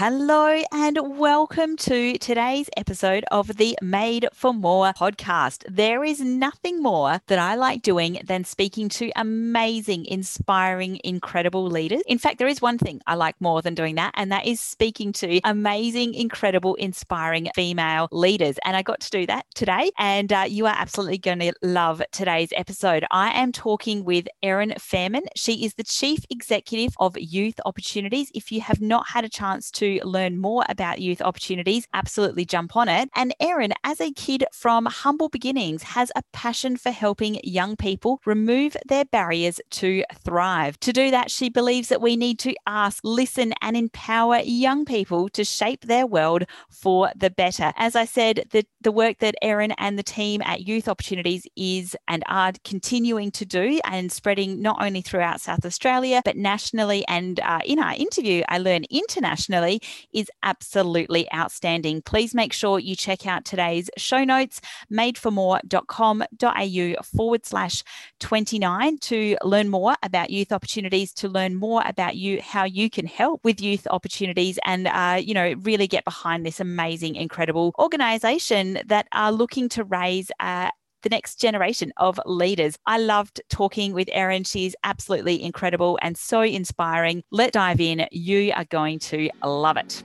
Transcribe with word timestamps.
Hello, 0.00 0.62
and 0.70 1.18
welcome 1.18 1.76
to 1.78 2.16
today's 2.18 2.70
episode 2.76 3.24
of 3.32 3.56
the 3.56 3.76
Made 3.82 4.28
for 4.32 4.54
More 4.54 4.92
podcast. 4.92 5.64
There 5.68 6.04
is 6.04 6.20
nothing 6.20 6.80
more 6.80 7.20
that 7.26 7.40
I 7.40 7.56
like 7.56 7.82
doing 7.82 8.20
than 8.24 8.44
speaking 8.44 8.88
to 8.90 9.10
amazing, 9.16 10.06
inspiring, 10.06 11.00
incredible 11.02 11.66
leaders. 11.66 12.02
In 12.06 12.16
fact, 12.16 12.38
there 12.38 12.46
is 12.46 12.62
one 12.62 12.78
thing 12.78 13.00
I 13.08 13.16
like 13.16 13.34
more 13.40 13.60
than 13.60 13.74
doing 13.74 13.96
that, 13.96 14.12
and 14.14 14.30
that 14.30 14.46
is 14.46 14.60
speaking 14.60 15.12
to 15.14 15.40
amazing, 15.42 16.14
incredible, 16.14 16.76
inspiring 16.76 17.48
female 17.56 18.06
leaders. 18.12 18.56
And 18.64 18.76
I 18.76 18.82
got 18.82 19.00
to 19.00 19.10
do 19.10 19.26
that 19.26 19.46
today, 19.56 19.90
and 19.98 20.32
uh, 20.32 20.44
you 20.46 20.66
are 20.66 20.76
absolutely 20.78 21.18
going 21.18 21.40
to 21.40 21.52
love 21.60 22.00
today's 22.12 22.50
episode. 22.54 23.04
I 23.10 23.30
am 23.30 23.50
talking 23.50 24.04
with 24.04 24.28
Erin 24.44 24.74
Faehrmann. 24.78 25.26
She 25.34 25.64
is 25.64 25.74
the 25.74 25.82
Chief 25.82 26.20
Executive 26.30 26.94
of 27.00 27.18
Youth 27.18 27.58
Opportunities. 27.66 28.30
If 28.32 28.52
you 28.52 28.60
have 28.60 28.80
not 28.80 29.08
had 29.08 29.24
a 29.24 29.28
chance 29.28 29.72
to 29.72 29.87
learn 30.04 30.38
more 30.38 30.64
about 30.68 31.00
youth 31.00 31.22
opportunities, 31.22 31.86
absolutely 31.92 32.44
jump 32.44 32.76
on 32.76 32.88
it. 32.88 33.08
And 33.14 33.34
Erin, 33.40 33.72
as 33.84 34.00
a 34.00 34.12
kid 34.12 34.44
from 34.52 34.86
humble 34.86 35.28
beginnings, 35.28 35.82
has 35.82 36.10
a 36.14 36.22
passion 36.32 36.76
for 36.76 36.90
helping 36.90 37.40
young 37.42 37.76
people 37.76 38.20
remove 38.24 38.76
their 38.86 39.04
barriers 39.04 39.60
to 39.70 40.04
thrive. 40.24 40.78
To 40.80 40.92
do 40.92 41.10
that, 41.10 41.30
she 41.30 41.48
believes 41.48 41.88
that 41.88 42.00
we 42.00 42.16
need 42.16 42.38
to 42.40 42.54
ask, 42.66 43.00
listen, 43.04 43.52
and 43.62 43.76
empower 43.76 44.38
young 44.40 44.84
people 44.84 45.28
to 45.30 45.44
shape 45.44 45.82
their 45.82 46.06
world 46.06 46.44
for 46.70 47.10
the 47.16 47.30
better. 47.30 47.72
As 47.76 47.96
I 47.96 48.04
said, 48.04 48.46
the, 48.50 48.64
the 48.80 48.92
work 48.92 49.18
that 49.18 49.34
Erin 49.42 49.72
and 49.78 49.98
the 49.98 50.02
team 50.02 50.42
at 50.44 50.66
Youth 50.66 50.88
Opportunities 50.88 51.46
is 51.56 51.96
and 52.06 52.22
are 52.26 52.52
continuing 52.64 53.30
to 53.32 53.44
do 53.44 53.80
and 53.84 54.10
spreading 54.10 54.60
not 54.60 54.82
only 54.82 55.02
throughout 55.02 55.40
South 55.40 55.64
Australia, 55.64 56.22
but 56.24 56.36
nationally. 56.36 57.04
And 57.08 57.40
uh, 57.40 57.60
in 57.64 57.78
our 57.78 57.94
interview, 57.94 58.42
I 58.48 58.58
learned 58.58 58.86
internationally 58.90 59.77
is 60.12 60.30
absolutely 60.42 61.32
outstanding. 61.32 62.02
Please 62.02 62.34
make 62.34 62.52
sure 62.52 62.78
you 62.78 62.96
check 62.96 63.26
out 63.26 63.44
today's 63.44 63.90
show 63.96 64.24
notes, 64.24 64.60
madeformore.com.au 64.92 67.02
forward 67.02 67.46
slash 67.46 67.84
29 68.20 68.98
to 68.98 69.36
learn 69.42 69.68
more 69.68 69.96
about 70.02 70.30
youth 70.30 70.52
opportunities, 70.52 71.12
to 71.14 71.28
learn 71.28 71.54
more 71.54 71.82
about 71.86 72.16
you, 72.16 72.40
how 72.42 72.64
you 72.64 72.90
can 72.90 73.06
help 73.06 73.44
with 73.44 73.60
youth 73.60 73.86
opportunities 73.90 74.58
and, 74.64 74.88
uh, 74.88 75.20
you 75.22 75.34
know, 75.34 75.54
really 75.62 75.86
get 75.86 76.04
behind 76.04 76.44
this 76.44 76.60
amazing, 76.60 77.16
incredible 77.16 77.74
organization 77.78 78.78
that 78.86 79.06
are 79.12 79.32
looking 79.32 79.68
to 79.68 79.84
raise 79.84 80.30
uh, 80.40 80.70
the 81.02 81.08
next 81.08 81.40
generation 81.40 81.92
of 81.96 82.20
leaders. 82.26 82.76
I 82.86 82.98
loved 82.98 83.40
talking 83.48 83.92
with 83.92 84.08
Erin. 84.12 84.44
She's 84.44 84.74
absolutely 84.84 85.42
incredible 85.42 85.98
and 86.02 86.16
so 86.16 86.42
inspiring. 86.42 87.22
Let's 87.30 87.52
dive 87.52 87.80
in. 87.80 88.06
You 88.10 88.52
are 88.54 88.64
going 88.64 88.98
to 89.00 89.30
love 89.44 89.76
it. 89.76 90.02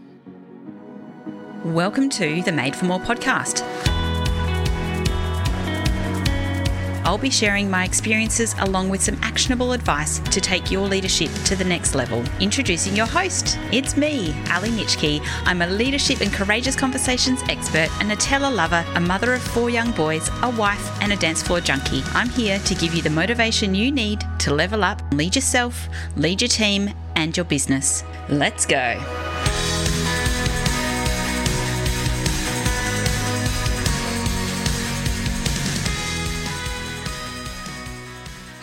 Welcome 1.65 2.09
to 2.09 2.41
the 2.41 2.51
Made 2.51 2.75
for 2.75 2.85
More 2.85 2.99
podcast. 2.99 3.92
I'll 7.05 7.17
be 7.17 7.29
sharing 7.29 7.69
my 7.69 7.83
experiences 7.83 8.55
along 8.59 8.89
with 8.89 9.01
some 9.01 9.17
actionable 9.21 9.73
advice 9.73 10.19
to 10.19 10.39
take 10.39 10.71
your 10.71 10.87
leadership 10.87 11.29
to 11.45 11.55
the 11.55 11.63
next 11.63 11.95
level. 11.95 12.23
Introducing 12.39 12.95
your 12.95 13.05
host, 13.05 13.57
it's 13.71 13.97
me, 13.97 14.33
Ali 14.51 14.69
Nitschke. 14.69 15.21
I'm 15.45 15.61
a 15.61 15.67
leadership 15.67 16.21
and 16.21 16.31
courageous 16.31 16.75
conversations 16.75 17.41
expert, 17.49 17.87
a 17.99 18.05
Nutella 18.05 18.53
lover, 18.53 18.85
a 18.95 18.99
mother 18.99 19.33
of 19.33 19.41
four 19.41 19.69
young 19.69 19.91
boys, 19.91 20.29
a 20.43 20.49
wife, 20.51 21.01
and 21.01 21.11
a 21.11 21.17
dance 21.17 21.43
floor 21.43 21.59
junkie. 21.59 22.03
I'm 22.13 22.29
here 22.29 22.59
to 22.59 22.75
give 22.75 22.93
you 22.93 23.01
the 23.01 23.09
motivation 23.09 23.75
you 23.75 23.91
need 23.91 24.23
to 24.39 24.53
level 24.53 24.83
up, 24.83 25.01
lead 25.11 25.35
yourself, 25.35 25.87
lead 26.15 26.41
your 26.41 26.49
team, 26.49 26.89
and 27.15 27.35
your 27.35 27.45
business. 27.45 28.03
Let's 28.29 28.65
go. 28.65 29.32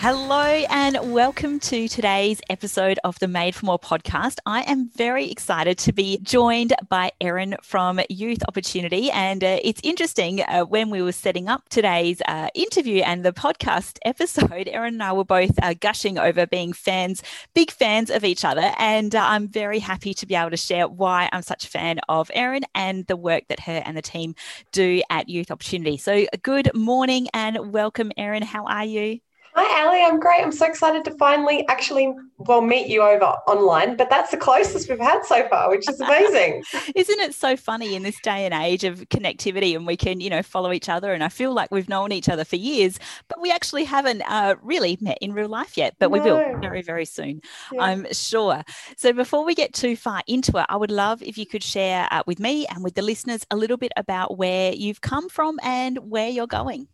Hello, 0.03 0.43
and 0.71 1.13
welcome 1.13 1.61
to 1.61 1.87
today's 1.87 2.41
episode 2.49 2.99
of 3.05 3.19
the 3.19 3.29
Made 3.29 3.55
for 3.55 3.67
More 3.67 3.79
podcast. 3.79 4.39
I 4.47 4.63
am 4.63 4.89
very 4.97 5.31
excited 5.31 5.77
to 5.77 5.93
be 5.93 6.19
joined 6.23 6.73
by 6.89 7.11
Erin 7.21 7.57
from 7.63 8.01
Youth 8.09 8.39
Opportunity. 8.49 9.11
And 9.11 9.45
uh, 9.45 9.59
it's 9.63 9.83
interesting 9.85 10.41
uh, 10.41 10.63
when 10.65 10.89
we 10.89 11.03
were 11.03 11.13
setting 11.13 11.51
up 11.51 11.69
today's 11.69 12.23
uh, 12.27 12.49
interview 12.55 13.03
and 13.03 13.27
the 13.27 13.33
podcast 13.33 13.99
episode, 14.07 14.69
Erin 14.69 14.95
and 14.95 15.03
I 15.03 15.13
were 15.13 15.23
both 15.23 15.63
uh, 15.63 15.75
gushing 15.79 16.17
over 16.17 16.47
being 16.47 16.73
fans, 16.73 17.23
big 17.53 17.71
fans 17.71 18.09
of 18.09 18.25
each 18.25 18.43
other. 18.43 18.73
And 18.79 19.15
uh, 19.15 19.23
I'm 19.23 19.49
very 19.49 19.81
happy 19.81 20.15
to 20.15 20.25
be 20.25 20.35
able 20.35 20.49
to 20.49 20.57
share 20.57 20.89
why 20.89 21.29
I'm 21.31 21.43
such 21.43 21.67
a 21.67 21.69
fan 21.69 22.01
of 22.09 22.31
Erin 22.33 22.63
and 22.75 23.07
the 23.07 23.19
work 23.19 23.49
that 23.49 23.61
her 23.61 23.83
and 23.85 23.99
the 23.99 24.03
team 24.03 24.35
do 24.73 25.03
at 25.11 25.29
Youth 25.29 25.51
Opportunity. 25.51 25.99
So, 25.99 26.25
good 26.43 26.75
morning 26.75 27.29
and 27.35 27.71
welcome, 27.71 28.13
Erin. 28.17 28.43
How 28.43 28.65
are 28.65 28.87
you? 28.87 29.21
Hi, 29.63 29.87
Ali. 29.87 30.03
I'm 30.03 30.19
great. 30.19 30.41
I'm 30.41 30.53
so 30.53 30.65
excited 30.65 31.05
to 31.05 31.11
finally 31.19 31.69
actually, 31.69 32.15
well, 32.39 32.63
meet 32.63 32.87
you 32.87 33.03
over 33.03 33.27
online, 33.47 33.95
but 33.95 34.09
that's 34.09 34.31
the 34.31 34.39
closest 34.39 34.89
we've 34.89 34.99
had 34.99 35.23
so 35.27 35.47
far, 35.49 35.69
which 35.69 35.87
is 35.87 36.01
amazing. 36.01 36.65
Isn't 36.95 37.21
it 37.21 37.35
so 37.35 37.59
funny 37.59 37.95
in 37.95 38.03
this 38.03 38.19
day 38.23 38.47
and 38.47 38.55
age 38.55 38.85
of 38.85 39.01
connectivity 39.11 39.77
and 39.77 39.87
we 39.87 39.99
can, 39.99 40.23
you 40.23 40.31
know, 40.31 40.43
follow 40.43 40.73
each 40.73 40.89
other? 40.89 41.13
And 41.13 41.23
I 41.23 41.29
feel 41.29 41.53
like 41.53 41.71
we've 41.71 41.91
known 41.91 42.11
each 42.11 42.31
other 42.31 42.43
for 42.43 42.57
years, 42.57 42.99
but 43.29 43.39
we 43.43 43.51
actually 43.51 43.85
haven't 43.85 44.23
uh, 44.23 44.55
really 44.63 44.97
met 45.03 45.19
in 45.21 45.35
real 45.35 45.51
life 45.51 45.77
yet, 45.77 45.95
but 45.99 46.11
no. 46.11 46.13
we 46.15 46.21
will 46.21 46.59
very, 46.59 46.81
very 46.81 47.05
soon, 47.05 47.43
yeah. 47.71 47.83
I'm 47.83 48.11
sure. 48.15 48.65
So 48.97 49.13
before 49.13 49.45
we 49.45 49.55
get 49.55 49.75
too 49.75 49.95
far 49.95 50.23
into 50.27 50.57
it, 50.57 50.65
I 50.71 50.77
would 50.77 50.91
love 50.91 51.23
if 51.23 51.37
you 51.37 51.45
could 51.45 51.63
share 51.63 52.09
uh, 52.11 52.23
with 52.27 52.41
me 52.41 52.67
and 52.69 52.83
with 52.83 52.95
the 52.95 53.03
listeners 53.03 53.45
a 53.51 53.57
little 53.57 53.77
bit 53.77 53.93
about 53.99 54.39
where 54.39 54.73
you've 54.73 55.03
come 55.03 55.29
from 55.29 55.61
and 55.63 55.99
where 56.11 56.31
you're 56.31 56.47
going. 56.47 56.89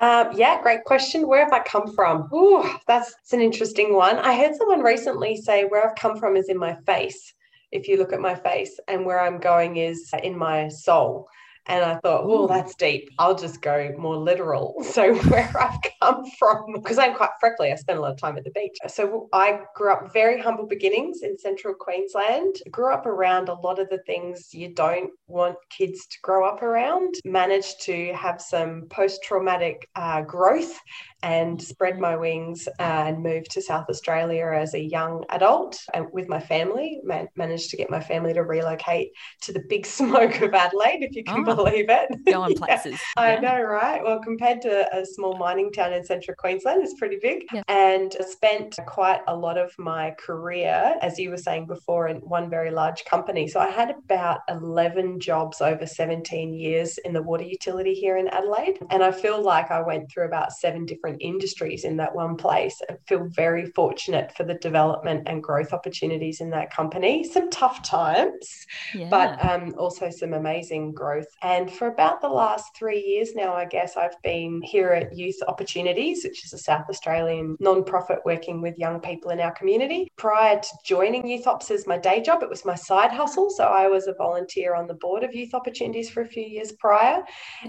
Um, 0.00 0.28
yeah, 0.34 0.62
great 0.62 0.84
question. 0.84 1.26
Where 1.26 1.42
have 1.44 1.52
I 1.52 1.60
come 1.60 1.92
from? 1.92 2.28
Ooh, 2.32 2.62
that's, 2.86 3.14
that's 3.14 3.32
an 3.32 3.40
interesting 3.40 3.94
one. 3.94 4.16
I 4.18 4.36
heard 4.36 4.54
someone 4.54 4.80
recently 4.80 5.36
say, 5.36 5.64
Where 5.64 5.88
I've 5.88 5.96
come 5.96 6.16
from 6.18 6.36
is 6.36 6.48
in 6.48 6.58
my 6.58 6.74
face. 6.86 7.34
If 7.72 7.88
you 7.88 7.98
look 7.98 8.12
at 8.12 8.20
my 8.20 8.34
face, 8.34 8.78
and 8.88 9.04
where 9.04 9.20
I'm 9.20 9.38
going 9.40 9.76
is 9.76 10.10
in 10.22 10.38
my 10.38 10.68
soul. 10.68 11.28
And 11.68 11.84
I 11.84 11.96
thought, 11.96 12.22
oh, 12.24 12.46
that's 12.46 12.74
deep. 12.74 13.10
I'll 13.18 13.34
just 13.34 13.60
go 13.62 13.92
more 13.98 14.16
literal. 14.16 14.74
So, 14.98 15.14
where 15.14 15.52
I've 15.56 15.78
come 16.00 16.24
from, 16.38 16.72
because 16.72 16.98
I'm 16.98 17.14
quite 17.14 17.30
freckly, 17.38 17.70
I 17.70 17.76
spent 17.76 17.98
a 17.98 18.02
lot 18.02 18.12
of 18.12 18.18
time 18.18 18.36
at 18.36 18.44
the 18.44 18.50
beach. 18.50 18.76
So, 18.88 19.28
I 19.32 19.60
grew 19.76 19.92
up 19.92 20.12
very 20.12 20.40
humble 20.40 20.66
beginnings 20.66 21.22
in 21.22 21.38
central 21.38 21.74
Queensland. 21.74 22.56
Grew 22.70 22.92
up 22.92 23.06
around 23.06 23.48
a 23.48 23.54
lot 23.54 23.78
of 23.78 23.88
the 23.90 23.98
things 24.06 24.52
you 24.52 24.74
don't 24.74 25.10
want 25.26 25.56
kids 25.68 26.06
to 26.06 26.16
grow 26.22 26.48
up 26.48 26.62
around. 26.62 27.16
Managed 27.24 27.82
to 27.82 28.12
have 28.14 28.40
some 28.40 28.86
post 28.88 29.22
traumatic 29.22 29.88
uh, 29.94 30.22
growth 30.22 30.74
and 31.22 31.60
spread 31.60 31.98
my 31.98 32.16
wings 32.16 32.68
uh, 32.78 33.04
and 33.06 33.22
moved 33.22 33.50
to 33.52 33.62
South 33.62 33.86
Australia 33.88 34.50
as 34.54 34.74
a 34.74 34.80
young 34.80 35.24
adult 35.30 35.78
and 35.94 36.06
with 36.12 36.28
my 36.28 36.40
family. 36.40 37.00
Man- 37.02 37.28
managed 37.36 37.70
to 37.70 37.76
get 37.76 37.90
my 37.90 38.00
family 38.00 38.32
to 38.34 38.42
relocate 38.42 39.10
to 39.42 39.52
the 39.52 39.62
big 39.68 39.86
smoke 39.98 40.40
of 40.40 40.54
Adelaide, 40.54 41.02
if 41.02 41.14
you 41.14 41.24
can 41.24 41.48
oh, 41.48 41.56
believe 41.56 41.86
it. 41.88 42.08
Going 42.26 42.56
places. 42.56 43.00
yeah, 43.16 43.22
I 43.22 43.36
know, 43.40 43.60
right? 43.62 44.02
Well, 44.02 44.20
compared 44.20 44.62
to 44.62 44.96
a 44.96 45.04
small 45.04 45.36
mining 45.36 45.72
town 45.72 45.92
in 45.92 46.04
central 46.04 46.36
Queensland, 46.36 46.82
it's 46.82 46.94
pretty 46.98 47.18
big. 47.20 47.44
Yeah. 47.52 47.62
And 47.68 48.14
spent 48.28 48.78
quite 48.86 49.20
a 49.26 49.36
lot 49.36 49.58
of 49.58 49.72
my 49.78 50.12
career, 50.18 50.96
as 51.02 51.18
you 51.18 51.30
were 51.30 51.36
saying 51.36 51.66
before, 51.66 52.08
in 52.08 52.18
one 52.18 52.48
very 52.50 52.70
large 52.70 53.04
company. 53.04 53.48
So 53.48 53.60
I 53.60 53.68
had 53.68 53.90
about 53.90 54.40
11 54.48 55.20
jobs 55.20 55.60
over 55.60 55.86
17 55.86 56.54
years 56.54 56.98
in 56.98 57.12
the 57.12 57.22
water 57.22 57.44
utility 57.44 57.94
here 57.94 58.16
in 58.16 58.28
Adelaide. 58.28 58.78
And 58.90 59.02
I 59.02 59.10
feel 59.10 59.42
like 59.42 59.70
I 59.70 59.80
went 59.80 60.10
through 60.10 60.26
about 60.26 60.52
seven 60.52 60.86
different 60.86 61.07
different 61.08 61.22
industries 61.22 61.84
in 61.84 61.96
that 61.96 62.14
one 62.14 62.36
place. 62.36 62.80
I 62.90 62.96
feel 63.06 63.24
very 63.28 63.66
fortunate 63.66 64.32
for 64.36 64.44
the 64.44 64.54
development 64.54 65.22
and 65.26 65.42
growth 65.42 65.72
opportunities 65.72 66.40
in 66.40 66.50
that 66.50 66.70
company. 66.70 67.24
Some 67.24 67.48
tough 67.50 67.82
times, 67.82 68.66
yeah. 68.94 69.08
but 69.10 69.42
um, 69.44 69.74
also 69.78 70.10
some 70.10 70.34
amazing 70.34 70.92
growth. 70.92 71.26
And 71.42 71.70
for 71.70 71.88
about 71.88 72.20
the 72.20 72.28
last 72.28 72.76
three 72.76 73.02
years 73.02 73.34
now, 73.34 73.54
I 73.54 73.64
guess 73.64 73.96
I've 73.96 74.20
been 74.22 74.60
here 74.62 74.90
at 74.90 75.16
Youth 75.16 75.36
Opportunities, 75.48 76.24
which 76.24 76.44
is 76.44 76.52
a 76.52 76.58
South 76.58 76.86
Australian 76.90 77.56
non-profit 77.60 78.18
working 78.24 78.60
with 78.60 78.76
young 78.76 79.00
people 79.00 79.30
in 79.30 79.40
our 79.40 79.52
community. 79.52 80.12
Prior 80.16 80.60
to 80.60 80.68
joining 80.84 81.26
Youth 81.26 81.46
Ops 81.46 81.70
as 81.70 81.86
my 81.86 81.96
day 81.96 82.20
job, 82.20 82.42
it 82.42 82.50
was 82.50 82.64
my 82.64 82.74
side 82.74 83.12
hustle. 83.12 83.50
So 83.50 83.64
I 83.64 83.88
was 83.88 84.06
a 84.06 84.14
volunteer 84.14 84.74
on 84.74 84.86
the 84.86 84.94
board 84.94 85.24
of 85.24 85.34
Youth 85.34 85.54
Opportunities 85.54 86.10
for 86.10 86.22
a 86.22 86.28
few 86.28 86.44
years 86.44 86.72
prior, 86.72 87.22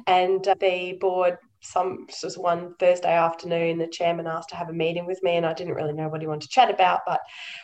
and 0.08 0.46
uh, 0.48 0.56
the 0.60 0.98
board 1.00 1.38
some 1.62 2.08
just 2.22 2.38
one 2.38 2.76
Thursday 2.80 3.14
afternoon, 3.14 3.78
the 3.78 3.88
chairman 3.88 4.28
asked 4.28 4.50
to 4.50 4.56
have 4.56 4.70
a 4.70 4.74
meeting 4.74 5.06
with 5.06 5.22
me, 5.24 5.36
and 5.36 5.46
I 5.46 5.54
didn't 5.54 5.74
really 5.74 5.94
know 5.94 6.10
what 6.10 6.22
he 6.22 6.28
wanted 6.28 6.44
to 6.44 6.50
chat 6.50 6.70
about, 6.70 7.02
but 7.06 7.22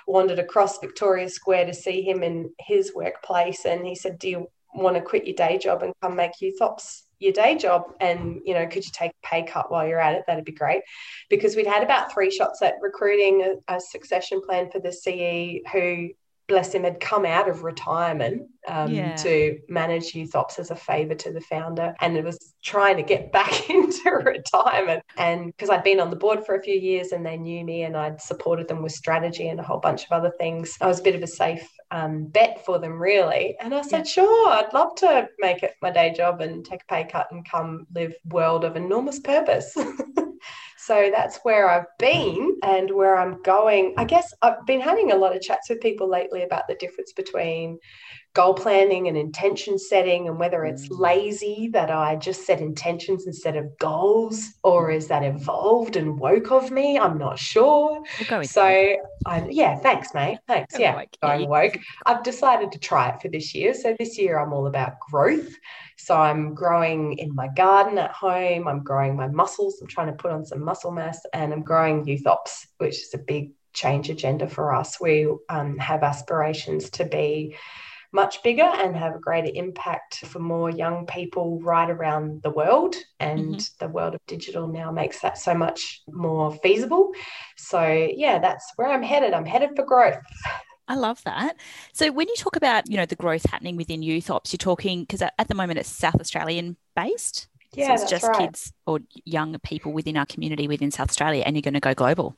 wandered 0.07 0.39
across 0.39 0.80
Victoria 0.80 1.30
Square 1.30 1.68
to 1.68 1.74
see 1.74 2.01
him 2.01 2.24
in 2.24 2.51
his 2.59 2.94
workplace, 2.94 3.65
and 3.65 3.86
he 3.86 3.95
said, 3.95 4.19
"Do 4.19 4.30
you 4.30 4.47
want 4.74 4.95
to 4.95 5.01
quit 5.01 5.25
your 5.25 5.36
day 5.36 5.57
job 5.57 5.83
and 5.83 5.94
come 6.01 6.15
make 6.15 6.42
youth 6.42 6.62
ops 6.62 7.03
your 7.19 7.33
day 7.33 7.56
job? 7.56 7.83
And 8.00 8.42
you 8.45 8.53
know 8.53 8.68
could 8.68 8.86
you 8.86 8.92
take 8.94 9.12
a 9.12 9.27
pay 9.27 9.44
cut 9.44 9.71
while 9.71 9.88
you're 9.88 10.00
at 10.00 10.15
it? 10.15 10.24
That'd 10.27 10.45
be 10.45 10.51
great. 10.51 10.81
Because 11.30 11.56
we'd 11.56 11.68
had 11.68 11.83
about 11.83 12.12
three 12.13 12.31
shots 12.31 12.62
at 12.62 12.75
recruiting 12.81 13.57
a, 13.69 13.75
a 13.75 13.80
succession 13.80 14.41
plan 14.41 14.69
for 14.71 14.80
the 14.80 14.91
ce 14.91 15.62
who 15.71 16.09
bless 16.47 16.74
him, 16.74 16.83
had 16.83 17.00
come 17.00 17.25
out 17.25 17.50
of 17.50 17.63
retirement 17.63 18.50
um, 18.68 18.92
yeah. 18.92 19.15
to 19.15 19.59
manage 19.69 20.13
Youth 20.13 20.36
Ops 20.36 20.59
as 20.59 20.71
a 20.71 20.75
favour 20.75 21.15
to 21.15 21.31
the 21.31 21.42
founder. 21.42 21.94
And 22.01 22.18
it 22.18 22.24
was 22.24 22.53
trying 22.63 22.97
to 22.97 23.03
get 23.03 23.31
back 23.31 23.69
into 23.69 24.09
retirement. 24.12 25.03
And 25.18 25.47
because 25.47 25.69
I'd 25.69 25.83
been 25.83 26.00
on 26.00 26.09
the 26.09 26.15
board 26.15 26.45
for 26.45 26.56
a 26.56 26.62
few 26.62 26.75
years 26.75 27.12
and 27.12 27.25
they 27.25 27.38
knew 27.38 27.63
me 27.63 27.83
and 27.83 27.95
I'd 27.95 28.21
supported 28.21 28.68
them 28.68 28.81
with 28.81 28.92
strategy 28.92 29.47
and 29.47 29.59
a 29.59 29.63
whole 29.63 29.80
bunch 29.80 30.06
of 30.06 30.12
other 30.12 30.31
things, 30.38 30.77
I 30.81 30.88
was 30.88 31.00
a 31.00 31.03
bit 31.03 31.15
of 31.15 31.24
a 31.24 31.27
safe 31.27 31.68
um, 31.92 32.25
bet 32.25 32.65
for 32.65 32.80
them, 32.80 33.01
really. 33.01 33.56
And 33.59 33.74
I 33.74 33.81
said, 33.81 34.00
yeah. 34.00 34.03
sure, 34.03 34.50
I'd 34.50 34.74
love 34.74 34.95
to 34.95 35.27
make 35.39 35.63
it 35.63 35.75
my 35.81 35.91
day 35.91 36.13
job 36.15 36.41
and 36.41 36.65
take 36.65 36.81
a 36.83 36.94
pay 36.94 37.07
cut 37.09 37.27
and 37.31 37.48
come 37.50 37.88
live 37.94 38.13
world 38.25 38.63
of 38.63 38.75
enormous 38.75 39.19
purpose. 39.19 39.75
So 40.85 41.09
that's 41.11 41.39
where 41.41 41.67
I've 41.67 41.87
been 41.97 42.57
and 42.61 42.91
where 42.91 43.17
I'm 43.17 43.41
going. 43.41 43.95
I 43.97 44.03
guess 44.03 44.31
I've 44.43 44.63
been 44.67 44.81
having 44.81 45.11
a 45.11 45.15
lot 45.15 45.35
of 45.35 45.41
chats 45.41 45.67
with 45.67 45.81
people 45.81 46.07
lately 46.07 46.43
about 46.43 46.67
the 46.67 46.75
difference 46.75 47.11
between 47.11 47.79
goal 48.35 48.53
planning 48.53 49.07
and 49.07 49.17
intention 49.17 49.79
setting 49.79 50.27
and 50.27 50.37
whether 50.37 50.65
it's 50.65 50.89
mm. 50.89 50.99
lazy 50.99 51.69
that 51.71 51.89
I 51.89 52.17
just 52.17 52.45
set 52.45 52.59
intentions 52.59 53.25
instead 53.25 53.55
of 53.55 53.75
goals 53.79 54.49
or 54.61 54.91
is 54.91 55.07
that 55.07 55.23
evolved 55.23 55.95
and 55.95 56.19
woke 56.19 56.51
of 56.51 56.69
me? 56.69 56.99
I'm 56.99 57.17
not 57.17 57.39
sure. 57.39 58.03
We'll 58.29 58.43
so 58.43 58.97
I 59.25 59.47
yeah, 59.49 59.77
thanks, 59.77 60.13
mate. 60.13 60.39
Thanks. 60.47 60.77
yeah, 60.77 60.95
woke. 60.95 61.17
going 61.21 61.49
woke. 61.49 61.79
I've 62.05 62.23
decided 62.23 62.73
to 62.73 62.79
try 62.79 63.09
it 63.09 63.21
for 63.21 63.29
this 63.29 63.55
year. 63.55 63.73
So 63.73 63.95
this 63.97 64.17
year 64.17 64.38
I'm 64.38 64.51
all 64.51 64.67
about 64.67 64.99
growth. 64.99 65.55
So 65.97 66.15
I'm 66.15 66.53
growing 66.53 67.17
in 67.17 67.33
my 67.33 67.47
garden 67.47 67.97
at 67.97 68.11
home. 68.11 68.67
I'm 68.67 68.83
growing 68.83 69.15
my 69.15 69.29
muscles. 69.29 69.79
I'm 69.81 69.88
trying 69.88 70.07
to 70.07 70.13
put 70.13 70.31
on 70.31 70.45
some 70.45 70.61
muscle 70.61 70.91
mass 70.91 71.21
and 71.33 71.53
I'm 71.53 71.63
growing 71.63 72.05
youth 72.05 72.27
ops, 72.27 72.67
which 72.79 73.01
is 73.01 73.13
a 73.13 73.17
big 73.17 73.53
change 73.71 74.09
agenda 74.09 74.47
for 74.49 74.75
us. 74.75 74.99
We 74.99 75.27
um, 75.47 75.77
have 75.77 76.03
aspirations 76.03 76.89
to 76.91 77.05
be 77.05 77.55
much 78.15 78.41
bigger 78.41 78.63
and 78.63 78.95
have 78.95 79.13
a 79.13 79.19
greater 79.19 79.51
impact 79.53 80.25
for 80.25 80.39
more 80.39 80.69
young 80.71 81.06
people 81.06 81.59
right 81.62 81.89
around 81.89 82.41
the 82.41 82.50
world. 82.50 82.95
And 83.19 83.57
mm-hmm. 83.57 83.85
the 83.85 83.91
world 83.91 84.15
of 84.15 84.21
digital 84.25 84.67
now 84.67 84.91
makes 84.91 85.19
that 85.19 85.38
so 85.38 85.53
much 85.53 86.01
more 86.07 86.56
feasible. 86.63 87.12
So, 87.57 87.83
yeah, 87.83 88.39
that's 88.39 88.65
where 88.77 88.89
I'm 88.89 89.03
headed. 89.03 89.33
I'm 89.33 89.45
headed 89.45 89.75
for 89.75 89.85
growth. 89.85 90.17
I 90.88 90.95
love 90.95 91.21
that. 91.23 91.57
So 91.94 92.12
when 92.12 92.27
you 92.27 92.35
talk 92.35 92.56
about, 92.56 92.89
you 92.89 92.97
know, 92.97 93.06
the 93.06 93.15
growth 93.15 93.45
happening 93.50 93.75
within 93.75 94.01
youth 94.01 94.29
ops, 94.29 94.53
you're 94.53 94.57
talking 94.57 95.01
because 95.01 95.21
at 95.21 95.47
the 95.47 95.56
moment 95.56 95.79
it's 95.79 95.89
South 95.89 96.19
Australian 96.19 96.77
based. 96.95 97.47
Yeah, 97.73 97.88
so 97.88 98.03
it's 98.03 98.09
just 98.09 98.27
right. 98.27 98.38
kids 98.38 98.71
or 98.85 99.00
young 99.25 99.57
people 99.59 99.91
within 99.91 100.15
our 100.15 100.25
community 100.25 100.67
within 100.67 100.91
South 100.91 101.09
Australia, 101.09 101.44
and 101.45 101.56
you're 101.56 101.62
going 101.62 101.73
to 101.73 101.81
go 101.81 101.94
global. 101.94 102.38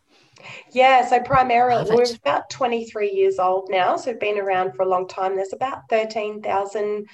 Yeah, 0.71 1.07
so 1.07 1.19
primarily 1.21 1.89
we're 1.95 2.05
about 2.15 2.49
23 2.49 3.11
years 3.11 3.39
old 3.39 3.69
now, 3.69 3.95
so 3.95 4.11
we've 4.11 4.19
been 4.19 4.39
around 4.39 4.73
for 4.73 4.83
a 4.83 4.89
long 4.89 5.07
time. 5.07 5.35
There's 5.35 5.53
about 5.53 5.83
13,000 5.89 7.05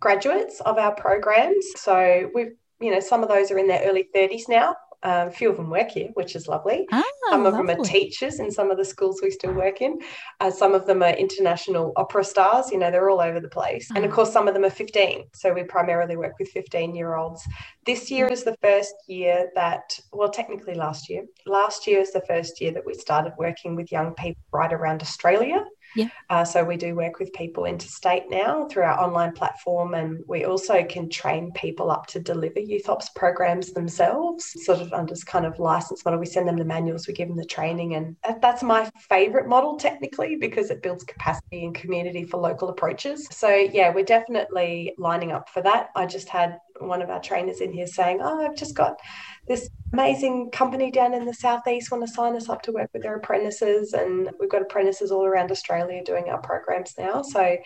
graduates 0.00 0.60
of 0.60 0.78
our 0.78 0.94
programs. 0.94 1.66
So 1.76 2.30
we've, 2.34 2.52
you 2.80 2.90
know, 2.90 3.00
some 3.00 3.22
of 3.22 3.28
those 3.28 3.50
are 3.50 3.58
in 3.58 3.68
their 3.68 3.88
early 3.88 4.08
30s 4.14 4.48
now. 4.48 4.74
Um, 5.04 5.28
a 5.28 5.30
few 5.30 5.50
of 5.50 5.58
them 5.58 5.68
work 5.68 5.90
here, 5.90 6.08
which 6.14 6.34
is 6.34 6.48
lovely. 6.48 6.86
Ah, 6.90 7.02
some 7.28 7.44
of 7.44 7.52
lovely. 7.52 7.74
them 7.74 7.80
are 7.80 7.84
teachers 7.84 8.40
in 8.40 8.50
some 8.50 8.70
of 8.70 8.78
the 8.78 8.84
schools 8.84 9.20
we 9.22 9.30
still 9.30 9.52
work 9.52 9.82
in. 9.82 10.00
Uh, 10.40 10.50
some 10.50 10.72
of 10.74 10.86
them 10.86 11.02
are 11.02 11.10
international 11.10 11.92
opera 11.96 12.24
stars. 12.24 12.70
You 12.70 12.78
know, 12.78 12.90
they're 12.90 13.10
all 13.10 13.20
over 13.20 13.38
the 13.38 13.48
place. 13.48 13.90
And 13.94 14.04
of 14.04 14.12
ah. 14.12 14.14
course, 14.14 14.32
some 14.32 14.48
of 14.48 14.54
them 14.54 14.64
are 14.64 14.70
15. 14.70 15.24
So 15.34 15.52
we 15.52 15.62
primarily 15.64 16.16
work 16.16 16.38
with 16.38 16.48
15 16.48 16.94
year 16.94 17.16
olds. 17.16 17.46
This 17.84 18.10
year 18.10 18.28
is 18.28 18.44
the 18.44 18.56
first 18.62 18.94
year 19.06 19.50
that, 19.54 19.98
well, 20.10 20.30
technically 20.30 20.74
last 20.74 21.10
year. 21.10 21.26
Last 21.44 21.86
year 21.86 22.00
is 22.00 22.12
the 22.12 22.22
first 22.22 22.60
year 22.62 22.72
that 22.72 22.86
we 22.86 22.94
started 22.94 23.34
working 23.38 23.76
with 23.76 23.92
young 23.92 24.14
people 24.14 24.42
right 24.52 24.72
around 24.72 25.02
Australia. 25.02 25.64
Yeah. 25.94 26.08
Uh, 26.30 26.44
so 26.44 26.64
we 26.64 26.76
do 26.76 26.94
work 26.94 27.18
with 27.18 27.32
people 27.32 27.64
interstate 27.64 28.30
now 28.30 28.66
through 28.66 28.84
our 28.84 29.00
online 29.00 29.32
platform, 29.32 29.94
and 29.94 30.22
we 30.26 30.44
also 30.44 30.84
can 30.84 31.08
train 31.08 31.52
people 31.52 31.90
up 31.90 32.06
to 32.08 32.20
deliver 32.20 32.60
youth 32.60 32.88
ops 32.88 33.10
programs 33.10 33.72
themselves, 33.72 34.52
sort 34.64 34.80
of 34.80 34.92
under 34.92 35.12
this 35.12 35.24
kind 35.24 35.46
of 35.46 35.58
license 35.58 36.04
model. 36.04 36.20
We 36.20 36.26
send 36.26 36.48
them 36.48 36.56
the 36.56 36.64
manuals, 36.64 37.06
we 37.06 37.14
give 37.14 37.28
them 37.28 37.36
the 37.36 37.44
training, 37.44 37.94
and 37.94 38.16
that's 38.40 38.62
my 38.62 38.90
favorite 39.08 39.48
model 39.48 39.76
technically 39.76 40.36
because 40.36 40.70
it 40.70 40.82
builds 40.82 41.04
capacity 41.04 41.64
and 41.64 41.74
community 41.74 42.24
for 42.24 42.38
local 42.38 42.68
approaches. 42.68 43.26
So 43.30 43.48
yeah, 43.48 43.92
we're 43.92 44.04
definitely 44.04 44.94
lining 44.98 45.32
up 45.32 45.48
for 45.48 45.62
that. 45.62 45.90
I 45.94 46.06
just 46.06 46.28
had 46.28 46.58
one 46.80 47.02
of 47.02 47.10
our 47.10 47.20
trainers 47.20 47.60
in 47.60 47.72
here 47.72 47.86
saying, 47.86 48.20
"Oh, 48.22 48.44
I've 48.44 48.56
just 48.56 48.74
got 48.74 49.00
this 49.46 49.68
amazing 49.92 50.50
company 50.50 50.90
down 50.90 51.14
in 51.14 51.24
the 51.24 51.34
southeast 51.34 51.90
want 51.90 52.06
to 52.06 52.12
sign 52.12 52.36
us 52.36 52.48
up 52.48 52.62
to 52.62 52.72
work 52.72 52.90
with 52.92 53.02
their 53.02 53.16
apprentices, 53.16 53.92
and 53.92 54.30
we've 54.40 54.50
got 54.50 54.62
apprentices 54.62 55.12
all 55.12 55.24
around 55.24 55.50
Australia 55.50 56.02
doing 56.04 56.28
our 56.28 56.40
programs 56.40 56.94
now. 56.98 57.22
So 57.22 57.56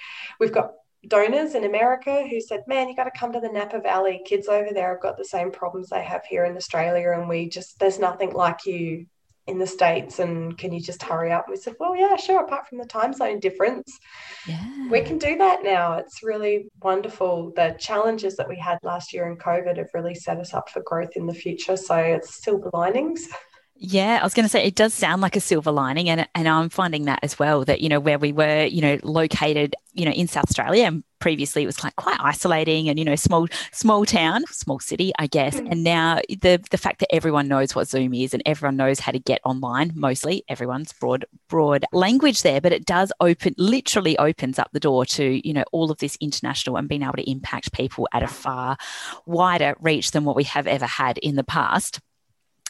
we've 0.40 0.52
got 0.52 0.72
donors 1.06 1.54
in 1.54 1.64
America 1.64 2.26
who 2.28 2.40
said, 2.40 2.64
"Man, 2.66 2.88
you 2.88 2.96
got 2.96 3.04
to 3.04 3.18
come 3.18 3.32
to 3.32 3.40
the 3.40 3.52
Napa 3.52 3.80
Valley. 3.80 4.20
Kids 4.24 4.48
over 4.48 4.72
there 4.72 4.92
have 4.92 5.02
got 5.02 5.16
the 5.16 5.24
same 5.24 5.50
problems 5.50 5.88
they 5.88 6.02
have 6.02 6.24
here 6.24 6.44
in 6.44 6.56
Australia, 6.56 7.12
and 7.12 7.28
we 7.28 7.48
just 7.48 7.78
there's 7.78 7.98
nothing 7.98 8.32
like 8.32 8.66
you 8.66 9.06
in 9.48 9.58
the 9.58 9.66
States 9.66 10.18
and 10.18 10.56
can 10.58 10.72
you 10.72 10.80
just 10.80 11.02
hurry 11.02 11.32
up? 11.32 11.46
And 11.46 11.54
we 11.54 11.60
said, 11.60 11.74
well, 11.80 11.96
yeah, 11.96 12.16
sure. 12.16 12.40
Apart 12.40 12.68
from 12.68 12.78
the 12.78 12.84
time 12.84 13.12
zone 13.12 13.40
difference, 13.40 13.98
yeah. 14.46 14.88
we 14.90 15.00
can 15.00 15.18
do 15.18 15.36
that 15.38 15.64
now. 15.64 15.94
It's 15.94 16.22
really 16.22 16.68
wonderful. 16.82 17.52
The 17.56 17.74
challenges 17.78 18.36
that 18.36 18.48
we 18.48 18.56
had 18.56 18.78
last 18.82 19.12
year 19.12 19.26
in 19.28 19.36
COVID 19.36 19.78
have 19.78 19.90
really 19.94 20.14
set 20.14 20.38
us 20.38 20.54
up 20.54 20.68
for 20.68 20.82
growth 20.82 21.16
in 21.16 21.26
the 21.26 21.34
future. 21.34 21.76
So 21.76 21.96
it's 21.96 22.42
silver 22.44 22.70
linings. 22.72 23.28
Yeah, 23.80 24.18
I 24.20 24.24
was 24.24 24.34
going 24.34 24.44
to 24.44 24.48
say 24.48 24.64
it 24.64 24.74
does 24.74 24.92
sound 24.92 25.22
like 25.22 25.36
a 25.36 25.40
silver 25.40 25.70
lining, 25.70 26.08
and 26.08 26.26
and 26.34 26.48
I'm 26.48 26.68
finding 26.68 27.04
that 27.04 27.20
as 27.22 27.38
well. 27.38 27.64
That 27.64 27.80
you 27.80 27.88
know 27.88 28.00
where 28.00 28.18
we 28.18 28.32
were, 28.32 28.64
you 28.64 28.80
know, 28.80 28.98
located, 29.04 29.76
you 29.92 30.04
know, 30.04 30.10
in 30.10 30.26
South 30.26 30.46
Australia, 30.46 30.84
and 30.84 31.04
previously 31.20 31.62
it 31.62 31.66
was 31.66 31.84
like 31.84 31.94
quite 31.94 32.18
isolating, 32.18 32.88
and 32.88 32.98
you 32.98 33.04
know, 33.04 33.14
small 33.14 33.46
small 33.70 34.04
town, 34.04 34.42
small 34.50 34.80
city, 34.80 35.12
I 35.20 35.28
guess. 35.28 35.60
Mm. 35.60 35.70
And 35.70 35.84
now 35.84 36.20
the 36.28 36.60
the 36.72 36.76
fact 36.76 36.98
that 37.00 37.14
everyone 37.14 37.46
knows 37.46 37.76
what 37.76 37.86
Zoom 37.86 38.14
is, 38.14 38.34
and 38.34 38.42
everyone 38.46 38.76
knows 38.76 38.98
how 38.98 39.12
to 39.12 39.20
get 39.20 39.40
online. 39.44 39.92
Mostly, 39.94 40.42
everyone's 40.48 40.92
broad 40.94 41.24
broad 41.48 41.84
language 41.92 42.42
there, 42.42 42.60
but 42.60 42.72
it 42.72 42.84
does 42.84 43.12
open, 43.20 43.54
literally 43.58 44.18
opens 44.18 44.58
up 44.58 44.70
the 44.72 44.80
door 44.80 45.06
to 45.06 45.46
you 45.46 45.54
know 45.54 45.64
all 45.70 45.92
of 45.92 45.98
this 45.98 46.18
international 46.20 46.78
and 46.78 46.88
being 46.88 47.04
able 47.04 47.12
to 47.12 47.30
impact 47.30 47.72
people 47.72 48.08
at 48.12 48.24
a 48.24 48.28
far 48.28 48.76
wider 49.24 49.76
reach 49.78 50.10
than 50.10 50.24
what 50.24 50.34
we 50.34 50.42
have 50.42 50.66
ever 50.66 50.86
had 50.86 51.16
in 51.18 51.36
the 51.36 51.44
past 51.44 52.00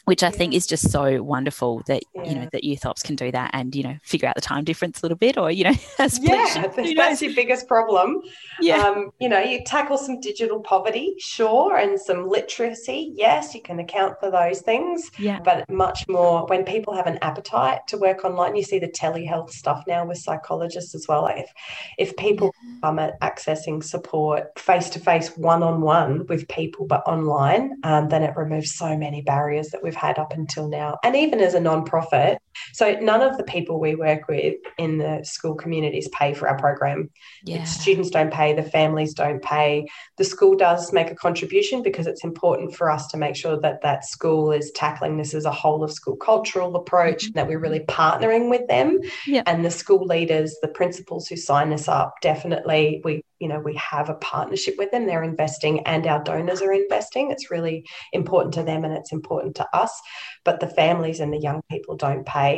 which 0.09 0.23
I 0.23 0.31
think 0.31 0.55
is 0.55 0.65
just 0.65 0.89
so 0.89 1.21
wonderful 1.21 1.83
that 1.85 2.01
yeah. 2.15 2.23
you 2.23 2.33
know 2.33 2.49
that 2.51 2.63
youth 2.63 2.83
ops 2.83 3.03
can 3.03 3.15
do 3.15 3.31
that 3.31 3.51
and 3.53 3.75
you 3.75 3.83
know 3.83 3.95
figure 4.01 4.27
out 4.27 4.33
the 4.33 4.41
time 4.41 4.63
difference 4.63 5.03
a 5.03 5.05
little 5.05 5.19
bit 5.19 5.37
or 5.37 5.51
you 5.51 5.65
know 5.65 5.75
yeah 5.99 6.71
that's 6.95 7.21
your 7.21 7.35
biggest 7.35 7.67
problem. 7.67 8.23
Yeah. 8.59 8.81
Um, 8.81 9.11
you 9.19 9.29
know 9.29 9.37
you 9.37 9.63
tackle 9.63 9.99
some 9.99 10.19
digital 10.19 10.61
poverty 10.61 11.13
sure 11.19 11.77
and 11.77 12.01
some 12.01 12.27
literacy 12.27 13.13
yes 13.15 13.53
you 13.53 13.61
can 13.61 13.77
account 13.77 14.19
for 14.19 14.31
those 14.31 14.61
things 14.61 15.11
yeah. 15.19 15.41
but 15.41 15.69
much 15.69 16.07
more 16.07 16.47
when 16.47 16.65
people 16.65 16.95
have 16.95 17.05
an 17.05 17.19
appetite 17.21 17.85
to 17.89 17.97
work 17.99 18.25
online 18.25 18.55
you 18.55 18.63
see 18.63 18.79
the 18.79 18.87
telehealth 18.87 19.51
stuff 19.51 19.83
now 19.85 20.03
with 20.03 20.17
psychologists 20.17 20.95
as 20.95 21.07
well 21.07 21.27
if 21.27 21.53
if 21.99 22.17
people 22.17 22.51
yeah. 22.63 22.79
come 22.81 22.97
at 22.97 23.19
accessing 23.21 23.83
support 23.83 24.57
face 24.57 24.89
to 24.89 24.99
face 24.99 25.37
one 25.37 25.61
on 25.61 25.81
one 25.81 26.25
with 26.25 26.47
people 26.47 26.87
but 26.87 27.03
online 27.05 27.77
um, 27.83 28.09
then 28.09 28.23
it 28.23 28.35
removes 28.35 28.73
so 28.73 28.97
many 28.97 29.21
barriers 29.21 29.69
that 29.69 29.83
we've 29.83 29.98
had 29.99 30.17
up 30.17 30.33
until 30.33 30.67
now, 30.67 30.97
and 31.03 31.15
even 31.15 31.39
as 31.39 31.53
a 31.53 31.59
non-profit. 31.59 32.39
So 32.73 32.93
none 32.99 33.21
of 33.21 33.37
the 33.37 33.43
people 33.43 33.79
we 33.79 33.95
work 33.95 34.27
with 34.27 34.55
in 34.77 34.97
the 34.97 35.23
school 35.23 35.55
communities 35.55 36.09
pay 36.09 36.33
for 36.33 36.47
our 36.47 36.57
program. 36.57 37.09
Yeah. 37.43 37.59
The 37.59 37.65
students 37.65 38.09
don't 38.09 38.31
pay, 38.31 38.53
the 38.53 38.63
families 38.63 39.13
don't 39.13 39.41
pay. 39.41 39.85
The 40.17 40.23
school 40.23 40.55
does 40.55 40.93
make 40.93 41.11
a 41.11 41.15
contribution 41.15 41.83
because 41.83 42.07
it's 42.07 42.23
important 42.23 42.75
for 42.75 42.89
us 42.89 43.07
to 43.07 43.17
make 43.17 43.35
sure 43.35 43.59
that 43.61 43.81
that 43.81 44.05
school 44.05 44.51
is 44.51 44.71
tackling 44.71 45.17
this 45.17 45.33
as 45.33 45.45
a 45.45 45.51
whole 45.51 45.83
of 45.83 45.91
school 45.91 46.15
cultural 46.15 46.75
approach, 46.75 47.25
mm-hmm. 47.25 47.33
that 47.33 47.47
we're 47.47 47.59
really 47.59 47.81
partnering 47.81 48.49
with 48.49 48.67
them. 48.67 48.99
Yeah. 49.25 49.43
And 49.45 49.65
the 49.65 49.71
school 49.71 50.05
leaders, 50.05 50.55
the 50.61 50.67
principals 50.67 51.27
who 51.27 51.37
sign 51.37 51.73
us 51.73 51.87
up, 51.87 52.15
definitely 52.21 53.01
we 53.03 53.23
you 53.39 53.47
know 53.47 53.59
we 53.59 53.75
have 53.75 54.09
a 54.09 54.15
partnership 54.15 54.75
with 54.77 54.91
them 54.91 55.05
they're 55.05 55.23
investing 55.23 55.79
and 55.87 56.05
our 56.05 56.21
donors 56.23 56.61
are 56.61 56.73
investing 56.73 57.31
it's 57.31 57.49
really 57.49 57.85
important 58.13 58.53
to 58.53 58.63
them 58.63 58.83
and 58.83 58.93
it's 58.93 59.11
important 59.11 59.55
to 59.55 59.67
us 59.73 59.99
but 60.43 60.59
the 60.59 60.67
families 60.67 61.19
and 61.19 61.33
the 61.33 61.39
young 61.39 61.61
people 61.69 61.95
don't 61.95 62.25
pay 62.25 62.48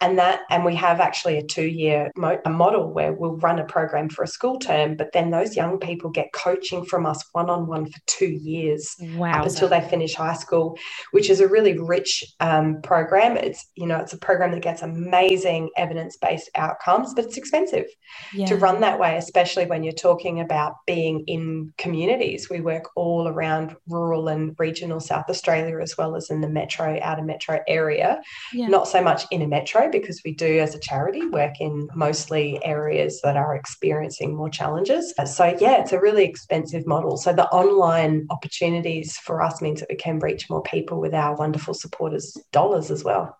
and 0.00 0.18
that 0.18 0.40
and 0.50 0.64
we 0.64 0.74
have 0.74 1.00
actually 1.00 1.38
a 1.38 1.42
two 1.42 1.66
year 1.66 2.10
mo- 2.16 2.40
a 2.44 2.50
model 2.50 2.92
where 2.92 3.12
we'll 3.12 3.36
run 3.36 3.58
a 3.58 3.64
program 3.64 4.08
for 4.08 4.22
a 4.22 4.26
school 4.26 4.58
term 4.58 4.96
but 4.96 5.12
then 5.12 5.30
those 5.30 5.56
young 5.56 5.78
people 5.78 6.10
get 6.10 6.32
coaching 6.32 6.84
from 6.84 7.06
us 7.06 7.24
one 7.32 7.50
on 7.50 7.66
one 7.66 7.86
for 7.86 7.98
two 8.06 8.28
years 8.28 8.94
wow. 9.16 9.40
up 9.40 9.46
until 9.46 9.68
they 9.68 9.80
finish 9.80 10.14
high 10.14 10.34
school 10.34 10.76
which 11.12 11.30
is 11.30 11.40
a 11.40 11.48
really 11.48 11.78
rich 11.78 12.24
um, 12.40 12.80
program 12.82 13.36
it's 13.36 13.70
you 13.74 13.86
know 13.86 13.98
it's 13.98 14.12
a 14.12 14.18
program 14.18 14.52
that 14.52 14.62
gets 14.62 14.82
amazing 14.82 15.70
evidence 15.76 16.16
based 16.16 16.50
outcomes 16.54 17.14
but 17.14 17.24
it's 17.24 17.36
expensive 17.36 17.86
yeah. 18.32 18.46
to 18.46 18.56
run 18.56 18.80
that 18.80 18.98
way 18.98 19.16
especially 19.16 19.66
when 19.66 19.82
you're 19.82 19.92
talking 19.92 20.40
about 20.40 20.74
being 20.86 21.24
in 21.26 21.72
communities 21.78 22.48
we 22.50 22.60
work 22.60 22.90
all 22.96 23.28
around 23.28 23.76
rural 23.88 24.28
and 24.28 24.54
regional 24.58 25.00
south 25.00 25.28
australia 25.28 25.78
as 25.80 25.96
well 25.96 26.16
as 26.16 26.30
in 26.30 26.40
the 26.40 26.48
metro 26.48 26.98
outer 27.02 27.22
metro 27.22 27.60
area 27.68 28.20
yeah. 28.52 28.66
not 28.66 28.88
so 28.88 29.02
much 29.02 29.23
much 29.24 29.32
in 29.32 29.42
a 29.42 29.46
metro 29.46 29.90
because 29.90 30.22
we 30.24 30.32
do, 30.32 30.58
as 30.58 30.74
a 30.74 30.78
charity, 30.78 31.26
work 31.26 31.60
in 31.60 31.88
mostly 31.94 32.62
areas 32.64 33.20
that 33.22 33.36
are 33.36 33.54
experiencing 33.54 34.34
more 34.34 34.50
challenges. 34.50 35.14
So, 35.26 35.56
yeah, 35.60 35.80
it's 35.80 35.92
a 35.92 36.00
really 36.00 36.24
expensive 36.24 36.86
model. 36.86 37.16
So, 37.16 37.32
the 37.32 37.46
online 37.48 38.26
opportunities 38.30 39.16
for 39.18 39.42
us 39.42 39.60
means 39.60 39.80
that 39.80 39.88
we 39.90 39.96
can 39.96 40.18
reach 40.18 40.48
more 40.50 40.62
people 40.62 41.00
with 41.00 41.14
our 41.14 41.36
wonderful 41.36 41.74
supporters' 41.74 42.36
dollars 42.52 42.90
as 42.90 43.04
well. 43.04 43.36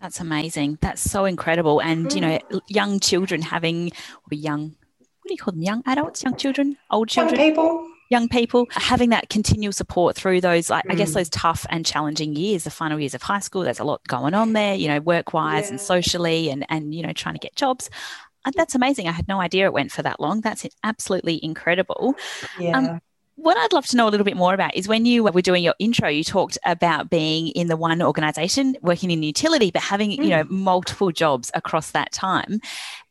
That's 0.00 0.20
amazing. 0.20 0.78
That's 0.80 1.02
so 1.02 1.24
incredible. 1.24 1.80
And, 1.80 2.12
you 2.12 2.20
know, 2.20 2.38
mm. 2.50 2.60
young 2.68 3.00
children 3.00 3.42
having, 3.42 3.90
or 3.90 4.34
young, 4.36 4.76
what 4.98 5.28
do 5.28 5.34
you 5.34 5.38
call 5.38 5.52
them? 5.52 5.62
Young 5.62 5.82
adults, 5.86 6.22
young 6.22 6.36
children, 6.36 6.76
old 6.90 7.08
children? 7.08 7.38
Young 7.38 7.50
people 7.50 7.88
young 8.10 8.28
people 8.28 8.66
having 8.70 9.10
that 9.10 9.28
continual 9.28 9.72
support 9.72 10.16
through 10.16 10.40
those 10.40 10.70
like, 10.70 10.84
mm. 10.84 10.92
i 10.92 10.94
guess 10.94 11.10
mm. 11.10 11.14
those 11.14 11.28
tough 11.28 11.66
and 11.70 11.84
challenging 11.84 12.34
years 12.34 12.64
the 12.64 12.70
final 12.70 12.98
years 12.98 13.14
of 13.14 13.22
high 13.22 13.38
school 13.38 13.62
there's 13.62 13.80
a 13.80 13.84
lot 13.84 14.06
going 14.06 14.34
on 14.34 14.52
there 14.52 14.74
you 14.74 14.88
know 14.88 15.00
work 15.00 15.32
wise 15.32 15.64
yeah. 15.64 15.70
and 15.70 15.80
socially 15.80 16.50
and 16.50 16.64
and 16.68 16.94
you 16.94 17.02
know 17.02 17.12
trying 17.12 17.34
to 17.34 17.40
get 17.40 17.54
jobs 17.54 17.90
uh, 18.44 18.52
that's 18.56 18.74
amazing 18.74 19.08
i 19.08 19.12
had 19.12 19.28
no 19.28 19.40
idea 19.40 19.66
it 19.66 19.72
went 19.72 19.92
for 19.92 20.02
that 20.02 20.20
long 20.20 20.40
that's 20.40 20.66
absolutely 20.84 21.42
incredible 21.42 22.14
yeah 22.58 22.76
um, 22.76 23.00
what 23.38 23.56
I'd 23.56 23.72
love 23.72 23.86
to 23.86 23.96
know 23.96 24.08
a 24.08 24.10
little 24.10 24.24
bit 24.24 24.36
more 24.36 24.52
about 24.52 24.74
is 24.74 24.88
when 24.88 25.06
you 25.06 25.22
were 25.22 25.40
doing 25.40 25.62
your 25.62 25.74
intro, 25.78 26.08
you 26.08 26.24
talked 26.24 26.58
about 26.66 27.08
being 27.08 27.48
in 27.48 27.68
the 27.68 27.76
one 27.76 28.02
organization, 28.02 28.76
working 28.82 29.12
in 29.12 29.22
utility, 29.22 29.70
but 29.70 29.80
having, 29.80 30.10
mm. 30.10 30.24
you 30.24 30.30
know, 30.30 30.44
multiple 30.48 31.12
jobs 31.12 31.48
across 31.54 31.92
that 31.92 32.10
time. 32.10 32.60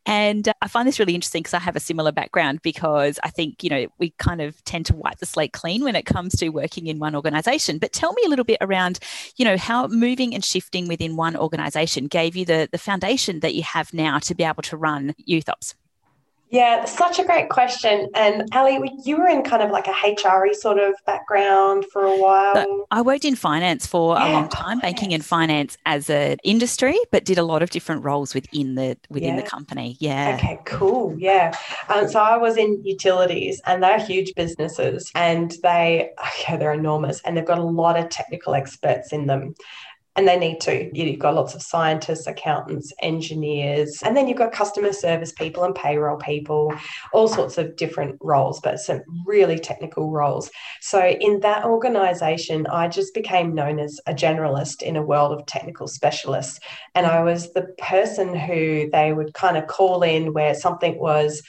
And 0.07 0.47
uh, 0.47 0.53
I 0.61 0.69
find 0.69 0.87
this 0.87 0.99
really 0.99 1.13
interesting 1.13 1.43
because 1.43 1.53
I 1.53 1.59
have 1.59 1.75
a 1.75 1.81
similar 1.81 2.13
background 2.13 2.61
because 2.63 3.19
I 3.23 3.29
think, 3.29 3.63
you 3.63 3.69
know, 3.69 3.87
we 3.99 4.11
kind 4.11 4.41
of 4.41 4.63
tend 4.63 4.85
to 4.87 4.95
wipe 4.95 5.19
the 5.19 5.25
slate 5.25 5.51
clean 5.51 5.83
when 5.83 5.97
it 5.97 6.05
comes 6.05 6.33
to 6.37 6.49
working 6.49 6.87
in 6.87 6.97
one 6.97 7.13
organization. 7.13 7.77
But 7.77 7.91
tell 7.91 8.13
me 8.13 8.23
a 8.25 8.29
little 8.29 8.45
bit 8.45 8.57
around, 8.61 8.99
you 9.35 9.43
know, 9.43 9.57
how 9.57 9.87
moving 9.87 10.33
and 10.33 10.43
shifting 10.43 10.87
within 10.87 11.17
one 11.17 11.35
organization 11.35 12.07
gave 12.07 12.37
you 12.37 12.45
the, 12.45 12.69
the 12.71 12.77
foundation 12.77 13.41
that 13.41 13.53
you 13.53 13.63
have 13.63 13.93
now 13.93 14.17
to 14.19 14.33
be 14.33 14.45
able 14.45 14.63
to 14.63 14.77
run 14.77 15.13
youth 15.17 15.49
ops. 15.49 15.75
Yeah, 16.49 16.85
such 16.85 17.19
a 17.19 17.25
great 17.25 17.49
question. 17.49 18.07
And 18.15 18.47
Ali, 18.53 18.91
you 19.03 19.17
were 19.17 19.27
in 19.27 19.43
kind 19.43 19.61
of 19.61 19.69
like 19.69 19.87
a 19.87 19.91
HRE 19.91 20.55
sort 20.55 20.79
of 20.79 20.93
background 21.05 21.85
for 21.91 22.03
a 22.03 22.17
while. 22.17 22.55
So 22.55 22.87
I 22.89 23.01
worked 23.01 23.25
in 23.25 23.35
finance 23.35 23.85
for 23.85 24.15
yeah, 24.15 24.31
a 24.31 24.33
long 24.33 24.49
time, 24.49 24.79
banking 24.79 25.13
and 25.13 25.25
finance 25.25 25.77
as 25.85 26.09
an 26.09 26.37
industry, 26.45 26.97
but 27.11 27.25
did 27.25 27.37
a 27.37 27.43
lot 27.43 27.61
of 27.61 27.69
different 27.69 28.03
roles 28.03 28.33
within 28.33 28.75
the 28.75 28.97
within 29.09 29.35
yeah. 29.35 29.41
the 29.41 29.47
company. 29.47 29.97
Yeah. 29.99 30.35
Okay, 30.37 30.59
cool. 30.63 31.13
Yeah. 31.17 31.53
Um, 31.89 32.07
so 32.07 32.19
I 32.19 32.37
was 32.37 32.55
in 32.55 32.81
utilities, 32.83 33.61
and 33.65 33.83
they're 33.83 33.99
huge 33.99 34.33
businesses, 34.35 35.11
and 35.15 35.53
they 35.63 36.11
yeah, 36.47 36.55
they're 36.55 36.73
enormous, 36.73 37.21
and 37.25 37.35
they've 37.35 37.45
got 37.45 37.59
a 37.59 37.63
lot 37.63 37.99
of 37.99 38.07
technical 38.09 38.55
experts 38.55 39.11
in 39.11 39.27
them 39.27 39.53
and 40.17 40.27
they 40.27 40.37
need 40.37 40.59
to. 40.61 40.89
You've 40.93 41.19
got 41.19 41.35
lots 41.35 41.53
of 41.53 41.61
scientists, 41.61 42.25
accountants, 42.25 42.91
engineers, 43.01 44.01
and 44.03 44.17
then 44.17 44.27
you've 44.27 44.37
got 44.37 44.51
customer 44.51 44.91
service 44.91 45.31
people 45.31 45.63
and 45.63 45.75
payroll 45.75 46.17
people, 46.17 46.73
all 47.13 47.27
sorts 47.27 47.59
of 47.59 47.75
different 47.75 48.17
roles, 48.21 48.59
but 48.59 48.79
some 48.79 49.01
really 49.25 49.59
technical 49.59 50.09
roles. 50.09 50.49
So 50.81 50.99
in 51.07 51.39
that 51.41 51.65
organization, 51.65 52.65
I 52.67 52.87
just 52.87 53.13
became 53.13 53.53
known 53.53 53.79
as 53.79 53.99
a 54.07 54.13
generalist 54.13 54.81
in 54.81 54.95
a 54.95 55.03
world 55.03 55.31
of 55.31 55.45
technical 55.45 55.87
specialists. 55.87 56.59
And 56.95 57.05
I 57.05 57.21
was 57.21 57.53
the 57.53 57.67
person 57.77 58.35
who 58.35 58.89
they 58.91 59.13
would 59.13 59.35
kind 59.35 59.55
of 59.55 59.67
call 59.67 60.01
in 60.01 60.33
where 60.33 60.55
something 60.55 60.97
was 60.97 61.43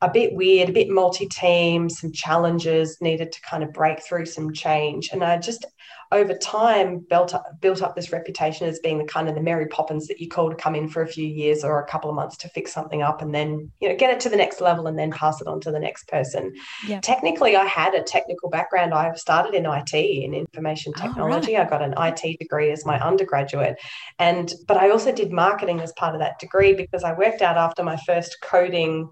a 0.00 0.10
bit 0.10 0.34
weird, 0.34 0.68
a 0.70 0.72
bit 0.72 0.88
multi 0.88 1.26
team, 1.26 1.88
some 1.88 2.12
challenges 2.12 2.98
needed 3.00 3.32
to 3.32 3.40
kind 3.42 3.62
of 3.62 3.72
break 3.72 4.02
through 4.02 4.26
some 4.26 4.52
change. 4.52 5.10
And 5.12 5.22
I 5.22 5.38
just 5.38 5.64
over 6.12 6.34
time 6.34 6.98
built 6.98 7.34
up, 7.34 7.46
built 7.60 7.82
up 7.82 7.94
this 7.94 8.12
reputation 8.12 8.66
as 8.66 8.78
being 8.80 8.98
the 8.98 9.04
kind 9.04 9.28
of 9.28 9.34
the 9.34 9.40
Mary 9.40 9.66
Poppins 9.66 10.06
that 10.08 10.20
you 10.20 10.28
call 10.28 10.50
to 10.50 10.56
come 10.56 10.74
in 10.74 10.88
for 10.88 11.02
a 11.02 11.06
few 11.06 11.26
years 11.26 11.64
or 11.64 11.80
a 11.80 11.86
couple 11.86 12.10
of 12.10 12.16
months 12.16 12.36
to 12.38 12.48
fix 12.48 12.72
something 12.72 13.02
up 13.02 13.22
and 13.22 13.34
then 13.34 13.70
you 13.80 13.88
know 13.88 13.96
get 13.96 14.10
it 14.10 14.20
to 14.20 14.28
the 14.28 14.36
next 14.36 14.60
level 14.60 14.86
and 14.86 14.98
then 14.98 15.10
pass 15.10 15.40
it 15.40 15.46
on 15.46 15.60
to 15.60 15.70
the 15.70 15.78
next 15.78 16.08
person. 16.08 16.54
Yeah. 16.86 17.00
Technically, 17.00 17.56
I 17.56 17.64
had 17.64 17.94
a 17.94 18.02
technical 18.02 18.50
background. 18.50 18.94
I 18.94 19.12
started 19.14 19.54
in 19.54 19.66
IT 19.66 19.94
in 19.94 20.34
information 20.34 20.92
oh, 20.96 21.00
technology. 21.00 21.56
Oh, 21.56 21.60
right. 21.60 21.66
I 21.66 21.70
got 21.70 21.82
an 21.82 21.94
IT 21.96 22.38
degree 22.38 22.70
as 22.70 22.84
my 22.86 22.98
undergraduate, 23.00 23.76
and 24.18 24.52
but 24.66 24.76
I 24.76 24.90
also 24.90 25.12
did 25.12 25.32
marketing 25.32 25.80
as 25.80 25.92
part 25.92 26.14
of 26.14 26.20
that 26.20 26.38
degree 26.38 26.74
because 26.74 27.04
I 27.04 27.12
worked 27.12 27.42
out 27.42 27.56
after 27.56 27.82
my 27.82 27.96
first 28.06 28.38
coding 28.42 29.08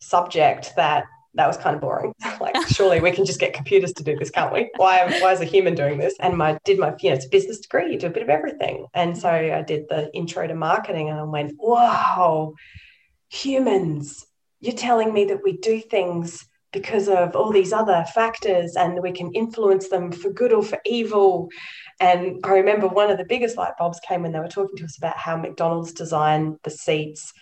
subject 0.00 0.74
that 0.76 1.04
that 1.36 1.46
was 1.46 1.56
kind 1.56 1.74
of 1.74 1.82
boring. 1.82 2.12
like, 2.40 2.56
surely 2.68 3.00
we 3.00 3.12
can 3.12 3.24
just 3.24 3.40
get 3.40 3.52
computers 3.52 3.92
to 3.94 4.02
do 4.02 4.16
this, 4.16 4.30
can't 4.30 4.52
we? 4.52 4.70
Why, 4.76 5.20
why 5.20 5.32
is 5.32 5.40
a 5.40 5.44
human 5.44 5.74
doing 5.74 5.98
this? 5.98 6.14
And 6.20 6.36
my 6.36 6.58
did 6.64 6.78
my, 6.78 6.94
you 7.00 7.10
know, 7.10 7.16
it's 7.16 7.26
a 7.26 7.30
business 7.30 7.60
degree, 7.60 7.92
you 7.92 7.98
do 7.98 8.08
a 8.08 8.10
bit 8.10 8.22
of 8.22 8.30
everything. 8.30 8.86
And 8.94 9.16
so 9.16 9.28
I 9.28 9.62
did 9.62 9.88
the 9.88 10.10
intro 10.14 10.46
to 10.46 10.54
marketing 10.54 11.10
and 11.10 11.18
I 11.18 11.24
went, 11.24 11.52
wow, 11.58 12.54
humans, 13.28 14.26
you're 14.60 14.74
telling 14.74 15.12
me 15.12 15.26
that 15.26 15.42
we 15.44 15.58
do 15.58 15.80
things 15.80 16.46
because 16.72 17.08
of 17.08 17.34
all 17.36 17.52
these 17.52 17.72
other 17.72 18.04
factors 18.14 18.76
and 18.76 19.00
we 19.02 19.12
can 19.12 19.32
influence 19.32 19.88
them 19.88 20.12
for 20.12 20.30
good 20.30 20.52
or 20.52 20.62
for 20.62 20.78
evil. 20.84 21.48
And 22.00 22.40
I 22.44 22.50
remember 22.50 22.88
one 22.88 23.10
of 23.10 23.18
the 23.18 23.24
biggest 23.24 23.56
light 23.56 23.72
bulbs 23.78 24.00
came 24.06 24.22
when 24.22 24.32
they 24.32 24.40
were 24.40 24.48
talking 24.48 24.76
to 24.76 24.84
us 24.84 24.98
about 24.98 25.16
how 25.16 25.36
McDonald's 25.36 25.92
designed 25.92 26.58
the 26.64 26.70
seats 26.70 27.32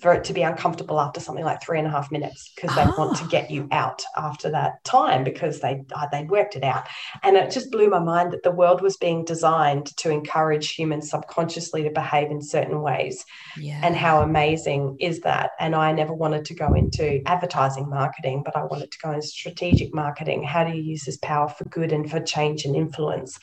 for 0.00 0.12
it 0.14 0.24
to 0.24 0.32
be 0.32 0.42
uncomfortable 0.42 0.98
after 0.98 1.20
something 1.20 1.44
like 1.44 1.62
three 1.62 1.78
and 1.78 1.86
a 1.86 1.90
half 1.90 2.10
minutes 2.10 2.52
because 2.54 2.74
they 2.74 2.84
want 2.98 3.16
to 3.18 3.24
ah. 3.24 3.28
get 3.28 3.50
you 3.50 3.68
out 3.70 4.02
after 4.16 4.50
that 4.50 4.82
time 4.84 5.24
because 5.24 5.60
they 5.60 5.82
uh, 5.94 6.06
they 6.10 6.24
worked 6.24 6.56
it 6.56 6.64
out 6.64 6.86
and 7.22 7.36
it 7.36 7.50
just 7.50 7.70
blew 7.70 7.88
my 7.88 7.98
mind 7.98 8.32
that 8.32 8.42
the 8.42 8.50
world 8.50 8.80
was 8.80 8.96
being 8.96 9.24
designed 9.24 9.86
to 9.96 10.10
encourage 10.10 10.72
humans 10.72 11.10
subconsciously 11.10 11.82
to 11.82 11.90
behave 11.90 12.30
in 12.30 12.40
certain 12.40 12.80
ways 12.80 13.24
yeah. 13.56 13.80
and 13.82 13.94
how 13.94 14.22
amazing 14.22 14.96
is 15.00 15.20
that 15.20 15.50
and 15.60 15.74
I 15.74 15.92
never 15.92 16.14
wanted 16.14 16.44
to 16.46 16.54
go 16.54 16.72
into 16.74 17.20
advertising 17.26 17.88
marketing 17.88 18.42
but 18.44 18.56
I 18.56 18.64
wanted 18.64 18.90
to 18.90 18.98
go 19.02 19.10
into 19.12 19.26
strategic 19.26 19.94
marketing 19.94 20.42
how 20.42 20.64
do 20.64 20.76
you 20.76 20.82
use 20.82 21.04
this 21.04 21.18
power 21.18 21.48
for 21.48 21.64
good 21.64 21.92
and 21.92 22.10
for 22.10 22.20
change 22.20 22.64
and 22.64 22.74
influence 22.74 23.38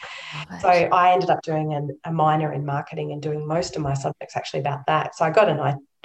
right. 0.50 0.62
so 0.62 0.70
I 0.70 1.12
ended 1.12 1.30
up 1.30 1.42
doing 1.44 1.74
an, 1.74 1.98
a 2.04 2.12
minor 2.12 2.52
in 2.52 2.66
marketing 2.66 3.12
and 3.12 3.22
doing 3.22 3.48
most 3.48 3.76
of 3.76 3.82
my 3.82 3.94
subjects 3.94 4.36
actually 4.36 4.62
about 4.62 4.86
that 4.88 5.16
so 5.16 5.24
I 5.24 5.30
got 5.30 5.50
an 5.50 5.60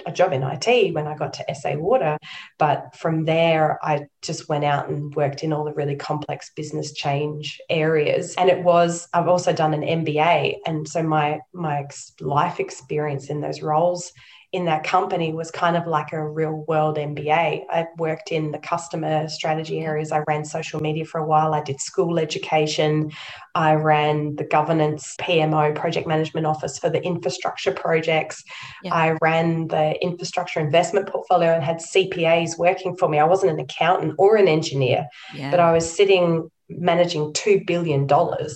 a 0.05 0.11
job 0.11 0.33
in 0.33 0.43
IT 0.43 0.93
when 0.93 1.07
I 1.07 1.15
got 1.15 1.33
to 1.33 1.55
SA 1.55 1.75
Water. 1.75 2.17
But 2.59 2.95
from 2.95 3.25
there, 3.25 3.79
I 3.83 4.07
just 4.21 4.49
went 4.49 4.63
out 4.63 4.89
and 4.89 5.13
worked 5.15 5.43
in 5.43 5.53
all 5.53 5.63
the 5.63 5.73
really 5.73 5.95
complex 5.95 6.51
business 6.55 6.93
change 6.93 7.59
areas. 7.69 8.35
And 8.35 8.49
it 8.49 8.63
was, 8.63 9.07
I've 9.13 9.27
also 9.27 9.53
done 9.53 9.73
an 9.73 9.81
MBA. 9.81 10.57
And 10.65 10.87
so 10.87 11.03
my, 11.03 11.39
my 11.53 11.85
life 12.19 12.59
experience 12.59 13.29
in 13.29 13.41
those 13.41 13.61
roles 13.61 14.11
in 14.53 14.65
that 14.65 14.83
company 14.83 15.33
was 15.33 15.49
kind 15.49 15.75
of 15.75 15.87
like 15.87 16.13
a 16.13 16.29
real 16.29 16.63
world 16.67 16.97
MBA. 16.97 17.63
I 17.71 17.87
worked 17.97 18.31
in 18.31 18.51
the 18.51 18.59
customer 18.59 19.27
strategy 19.27 19.79
areas. 19.79 20.11
I 20.11 20.23
ran 20.27 20.45
social 20.45 20.79
media 20.79 21.05
for 21.05 21.19
a 21.19 21.25
while. 21.25 21.55
I 21.55 21.63
did 21.63 21.81
school 21.81 22.19
education. 22.19 23.11
I 23.55 23.73
ran 23.73 24.35
the 24.35 24.43
governance 24.43 25.15
PMO 25.19 25.73
project 25.73 26.07
management 26.07 26.45
office 26.45 26.77
for 26.77 26.91
the 26.91 27.03
infrastructure 27.03 27.71
projects. 27.71 28.43
Yeah. 28.83 28.93
I 28.93 29.17
ran 29.23 29.69
the 29.69 29.99
infrastructure 30.03 30.59
investment 30.59 31.09
portfolio 31.09 31.55
and 31.55 31.63
had 31.63 31.77
CPAs 31.77 32.55
working 32.59 32.95
for 32.95 33.09
me. 33.09 33.17
I 33.17 33.25
wasn't 33.25 33.53
an 33.53 33.59
accountant 33.59 34.13
or 34.19 34.35
an 34.35 34.47
engineer, 34.47 35.07
yeah. 35.33 35.49
but 35.49 35.59
I 35.59 35.73
was 35.73 35.91
sitting 35.91 36.51
managing 36.69 37.33
$2 37.33 37.65
billion 37.65 38.07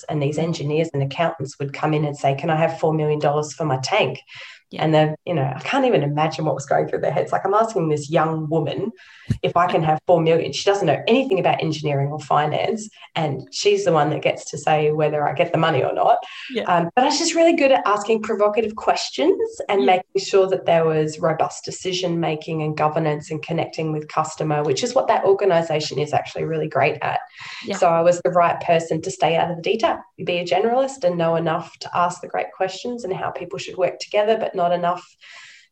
and 0.10 0.22
these 0.22 0.38
engineers 0.38 0.89
and 0.94 1.04
accountants 1.04 1.58
would 1.60 1.74
come 1.74 1.94
in 1.94 2.06
and 2.06 2.18
say 2.18 2.34
can 2.36 2.50
i 2.50 2.56
have 2.56 2.72
$4 2.80 2.96
million 2.96 3.20
for 3.20 3.66
my 3.66 3.77
tank 3.84 4.20
yeah. 4.69 4.83
And 4.83 4.93
then, 4.93 5.15
you 5.25 5.33
know, 5.33 5.53
I 5.55 5.59
can't 5.59 5.86
even 5.86 6.03
imagine 6.03 6.43
what 6.43 6.55
was 6.55 6.65
going 6.65 6.88
through 6.88 7.00
their 7.00 7.12
heads. 7.12 7.31
Like 7.31 7.45
I'm 7.45 7.53
asking 7.53 7.88
this 7.88 8.09
young 8.09 8.50
woman 8.50 8.91
if 9.41 9.55
I 9.55 9.71
can 9.71 9.81
have 9.83 10.00
four 10.05 10.21
million. 10.21 10.51
She 10.51 10.65
doesn't 10.65 10.86
know 10.86 11.01
anything 11.07 11.39
about 11.39 11.62
engineering 11.62 12.09
or 12.09 12.19
finance. 12.19 12.89
And 13.15 13.47
she's 13.51 13.86
the 13.86 13.93
one 13.93 14.09
that 14.09 14.21
gets 14.21 14.50
to 14.51 14.57
say 14.57 14.91
whether 14.91 15.25
I 15.25 15.33
get 15.33 15.53
the 15.53 15.57
money 15.57 15.83
or 15.83 15.93
not. 15.93 16.17
Yeah. 16.51 16.63
Um, 16.63 16.89
but 16.95 17.03
I 17.03 17.07
was 17.07 17.17
just 17.17 17.33
really 17.33 17.55
good 17.55 17.71
at 17.71 17.88
asking 17.88 18.24
provocative 18.24 18.75
questions 18.75 19.39
and 19.69 19.81
yeah. 19.81 19.86
making 19.86 20.25
sure 20.25 20.47
that 20.47 20.65
there 20.65 20.86
was 20.86 21.19
robust 21.19 21.63
decision 21.63 22.19
making 22.19 22.62
and 22.62 22.75
governance 22.75 23.31
and 23.31 23.41
connecting 23.41 23.93
with 23.93 24.09
customer, 24.09 24.63
which 24.63 24.83
is 24.83 24.93
what 24.93 25.07
that 25.07 25.24
organization 25.24 25.97
is 25.97 26.12
actually 26.12 26.43
really 26.43 26.67
great 26.67 26.97
at. 27.01 27.19
So 27.77 27.88
I 27.88 28.01
was 28.01 28.19
the 28.21 28.31
right 28.31 28.59
person 28.62 29.01
to 29.01 29.12
stay 29.12 29.38
out 29.38 29.50
of 29.50 29.55
the 29.55 29.62
detail, 29.62 30.00
be 30.25 30.39
a 30.39 30.45
generalist 30.45 31.03
and 31.03 31.17
know 31.17 31.36
enough 31.36 31.77
to 31.79 31.97
ask 31.97 32.21
the 32.21 32.27
great 32.27 32.51
questions 32.51 33.03
and 33.03 33.13
how 33.13 33.29
people 33.29 33.59
should 33.59 33.77
work 33.77 34.00
together, 34.00 34.38
but 34.38 34.55
not 34.58 34.74
enough 34.74 35.06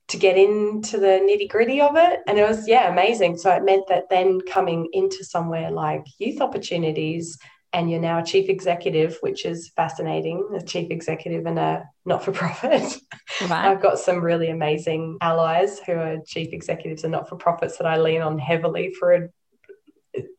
to 0.08 0.18
get 0.18 0.38
into 0.38 0.98
the 0.98 1.20
nitty 1.28 1.50
gritty 1.50 1.82
of 1.82 1.96
it. 1.96 2.20
And 2.28 2.38
it 2.38 2.48
was, 2.48 2.68
yeah, 2.68 2.92
amazing. 2.92 3.38
So 3.38 3.52
it 3.52 3.66
meant 3.66 3.88
that 3.90 4.10
then 4.10 4.40
coming 4.42 4.88
into 4.94 5.24
somewhere 5.24 5.72
like 5.72 6.06
youth 6.20 6.42
opportunities, 6.42 7.38
and 7.74 7.92
you're 7.92 8.00
now 8.00 8.20
a 8.20 8.24
chief 8.24 8.48
executive, 8.48 9.18
which 9.20 9.46
is 9.46 9.72
fascinating, 9.76 10.48
a 10.56 10.64
chief 10.64 10.92
executive 10.92 11.46
in 11.46 11.58
a 11.58 11.84
not 12.06 12.24
for 12.24 12.32
profit. 12.32 12.98
I've 13.42 13.82
got 13.82 14.00
some 14.00 14.24
really 14.24 14.50
amazing 14.50 15.18
allies 15.20 15.80
who 15.80 15.92
are 15.92 16.18
chief 16.26 16.54
executives 16.54 17.04
and 17.04 17.12
not 17.12 17.28
for 17.28 17.36
profits 17.36 17.78
that 17.78 17.88
I 17.88 17.98
lean 17.98 18.22
on 18.22 18.40
heavily 18.40 18.94
for 18.98 19.30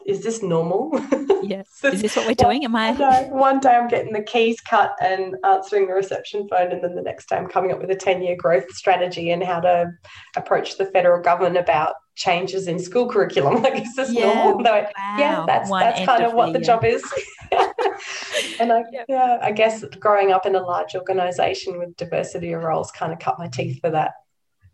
is 0.07 0.23
this 0.23 0.43
normal? 0.43 0.91
Yeah. 1.43 1.63
Is 1.85 2.03
this 2.03 2.17
what 2.17 2.27
we're 2.27 2.35
doing? 2.35 2.65
Am 2.65 2.75
I? 2.75 2.93
One 3.31 3.61
day 3.61 3.71
I'm 3.71 3.89
getting 3.89 4.13
the 4.13 4.23
keys 4.23 4.61
cut 4.61 4.97
and 5.01 5.37
answering 5.45 5.87
the 5.87 5.95
reception 5.95 6.49
phone, 6.49 6.73
and 6.73 6.83
then 6.83 6.97
the 6.97 7.03
next 7.03 7.29
day 7.29 7.37
I'm 7.37 7.47
coming 7.47 7.71
up 7.71 7.81
with 7.81 7.91
a 7.91 7.95
10 7.95 8.23
year 8.23 8.37
growth 8.37 8.69
strategy 8.73 9.31
and 9.31 9.45
how 9.45 9.61
to 9.61 9.93
approach 10.37 10.77
the 10.77 10.87
federal 10.87 11.23
government 11.23 11.57
about 11.57 11.95
changes 12.17 12.67
in 12.67 12.79
school 12.79 13.09
curriculum. 13.09 13.63
Like, 13.67 13.83
is 13.83 13.95
this 13.95 14.13
yeah, 14.13 14.45
normal? 14.45 14.65
Wow. 14.65 14.93
Yeah, 15.19 15.45
that's, 15.47 15.71
that's 15.71 16.05
kind 16.05 16.25
of 16.25 16.33
what 16.33 16.53
the, 16.53 16.59
the 16.59 16.65
job 16.65 16.85
is. 16.85 17.03
and 18.61 18.73
I, 18.73 18.85
yep. 18.93 19.07
yeah, 19.09 19.39
I 19.43 19.53
guess 19.53 19.85
growing 20.01 20.33
up 20.33 20.47
in 20.47 20.55
a 20.55 20.61
large 20.61 20.95
organization 20.95 21.79
with 21.79 21.97
diversity 21.97 22.53
of 22.53 22.63
roles 22.63 22.91
kind 22.91 23.13
of 23.13 23.19
cut 23.19 23.39
my 23.39 23.49
teeth 23.49 23.81
for 23.81 23.91
that. 23.91 24.13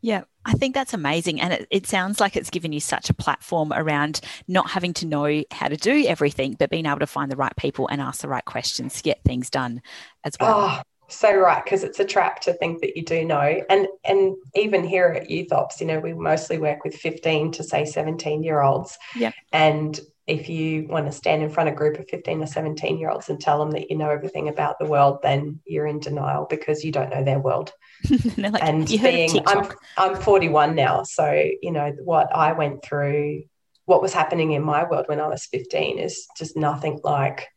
Yeah, 0.02 0.24
I 0.44 0.54
think 0.54 0.74
that's 0.74 0.92
amazing. 0.92 1.40
And 1.40 1.52
it, 1.52 1.68
it, 1.70 1.86
sounds 1.86 2.18
like 2.20 2.36
it's 2.36 2.50
given 2.50 2.72
you 2.72 2.80
such 2.80 3.08
a 3.08 3.14
platform 3.14 3.72
around 3.72 4.20
not 4.48 4.70
having 4.70 4.92
to 4.94 5.06
know 5.06 5.44
how 5.52 5.68
to 5.68 5.76
do 5.76 6.04
everything, 6.06 6.56
but 6.58 6.70
being 6.70 6.86
able 6.86 6.98
to 6.98 7.06
find 7.06 7.30
the 7.30 7.36
right 7.36 7.54
people 7.56 7.86
and 7.88 8.00
ask 8.00 8.20
the 8.20 8.28
right 8.28 8.44
questions 8.44 8.96
to 8.96 9.02
get 9.04 9.22
things 9.24 9.48
done 9.48 9.80
as 10.24 10.36
well. 10.40 10.80
Oh, 10.80 10.82
so 11.06 11.32
right, 11.32 11.62
because 11.62 11.84
it's 11.84 12.00
a 12.00 12.04
trap 12.04 12.40
to 12.40 12.52
think 12.52 12.80
that 12.80 12.96
you 12.96 13.04
do 13.04 13.24
know. 13.24 13.62
And 13.70 13.86
and 14.04 14.34
even 14.56 14.82
here 14.82 15.08
at 15.08 15.30
Youth 15.30 15.52
Ops, 15.52 15.80
you 15.80 15.86
know, 15.86 16.00
we 16.00 16.14
mostly 16.14 16.58
work 16.58 16.84
with 16.84 16.96
15 16.96 17.52
to 17.52 17.62
say 17.62 17.84
17 17.84 18.42
year 18.42 18.60
olds. 18.60 18.98
Yeah. 19.14 19.32
And 19.52 20.00
if 20.32 20.48
you 20.48 20.86
want 20.88 21.04
to 21.04 21.12
stand 21.12 21.42
in 21.42 21.50
front 21.50 21.68
of 21.68 21.74
a 21.74 21.78
group 21.78 21.98
of 21.98 22.08
15 22.08 22.42
or 22.42 22.46
17 22.46 22.98
year 22.98 23.10
olds 23.10 23.28
and 23.28 23.38
tell 23.38 23.58
them 23.58 23.70
that 23.72 23.90
you 23.90 23.96
know 23.98 24.08
everything 24.08 24.48
about 24.48 24.78
the 24.78 24.86
world, 24.86 25.18
then 25.22 25.60
you're 25.66 25.86
in 25.86 26.00
denial 26.00 26.46
because 26.48 26.82
you 26.82 26.90
don't 26.90 27.10
know 27.10 27.22
their 27.22 27.38
world. 27.38 27.72
like, 28.38 28.62
and 28.62 28.88
being, 28.88 29.46
I'm, 29.46 29.70
I'm 29.98 30.16
41 30.16 30.74
now. 30.74 31.02
So, 31.02 31.50
you 31.60 31.70
know, 31.70 31.92
what 32.02 32.34
I 32.34 32.52
went 32.52 32.82
through, 32.82 33.42
what 33.84 34.00
was 34.00 34.14
happening 34.14 34.52
in 34.52 34.62
my 34.62 34.84
world 34.84 35.04
when 35.06 35.20
I 35.20 35.28
was 35.28 35.44
15 35.46 35.98
is 35.98 36.26
just 36.36 36.56
nothing 36.56 36.98
like 37.04 37.48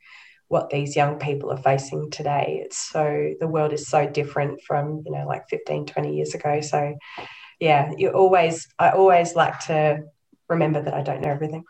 what 0.49 0.69
these 0.69 0.95
young 0.95 1.17
people 1.17 1.51
are 1.51 1.61
facing 1.61 2.11
today. 2.11 2.61
It's 2.65 2.77
so, 2.77 3.33
the 3.39 3.47
world 3.47 3.71
is 3.71 3.87
so 3.87 4.05
different 4.05 4.61
from, 4.61 5.01
you 5.05 5.11
know, 5.13 5.25
like 5.25 5.47
15, 5.49 5.85
20 5.85 6.13
years 6.13 6.35
ago. 6.35 6.59
So, 6.59 6.95
yeah, 7.59 7.91
you 7.97 8.09
always, 8.09 8.67
I 8.77 8.89
always 8.89 9.33
like 9.33 9.59
to 9.67 10.03
remember 10.49 10.81
that 10.81 10.93
I 10.93 11.01
don't 11.01 11.21
know 11.21 11.29
everything. 11.29 11.63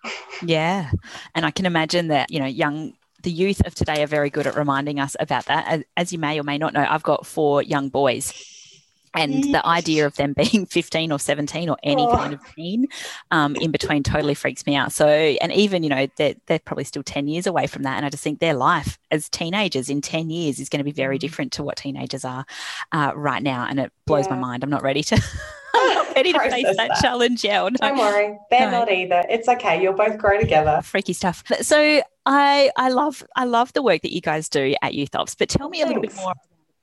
yeah. 0.43 0.91
And 1.33 1.45
I 1.45 1.51
can 1.51 1.65
imagine 1.65 2.07
that, 2.09 2.31
you 2.31 2.39
know, 2.39 2.45
young 2.45 2.93
the 3.23 3.31
youth 3.31 3.65
of 3.65 3.73
today 3.73 4.03
are 4.03 4.07
very 4.07 4.29
good 4.29 4.45
at 4.45 4.55
reminding 4.55 4.99
us 4.99 5.15
about 5.19 5.45
that. 5.45 5.65
As, 5.67 5.83
as 5.97 6.13
you 6.13 6.19
may 6.19 6.39
or 6.39 6.43
may 6.43 6.59
not 6.59 6.73
know, 6.73 6.85
I've 6.87 7.01
got 7.01 7.25
four 7.25 7.63
young 7.63 7.89
boys 7.89 8.31
and 9.15 9.43
the 9.45 9.65
idea 9.65 10.05
of 10.05 10.15
them 10.15 10.33
being 10.37 10.65
15 10.65 11.11
or 11.11 11.19
17 11.19 11.69
or 11.69 11.77
any 11.83 12.03
oh. 12.03 12.15
kind 12.15 12.33
of 12.33 12.41
teen 12.55 12.87
um, 13.31 13.55
in 13.55 13.71
between 13.71 14.03
totally 14.03 14.33
freaks 14.33 14.65
me 14.65 14.75
out 14.75 14.91
so 14.91 15.07
and 15.07 15.51
even 15.51 15.83
you 15.83 15.89
know 15.89 16.07
they're, 16.17 16.35
they're 16.45 16.59
probably 16.59 16.83
still 16.83 17.03
10 17.03 17.27
years 17.27 17.47
away 17.47 17.67
from 17.67 17.83
that 17.83 17.97
and 17.97 18.05
i 18.05 18.09
just 18.09 18.23
think 18.23 18.39
their 18.39 18.53
life 18.53 18.99
as 19.11 19.29
teenagers 19.29 19.89
in 19.89 20.01
10 20.01 20.29
years 20.29 20.59
is 20.59 20.69
going 20.69 20.79
to 20.79 20.83
be 20.83 20.91
very 20.91 21.17
mm. 21.17 21.21
different 21.21 21.51
to 21.53 21.63
what 21.63 21.77
teenagers 21.77 22.25
are 22.25 22.45
uh, 22.91 23.11
right 23.15 23.43
now 23.43 23.65
and 23.67 23.79
it 23.79 23.91
blows 24.05 24.27
yeah. 24.27 24.35
my 24.35 24.39
mind 24.39 24.63
i'm 24.63 24.69
not 24.69 24.83
ready 24.83 25.01
to 25.01 25.21
I'm 25.75 25.93
not 25.95 26.15
ready 26.15 26.33
to 26.33 26.39
face 26.39 26.65
that, 26.65 26.75
that, 26.77 27.01
challenge 27.01 27.43
yet. 27.43 27.61
No. 27.61 27.69
Don't 27.69 27.97
worry, 27.97 28.37
they're 28.49 28.71
no. 28.71 28.79
not 28.79 28.91
either. 28.91 29.23
It's 29.29 29.47
okay. 29.47 29.81
You'll 29.81 29.93
both 29.93 30.17
grow 30.17 30.39
together. 30.39 30.81
Freaky 30.83 31.13
stuff. 31.13 31.43
So 31.61 32.01
I 32.25 32.71
I 32.75 32.89
love 32.89 33.23
I 33.35 33.45
love 33.45 33.73
the 33.73 33.83
work 33.83 34.01
that 34.01 34.13
you 34.13 34.21
guys 34.21 34.49
do 34.49 34.75
at 34.81 34.93
Youth 34.93 35.15
Ops. 35.15 35.35
But 35.35 35.49
tell 35.49 35.69
me 35.69 35.79
Thanks. 35.79 35.91
a 35.91 35.99
little 35.99 36.01
bit 36.01 36.15
more 36.15 36.33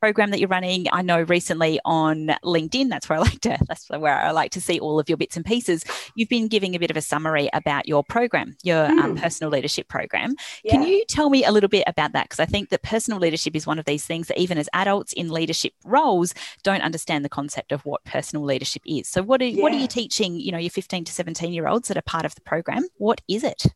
program 0.02 0.30
that 0.32 0.40
you're 0.40 0.49
running. 0.49 0.87
I 0.90 1.00
know 1.02 1.23
recently 1.23 1.78
on 1.85 2.26
LinkedIn, 2.42 2.88
that's 2.88 3.09
where 3.09 3.21
I 3.21 3.23
like 3.23 3.40
to 3.42 3.56
that's 3.68 3.88
where 3.88 4.18
I 4.18 4.32
like 4.32 4.50
to 4.52 4.61
see 4.61 4.80
all 4.80 4.99
of 4.99 5.09
your 5.09 5.16
bits 5.16 5.37
and 5.37 5.47
pieces. 5.47 5.85
You've 6.16 6.28
been 6.28 6.49
giving 6.49 6.75
a 6.75 6.80
bit 6.80 6.90
of 6.90 6.97
a 6.97 7.00
summary 7.00 7.49
about 7.52 7.87
your 7.87 8.02
program, 8.02 8.56
your 8.64 8.88
mm. 8.88 8.99
um, 8.99 9.11
hmm. 9.12 9.18
personal 9.18 9.52
leadership 9.52 9.87
program. 9.87 10.35
Yeah. 10.64 10.73
Can 10.73 10.82
you 10.82 11.04
tell 11.06 11.30
me 11.30 11.44
a 11.44 11.52
little 11.52 11.68
bit 11.68 11.85
about 11.87 12.14
that? 12.14 12.25
Because 12.25 12.40
I 12.40 12.47
think 12.47 12.71
that 12.71 12.82
personal 12.82 13.21
leadership 13.21 13.54
is 13.54 13.64
one 13.64 13.78
of 13.78 13.85
these 13.85 14.04
things 14.04 14.26
that 14.26 14.38
even 14.38 14.59
as 14.59 14.68
adults 14.73 15.12
in 15.12 15.30
leadership 15.30 15.73
roles 15.85 16.35
don't 16.64 16.82
understand 16.82 17.25
the 17.25 17.28
concept 17.28 17.71
of 17.71 17.87
what 17.87 18.02
personal 18.04 18.44
leadership 18.44 18.82
is. 18.85 19.06
So 19.06 19.23
what 19.23 19.40
are 19.40 19.44
yeah. 19.44 19.62
what 19.62 19.73
are 19.73 19.78
you 19.78 19.87
teaching? 19.87 20.40
You 20.40 20.50
know, 20.50 20.59
your 20.59 20.71
15 20.71 21.04
to 21.04 21.12
17 21.12 21.52
year 21.52 21.68
olds 21.68 21.87
that 21.87 21.97
are 21.97 22.02
part 22.02 22.25
of 22.25 22.35
the 22.35 22.40
program. 22.40 22.88
What 22.97 23.21
is 23.28 23.44
it? 23.44 23.66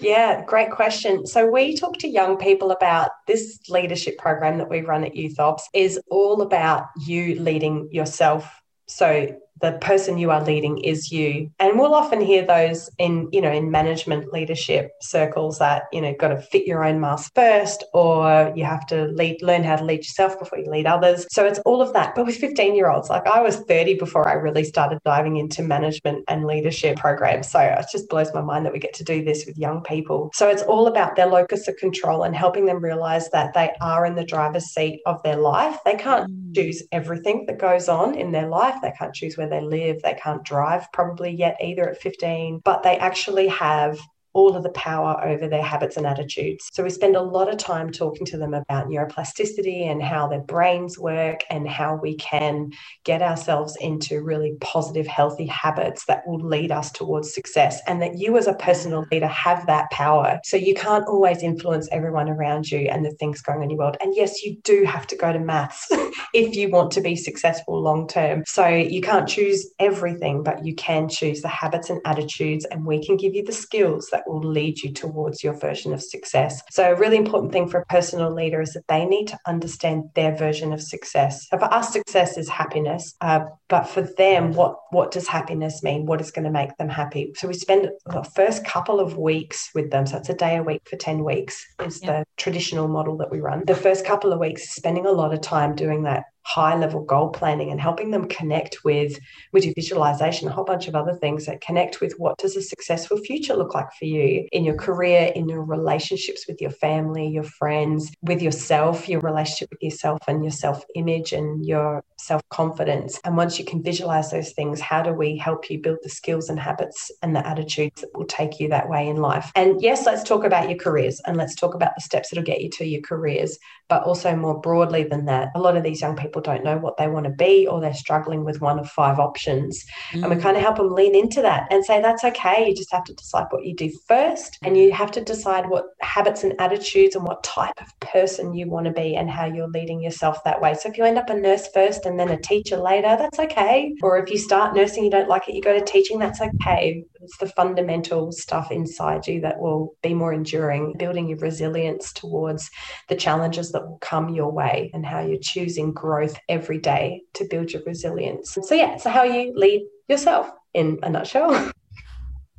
Yeah, 0.00 0.44
great 0.44 0.70
question. 0.70 1.26
So 1.26 1.50
we 1.50 1.76
talk 1.76 1.98
to 1.98 2.08
young 2.08 2.36
people 2.36 2.70
about 2.70 3.10
this 3.26 3.58
leadership 3.68 4.18
program 4.18 4.58
that 4.58 4.68
we 4.68 4.82
run 4.82 5.04
at 5.04 5.16
Youth 5.16 5.40
Ops 5.40 5.68
is 5.72 5.98
all 6.10 6.42
about 6.42 6.88
you 7.06 7.40
leading 7.40 7.88
yourself. 7.90 8.60
So 8.86 9.36
the 9.60 9.72
person 9.80 10.18
you 10.18 10.30
are 10.30 10.44
leading 10.44 10.78
is 10.78 11.10
you. 11.10 11.50
And 11.58 11.78
we'll 11.78 11.94
often 11.94 12.20
hear 12.20 12.44
those 12.44 12.90
in 12.98 13.28
you 13.32 13.40
know 13.40 13.52
in 13.52 13.70
management 13.70 14.32
leadership 14.32 14.92
circles 15.00 15.58
that 15.58 15.84
you 15.92 16.00
know 16.00 16.14
got 16.18 16.28
to 16.28 16.40
fit 16.40 16.66
your 16.66 16.84
own 16.84 17.00
mask 17.00 17.32
first 17.34 17.84
or 17.92 18.52
you 18.54 18.64
have 18.64 18.86
to 18.86 19.06
lead 19.06 19.42
learn 19.42 19.64
how 19.64 19.76
to 19.76 19.84
lead 19.84 19.98
yourself 19.98 20.38
before 20.38 20.58
you 20.58 20.70
lead 20.70 20.86
others. 20.86 21.26
So 21.30 21.44
it's 21.44 21.58
all 21.60 21.80
of 21.82 21.92
that. 21.92 22.14
But 22.14 22.26
with 22.26 22.36
15 22.36 22.74
year 22.74 22.90
olds 22.90 23.08
like 23.08 23.26
i 23.26 23.40
was 23.40 23.56
30 23.56 23.94
before 23.94 24.28
i 24.28 24.32
really 24.32 24.64
started 24.64 24.98
diving 25.04 25.36
into 25.36 25.62
management 25.62 26.24
and 26.28 26.44
leadership 26.44 26.96
programs. 26.96 27.50
So 27.50 27.60
it 27.60 27.86
just 27.90 28.08
blows 28.08 28.32
my 28.34 28.40
mind 28.40 28.66
that 28.66 28.72
we 28.72 28.78
get 28.78 28.94
to 28.94 29.04
do 29.04 29.24
this 29.24 29.46
with 29.46 29.56
young 29.58 29.82
people. 29.82 30.30
So 30.34 30.48
it's 30.48 30.62
all 30.62 30.86
about 30.86 31.16
their 31.16 31.26
locus 31.26 31.68
of 31.68 31.76
control 31.76 32.22
and 32.22 32.34
helping 32.34 32.66
them 32.66 32.82
realize 32.82 33.30
that 33.30 33.54
they 33.54 33.72
are 33.80 34.04
in 34.06 34.14
the 34.14 34.24
driver's 34.24 34.66
seat 34.66 35.00
of 35.06 35.22
their 35.22 35.36
life. 35.36 35.78
They 35.84 35.94
can't 35.94 36.30
mm. 36.30 36.54
choose 36.54 36.82
everything 36.92 37.46
that 37.46 37.58
goes 37.58 37.88
on 37.88 38.14
in 38.14 38.32
their 38.32 38.48
life. 38.48 38.76
They 38.82 38.92
can't 38.98 39.14
choose 39.14 39.36
where 39.36 39.45
where 39.48 39.60
they 39.60 39.66
live. 39.66 40.02
They 40.02 40.14
can't 40.14 40.44
drive 40.44 40.90
probably 40.92 41.30
yet 41.30 41.58
either 41.62 41.88
at 41.88 42.00
15, 42.00 42.60
but 42.64 42.82
they 42.82 42.98
actually 42.98 43.48
have 43.48 43.98
all 44.36 44.54
of 44.54 44.62
the 44.62 44.70
power 44.70 45.18
over 45.24 45.48
their 45.48 45.62
habits 45.62 45.96
and 45.96 46.06
attitudes. 46.06 46.68
So 46.70 46.82
we 46.82 46.90
spend 46.90 47.16
a 47.16 47.22
lot 47.22 47.48
of 47.48 47.56
time 47.56 47.90
talking 47.90 48.26
to 48.26 48.36
them 48.36 48.52
about 48.52 48.86
neuroplasticity 48.86 49.90
and 49.90 50.02
how 50.02 50.28
their 50.28 50.42
brains 50.42 50.98
work 50.98 51.40
and 51.48 51.66
how 51.66 51.96
we 51.96 52.16
can 52.16 52.70
get 53.04 53.22
ourselves 53.22 53.76
into 53.80 54.22
really 54.22 54.54
positive, 54.60 55.06
healthy 55.06 55.46
habits 55.46 56.04
that 56.04 56.22
will 56.26 56.46
lead 56.46 56.70
us 56.70 56.92
towards 56.92 57.32
success. 57.32 57.80
And 57.86 58.02
that 58.02 58.18
you, 58.18 58.36
as 58.36 58.46
a 58.46 58.52
personal 58.52 59.06
leader, 59.10 59.26
have 59.26 59.66
that 59.68 59.90
power. 59.90 60.38
So 60.44 60.58
you 60.58 60.74
can't 60.74 61.08
always 61.08 61.42
influence 61.42 61.88
everyone 61.90 62.28
around 62.28 62.70
you 62.70 62.88
and 62.90 63.06
the 63.06 63.12
things 63.12 63.40
going 63.40 63.58
on 63.58 63.64
in 63.64 63.70
your 63.70 63.78
world. 63.78 63.96
And 64.02 64.14
yes, 64.14 64.42
you 64.42 64.58
do 64.64 64.84
have 64.84 65.06
to 65.06 65.16
go 65.16 65.32
to 65.32 65.38
maths 65.38 65.86
if 66.34 66.54
you 66.54 66.68
want 66.68 66.90
to 66.92 67.00
be 67.00 67.16
successful 67.16 67.80
long 67.80 68.06
term. 68.06 68.44
So 68.46 68.68
you 68.68 69.00
can't 69.00 69.26
choose 69.26 69.72
everything, 69.78 70.42
but 70.42 70.62
you 70.62 70.74
can 70.74 71.08
choose 71.08 71.40
the 71.40 71.48
habits 71.48 71.88
and 71.88 72.02
attitudes, 72.04 72.66
and 72.66 72.84
we 72.84 73.02
can 73.02 73.16
give 73.16 73.34
you 73.34 73.42
the 73.42 73.52
skills 73.52 74.08
that 74.12 74.25
will 74.26 74.40
lead 74.40 74.82
you 74.82 74.92
towards 74.92 75.42
your 75.42 75.54
version 75.54 75.92
of 75.92 76.02
success. 76.02 76.60
So, 76.70 76.90
a 76.90 76.94
really 76.94 77.16
important 77.16 77.52
thing 77.52 77.68
for 77.68 77.80
a 77.80 77.86
personal 77.86 78.32
leader 78.32 78.60
is 78.60 78.72
that 78.72 78.86
they 78.88 79.04
need 79.04 79.28
to 79.28 79.38
understand 79.46 80.04
their 80.14 80.34
version 80.36 80.72
of 80.72 80.82
success. 80.82 81.46
So, 81.50 81.58
for 81.58 81.72
us, 81.72 81.92
success 81.92 82.36
is 82.36 82.48
happiness, 82.48 83.14
uh, 83.20 83.40
but 83.68 83.84
for 83.84 84.02
them, 84.02 84.52
what 84.52 84.76
what 84.90 85.10
does 85.10 85.28
happiness 85.28 85.82
mean? 85.82 86.06
What 86.06 86.20
is 86.20 86.30
going 86.30 86.44
to 86.44 86.50
make 86.50 86.76
them 86.76 86.88
happy? 86.88 87.32
So, 87.36 87.48
we 87.48 87.54
spend 87.54 87.88
the 88.06 88.22
first 88.22 88.64
couple 88.64 89.00
of 89.00 89.16
weeks 89.16 89.70
with 89.74 89.90
them. 89.90 90.06
So, 90.06 90.18
it's 90.18 90.28
a 90.28 90.34
day 90.34 90.56
a 90.56 90.62
week 90.62 90.82
for 90.88 90.96
ten 90.96 91.24
weeks 91.24 91.64
is 91.84 92.00
yeah. 92.02 92.20
the 92.20 92.24
traditional 92.36 92.88
model 92.88 93.16
that 93.18 93.30
we 93.30 93.40
run. 93.40 93.64
The 93.66 93.74
first 93.74 94.04
couple 94.04 94.32
of 94.32 94.38
weeks, 94.38 94.74
spending 94.74 95.06
a 95.06 95.12
lot 95.12 95.32
of 95.32 95.40
time 95.40 95.74
doing 95.74 96.02
that 96.04 96.24
high 96.46 96.76
level 96.76 97.02
goal 97.02 97.28
planning 97.30 97.72
and 97.72 97.80
helping 97.80 98.12
them 98.12 98.28
connect 98.28 98.84
with 98.84 99.18
with 99.52 99.64
your 99.64 99.74
visualization 99.74 100.46
a 100.46 100.50
whole 100.52 100.64
bunch 100.64 100.86
of 100.86 100.94
other 100.94 101.12
things 101.14 101.44
that 101.44 101.60
connect 101.60 102.00
with 102.00 102.14
what 102.18 102.38
does 102.38 102.56
a 102.56 102.62
successful 102.62 103.18
future 103.18 103.56
look 103.56 103.74
like 103.74 103.92
for 103.98 104.04
you 104.04 104.46
in 104.52 104.64
your 104.64 104.76
career 104.76 105.32
in 105.34 105.48
your 105.48 105.64
relationships 105.64 106.46
with 106.46 106.60
your 106.60 106.70
family 106.70 107.26
your 107.26 107.42
friends 107.42 108.12
with 108.22 108.40
yourself 108.40 109.08
your 109.08 109.20
relationship 109.20 109.68
with 109.72 109.82
yourself 109.82 110.20
and 110.28 110.44
your 110.44 110.52
self 110.52 110.84
image 110.94 111.32
and 111.32 111.66
your 111.66 112.00
self 112.16 112.40
confidence 112.50 113.18
and 113.24 113.36
once 113.36 113.58
you 113.58 113.64
can 113.64 113.82
visualize 113.82 114.30
those 114.30 114.52
things 114.52 114.80
how 114.80 115.02
do 115.02 115.12
we 115.12 115.36
help 115.36 115.68
you 115.68 115.80
build 115.80 115.98
the 116.04 116.08
skills 116.08 116.48
and 116.48 116.60
habits 116.60 117.10
and 117.22 117.34
the 117.34 117.44
attitudes 117.44 118.00
that 118.00 118.10
will 118.14 118.24
take 118.24 118.60
you 118.60 118.68
that 118.68 118.88
way 118.88 119.08
in 119.08 119.16
life? 119.16 119.50
And 119.56 119.82
yes 119.82 120.06
let's 120.06 120.22
talk 120.22 120.44
about 120.44 120.68
your 120.68 120.78
careers 120.78 121.20
and 121.26 121.36
let's 121.36 121.56
talk 121.56 121.74
about 121.74 121.96
the 121.96 122.02
steps 122.02 122.30
that'll 122.30 122.44
get 122.44 122.60
you 122.60 122.70
to 122.70 122.86
your 122.86 123.02
careers 123.02 123.58
but 123.88 124.04
also 124.04 124.34
more 124.36 124.60
broadly 124.60 125.02
than 125.02 125.24
that 125.26 125.50
a 125.54 125.60
lot 125.60 125.76
of 125.76 125.82
these 125.82 126.00
young 126.00 126.16
people 126.16 126.35
people 126.36 126.54
don't 126.54 126.64
know 126.64 126.76
what 126.78 126.96
they 126.96 127.08
want 127.08 127.24
to 127.24 127.30
be 127.30 127.66
or 127.66 127.80
they're 127.80 127.94
struggling 127.94 128.44
with 128.44 128.60
one 128.60 128.78
of 128.78 128.88
five 128.88 129.18
options. 129.18 129.84
Mm. 130.12 130.24
And 130.24 130.34
we 130.34 130.40
kind 130.40 130.56
of 130.56 130.62
help 130.62 130.76
them 130.76 130.92
lean 130.92 131.14
into 131.14 131.42
that 131.42 131.66
and 131.70 131.84
say, 131.84 132.00
that's 132.02 132.24
okay. 132.24 132.66
You 132.68 132.74
just 132.74 132.92
have 132.92 133.04
to 133.04 133.14
decide 133.14 133.46
what 133.50 133.64
you 133.64 133.74
do 133.74 133.90
first. 134.06 134.58
And 134.62 134.76
you 134.76 134.92
have 134.92 135.10
to 135.12 135.20
decide 135.22 135.68
what 135.68 135.86
habits 136.00 136.44
and 136.44 136.54
attitudes 136.58 137.14
and 137.14 137.24
what 137.24 137.42
type 137.42 137.80
of 137.80 138.00
person 138.00 138.54
you 138.54 138.68
want 138.68 138.86
to 138.86 138.92
be 138.92 139.16
and 139.16 139.30
how 139.30 139.46
you're 139.46 139.68
leading 139.68 140.00
yourself 140.00 140.42
that 140.44 140.60
way. 140.60 140.74
So 140.74 140.90
if 140.90 140.98
you 140.98 141.04
end 141.04 141.18
up 141.18 141.30
a 141.30 141.34
nurse 141.34 141.68
first 141.72 142.04
and 142.06 142.18
then 142.18 142.28
a 142.28 142.40
teacher 142.40 142.76
later, 142.76 143.16
that's 143.18 143.38
okay. 143.38 143.94
Or 144.02 144.18
if 144.18 144.30
you 144.30 144.38
start 144.38 144.74
nursing, 144.74 145.04
you 145.04 145.10
don't 145.10 145.28
like 145.28 145.48
it, 145.48 145.54
you 145.54 145.62
go 145.62 145.78
to 145.78 145.84
teaching, 145.84 146.18
that's 146.18 146.40
okay. 146.40 147.04
It's 147.22 147.38
the 147.38 147.48
fundamental 147.48 148.30
stuff 148.30 148.70
inside 148.70 149.26
you 149.26 149.40
that 149.40 149.58
will 149.58 149.94
be 150.02 150.14
more 150.14 150.32
enduring, 150.32 150.94
building 150.98 151.28
your 151.28 151.38
resilience 151.38 152.12
towards 152.12 152.70
the 153.08 153.16
challenges 153.16 153.72
that 153.72 153.86
will 153.86 153.98
come 153.98 154.28
your 154.28 154.52
way 154.52 154.90
and 154.94 155.04
how 155.04 155.20
you're 155.20 155.38
choosing 155.40 155.92
growth 155.92 156.25
every 156.48 156.78
day 156.78 157.22
to 157.34 157.46
build 157.48 157.72
your 157.72 157.82
resilience. 157.84 158.56
So, 158.62 158.74
yeah, 158.74 158.96
so 158.96 159.10
how 159.10 159.24
you 159.24 159.52
lead 159.56 159.86
yourself 160.08 160.50
in 160.74 160.98
a 161.02 161.10
nutshell. 161.10 161.72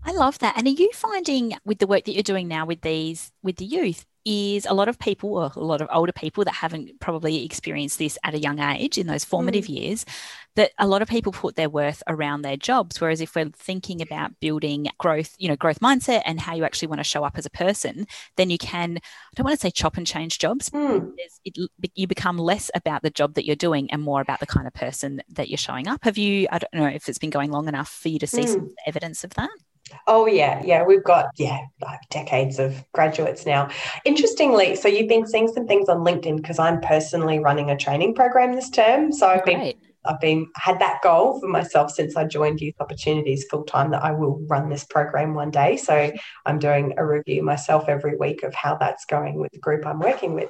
I 0.03 0.11
love 0.11 0.39
that. 0.39 0.57
And 0.57 0.65
are 0.67 0.71
you 0.71 0.89
finding 0.93 1.53
with 1.65 1.79
the 1.79 1.87
work 1.87 2.05
that 2.05 2.13
you're 2.13 2.23
doing 2.23 2.47
now 2.47 2.65
with 2.65 2.81
these, 2.81 3.31
with 3.43 3.57
the 3.57 3.65
youth, 3.65 4.05
is 4.29 4.65
a 4.65 4.73
lot 4.73 4.89
of 4.89 4.99
people, 4.99 5.37
or 5.37 5.51
a 5.55 5.59
lot 5.63 5.79
of 5.79 5.87
older 5.89 6.11
people 6.11 6.43
that 6.43 6.53
haven't 6.53 6.99
probably 6.99 7.45
experienced 7.45 7.97
this 7.97 8.17
at 8.25 8.33
a 8.33 8.39
young 8.39 8.59
age 8.59 8.97
in 8.97 9.07
those 9.07 9.23
formative 9.23 9.65
mm. 9.65 9.79
years, 9.79 10.05
that 10.57 10.71
a 10.77 10.87
lot 10.87 11.01
of 11.01 11.07
people 11.07 11.31
put 11.31 11.55
their 11.55 11.69
worth 11.69 12.03
around 12.07 12.41
their 12.41 12.57
jobs. 12.57 12.99
Whereas 12.99 13.21
if 13.21 13.35
we're 13.35 13.51
thinking 13.51 14.01
about 14.01 14.37
building 14.41 14.87
growth, 14.97 15.33
you 15.37 15.47
know, 15.47 15.55
growth 15.55 15.79
mindset 15.79 16.23
and 16.25 16.41
how 16.41 16.55
you 16.55 16.65
actually 16.65 16.89
want 16.89 16.99
to 16.99 17.05
show 17.05 17.23
up 17.23 17.37
as 17.37 17.45
a 17.45 17.49
person, 17.49 18.05
then 18.35 18.49
you 18.49 18.57
can, 18.57 18.97
I 18.97 19.31
don't 19.35 19.45
want 19.45 19.57
to 19.57 19.61
say 19.61 19.71
chop 19.71 19.95
and 19.95 20.05
change 20.05 20.39
jobs. 20.39 20.69
Mm. 20.71 21.13
It, 21.45 21.69
you 21.95 22.07
become 22.07 22.37
less 22.37 22.69
about 22.75 23.03
the 23.03 23.09
job 23.09 23.35
that 23.35 23.45
you're 23.45 23.55
doing 23.55 23.89
and 23.91 24.01
more 24.01 24.19
about 24.19 24.41
the 24.41 24.47
kind 24.47 24.67
of 24.67 24.73
person 24.73 25.21
that 25.29 25.47
you're 25.47 25.57
showing 25.57 25.87
up. 25.87 26.03
Have 26.03 26.17
you, 26.17 26.47
I 26.51 26.59
don't 26.59 26.73
know 26.73 26.87
if 26.87 27.07
it's 27.07 27.19
been 27.19 27.29
going 27.29 27.51
long 27.51 27.69
enough 27.69 27.89
for 27.89 28.09
you 28.09 28.19
to 28.19 28.27
see 28.27 28.43
mm. 28.43 28.49
some 28.49 28.75
evidence 28.85 29.23
of 29.23 29.35
that? 29.35 29.51
Oh 30.07 30.25
yeah, 30.25 30.61
yeah, 30.63 30.83
we've 30.83 31.03
got 31.03 31.27
yeah 31.35 31.59
like 31.81 31.99
decades 32.09 32.59
of 32.59 32.83
graduates 32.93 33.45
now. 33.45 33.69
Interestingly, 34.05 34.75
so 34.75 34.87
you've 34.87 35.09
been 35.09 35.27
seeing 35.27 35.47
some 35.47 35.67
things 35.67 35.89
on 35.89 35.99
LinkedIn 35.99 36.37
because 36.37 36.59
I'm 36.59 36.81
personally 36.81 37.39
running 37.39 37.69
a 37.69 37.77
training 37.77 38.15
program 38.15 38.55
this 38.55 38.69
term. 38.69 39.11
So 39.11 39.27
I've 39.27 39.45
been 39.45 39.73
I've 40.07 40.19
been 40.19 40.47
had 40.55 40.79
that 40.79 41.01
goal 41.03 41.39
for 41.39 41.47
myself 41.47 41.91
since 41.91 42.15
I 42.15 42.25
joined 42.25 42.61
Youth 42.61 42.75
Opportunities 42.79 43.45
full 43.49 43.63
time 43.63 43.91
that 43.91 44.03
I 44.03 44.11
will 44.11 44.39
run 44.47 44.69
this 44.69 44.83
program 44.83 45.33
one 45.33 45.51
day. 45.51 45.77
So 45.77 46.11
I'm 46.45 46.59
doing 46.59 46.93
a 46.97 47.05
review 47.05 47.43
myself 47.43 47.89
every 47.89 48.15
week 48.15 48.43
of 48.43 48.53
how 48.53 48.75
that's 48.75 49.05
going 49.05 49.39
with 49.39 49.51
the 49.51 49.59
group 49.59 49.85
I'm 49.85 49.99
working 49.99 50.33
with. 50.33 50.49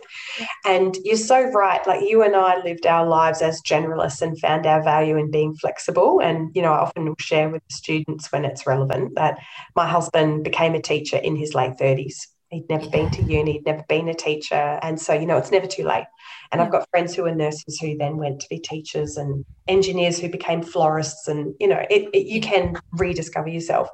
And 0.65 0.97
you're 1.03 1.17
so 1.17 1.49
right. 1.51 1.85
Like 1.87 2.07
you 2.07 2.23
and 2.23 2.35
I 2.35 2.63
lived 2.63 2.85
our 2.85 3.05
lives 3.05 3.41
as 3.41 3.61
generalists 3.61 4.21
and 4.21 4.39
found 4.39 4.65
our 4.65 4.83
value 4.83 5.17
in 5.17 5.31
being 5.31 5.55
flexible. 5.55 6.19
And 6.21 6.55
you 6.55 6.61
know, 6.61 6.73
I 6.73 6.79
often 6.79 7.05
will 7.05 7.15
share 7.19 7.49
with 7.49 7.63
students 7.69 8.31
when 8.31 8.45
it's 8.45 8.67
relevant 8.67 9.15
that 9.15 9.39
my 9.75 9.87
husband 9.87 10.43
became 10.43 10.75
a 10.75 10.81
teacher 10.81 11.17
in 11.17 11.35
his 11.35 11.53
late 11.53 11.73
30s. 11.77 12.27
He'd 12.49 12.69
never 12.69 12.89
been 12.89 13.11
to 13.11 13.23
uni, 13.23 13.53
he'd 13.53 13.65
never 13.65 13.83
been 13.89 14.07
a 14.07 14.13
teacher. 14.13 14.79
And 14.81 14.99
so, 14.99 15.13
you 15.13 15.25
know, 15.25 15.37
it's 15.37 15.51
never 15.51 15.67
too 15.67 15.83
late. 15.83 16.05
And. 16.51 16.61
I've 16.61 16.71
got 16.71 16.89
friends 16.89 17.15
who 17.15 17.25
are 17.25 17.35
nurses 17.35 17.79
who 17.79 17.97
then 17.97 18.17
went 18.17 18.39
to 18.41 18.47
be 18.49 18.59
teachers 18.59 19.17
and 19.17 19.45
engineers 19.67 20.19
who 20.19 20.29
became 20.29 20.61
florists. 20.61 21.27
And, 21.27 21.53
you 21.59 21.67
know, 21.67 21.83
it, 21.89 22.09
it, 22.13 22.27
you 22.27 22.41
can 22.41 22.75
rediscover 22.93 23.49
yourself. 23.49 23.89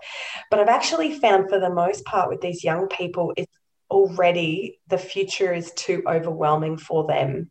But 0.49 0.59
I've 0.59 0.69
actually 0.69 1.17
found 1.19 1.49
for 1.49 1.59
the 1.59 1.73
most 1.73 2.05
part 2.05 2.29
with 2.29 2.41
these 2.41 2.63
young 2.63 2.87
people, 2.87 3.33
it's 3.37 3.51
already 3.89 4.79
the 4.87 4.97
future 4.97 5.53
is 5.53 5.71
too 5.75 6.03
overwhelming 6.07 6.77
for 6.77 7.05
them. 7.07 7.49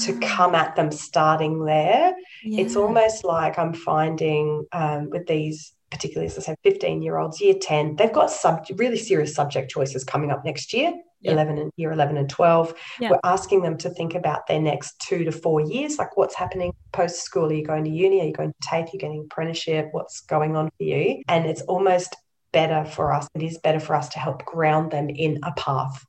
To 0.00 0.12
ah. 0.12 0.26
come 0.26 0.56
at 0.56 0.74
them 0.74 0.90
starting 0.90 1.64
there. 1.64 2.12
Yeah. 2.42 2.62
It's 2.62 2.74
almost 2.74 3.22
like 3.22 3.60
I'm 3.60 3.72
finding 3.72 4.66
um, 4.72 5.08
with 5.08 5.28
these 5.28 5.72
particularly 5.90 6.26
as 6.26 6.38
I 6.38 6.42
say, 6.42 6.54
15 6.62 7.02
year 7.02 7.18
olds, 7.18 7.40
year 7.40 7.54
10, 7.60 7.96
they've 7.96 8.12
got 8.12 8.30
sub- 8.30 8.66
really 8.76 8.98
serious 8.98 9.34
subject 9.34 9.70
choices 9.70 10.04
coming 10.04 10.30
up 10.30 10.44
next 10.44 10.72
year, 10.72 10.92
yeah. 11.20 11.32
11 11.32 11.58
and 11.58 11.72
year 11.76 11.92
11 11.92 12.16
and 12.16 12.28
12. 12.28 12.74
Yeah. 13.00 13.10
We're 13.10 13.20
asking 13.24 13.62
them 13.62 13.76
to 13.78 13.90
think 13.90 14.14
about 14.14 14.46
their 14.46 14.60
next 14.60 14.98
two 15.00 15.24
to 15.24 15.32
four 15.32 15.60
years, 15.60 15.98
like 15.98 16.16
what's 16.16 16.34
happening 16.34 16.72
post 16.92 17.22
school. 17.22 17.50
Are 17.50 17.54
you 17.54 17.64
going 17.64 17.84
to 17.84 17.90
uni? 17.90 18.20
Are 18.20 18.24
you 18.24 18.32
going 18.32 18.52
to 18.52 18.68
TAFE? 18.68 18.86
Are 18.86 18.90
you 18.92 18.98
getting 18.98 19.28
apprenticeship? 19.30 19.88
What's 19.92 20.20
going 20.20 20.56
on 20.56 20.70
for 20.76 20.84
you? 20.84 21.22
And 21.28 21.46
it's 21.46 21.62
almost 21.62 22.16
better 22.52 22.84
for 22.84 23.12
us. 23.12 23.28
It 23.34 23.42
is 23.42 23.58
better 23.58 23.80
for 23.80 23.94
us 23.94 24.08
to 24.10 24.18
help 24.18 24.44
ground 24.44 24.90
them 24.90 25.08
in 25.10 25.38
a 25.42 25.52
path. 25.52 26.04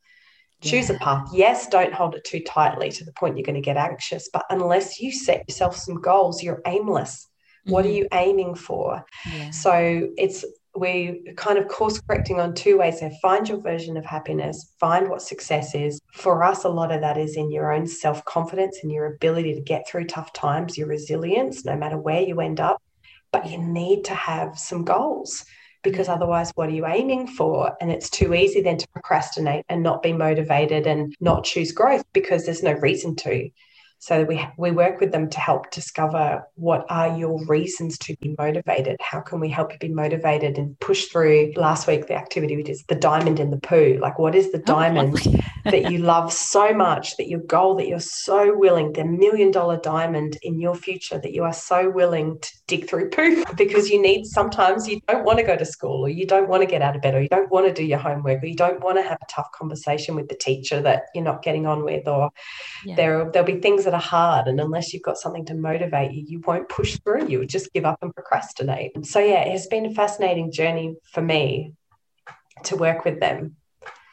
Choose 0.62 0.90
yeah. 0.90 0.96
a 0.96 1.00
path. 1.00 1.30
Yes, 1.34 1.68
don't 1.68 1.94
hold 1.94 2.16
it 2.16 2.26
too 2.26 2.42
tightly 2.42 2.92
to 2.92 3.06
the 3.06 3.14
point 3.14 3.38
you're 3.38 3.46
going 3.46 3.56
to 3.56 3.62
get 3.62 3.78
anxious. 3.78 4.30
But 4.32 4.46
unless 4.50 5.00
you 5.00 5.12
set 5.12 5.48
yourself 5.48 5.76
some 5.76 6.02
goals, 6.02 6.44
you're 6.44 6.62
aimless 6.66 7.30
what 7.66 7.86
are 7.86 7.90
mm-hmm. 7.90 7.98
you 7.98 8.08
aiming 8.14 8.56
for? 8.56 9.06
So 9.52 10.10
it's 10.18 10.46
we 10.76 11.34
kind 11.36 11.58
of 11.58 11.68
course 11.68 12.00
correcting 12.02 12.40
on 12.40 12.54
two 12.54 12.78
ways 12.78 13.00
there. 13.00 13.12
Find 13.22 13.48
your 13.48 13.60
version 13.60 13.98
of 13.98 14.06
happiness, 14.06 14.74
find 14.80 15.10
what 15.10 15.22
success 15.22 15.76
is. 15.76 16.00
For 16.14 16.44
us, 16.44 16.64
a 16.64 16.70
lot 16.70 16.92
of 16.92 17.02
that 17.02 17.18
is 17.18 17.36
in 17.36 17.52
your 17.52 17.74
own 17.74 17.88
self 17.88 18.24
confidence 18.26 18.80
and 18.84 18.92
your 18.92 19.08
ability 19.08 19.56
to 19.56 19.62
get 19.62 19.88
through 19.88 20.06
tough 20.06 20.34
times, 20.34 20.78
your 20.78 20.88
resilience, 20.88 21.66
no 21.66 21.76
matter 21.76 21.98
where 21.98 22.22
you 22.22 22.40
end 22.40 22.60
up. 22.60 22.82
But 23.32 23.50
you 23.50 23.58
need 23.60 24.06
to 24.06 24.16
have 24.16 24.58
some 24.58 24.84
goals 24.84 25.46
because 25.84 26.10
otherwise, 26.10 26.52
what 26.56 26.70
are 26.70 26.74
you 26.74 26.86
aiming 26.86 27.28
for? 27.28 27.76
And 27.80 27.92
it's 27.92 28.10
too 28.10 28.34
easy 28.34 28.62
then 28.62 28.78
to 28.78 28.88
procrastinate 28.90 29.66
and 29.70 29.82
not 29.84 30.04
be 30.04 30.14
motivated 30.14 30.88
and 30.88 31.16
not 31.20 31.46
choose 31.46 31.72
growth 31.72 32.04
because 32.14 32.46
there's 32.46 32.64
no 32.64 32.74
reason 32.74 33.16
to. 33.18 33.50
So 34.02 34.24
we 34.24 34.46
we 34.58 34.72
work 34.72 35.02
with 35.02 35.12
them 35.12 35.30
to 35.30 35.40
help 35.40 35.72
discover 35.72 36.48
what 36.56 36.86
are 36.90 37.18
your 37.18 37.46
reasons 37.48 37.98
to 38.00 38.16
be 38.22 38.34
motivated. 38.38 38.96
How 39.02 39.20
can 39.20 39.42
we 39.42 39.50
help 39.50 39.74
you 39.74 39.80
be 39.80 39.90
motivated 39.90 40.58
and 40.58 40.80
push 40.80 41.08
through? 41.08 41.52
Last 41.58 41.86
week 41.86 42.08
the 42.08 42.16
activity 42.16 42.56
we 42.56 42.64
did 42.64 42.72
is 42.72 42.84
the 42.88 42.96
diamond 42.96 43.42
in 43.42 43.52
the 43.52 43.58
poo. 43.58 44.00
Like 44.02 44.18
what 44.18 44.36
is 44.36 44.54
the 44.54 44.60
oh, 44.60 44.64
diamond 44.64 45.18
oh, 45.28 45.40
that 45.66 45.92
you 45.92 45.98
love 45.98 46.32
so 46.32 46.74
much 46.74 47.18
that 47.18 47.28
your 47.28 47.42
goal 47.42 47.76
that 47.76 47.90
you're 47.90 48.00
so 48.00 48.58
willing, 48.58 48.94
the 48.94 49.04
million 49.04 49.52
dollar 49.52 49.78
diamond 49.78 50.38
in 50.44 50.62
your 50.62 50.76
future 50.76 51.20
that 51.20 51.34
you 51.34 51.44
are 51.44 51.54
so 51.54 51.90
willing 51.90 52.40
to 52.40 52.52
dig 52.68 52.88
through 52.88 53.10
poo 53.10 53.44
because 53.58 53.90
you 53.90 54.02
need 54.02 54.26
sometimes 54.26 54.88
you 54.88 55.02
don't 55.10 55.26
want 55.26 55.40
to 55.40 55.44
go 55.44 55.58
to 55.58 55.66
school 55.66 56.06
or 56.06 56.10
you 56.10 56.26
don't 56.26 56.48
want 56.48 56.62
to 56.62 56.68
get 56.68 56.82
out 56.82 56.96
of 56.96 57.02
bed 57.02 57.16
or 57.16 57.22
you 57.22 57.28
don't 57.28 57.52
want 57.52 57.68
to 57.68 57.74
do 57.74 57.84
your 57.84 58.00
homework 58.00 58.42
or 58.42 58.46
you 58.46 58.56
don't 58.56 58.82
want 58.82 58.98
to 58.98 59.04
have 59.04 59.18
a 59.22 59.26
tough 59.30 59.52
conversation 59.52 60.16
with 60.16 60.30
the 60.30 60.36
teacher 60.36 60.82
that 60.82 61.04
you're 61.14 61.24
not 61.24 61.44
getting 61.44 61.68
on 61.68 61.84
with 61.84 62.08
or 62.08 62.30
yeah. 62.86 62.96
there 62.96 63.30
there'll 63.32 63.46
be 63.46 63.60
things 63.60 63.86
that 63.90 63.96
are 63.96 64.00
hard 64.00 64.48
and 64.48 64.60
unless 64.62 64.94
you've 64.94 65.02
got 65.04 65.18
something 65.18 65.46
to 65.46 65.56
motivate 65.56 66.12
you 66.12 66.24
you 66.28 66.40
won't 66.42 66.70
push 66.70 67.00
through 67.00 67.28
you 67.28 67.40
would 67.40 67.50
just 67.50 67.74
give 67.74 67.86
up 67.86 67.98
and 68.02 68.14
procrastinate 68.14 68.92
so 69.06 69.20
yeah 69.20 69.42
it 69.42 69.52
has 69.52 69.66
been 69.68 69.86
a 69.86 69.94
fascinating 69.94 70.52
journey 70.52 70.96
for 71.04 71.22
me 71.22 71.74
to 72.64 72.76
work 72.76 73.04
with 73.04 73.20
them 73.20 73.56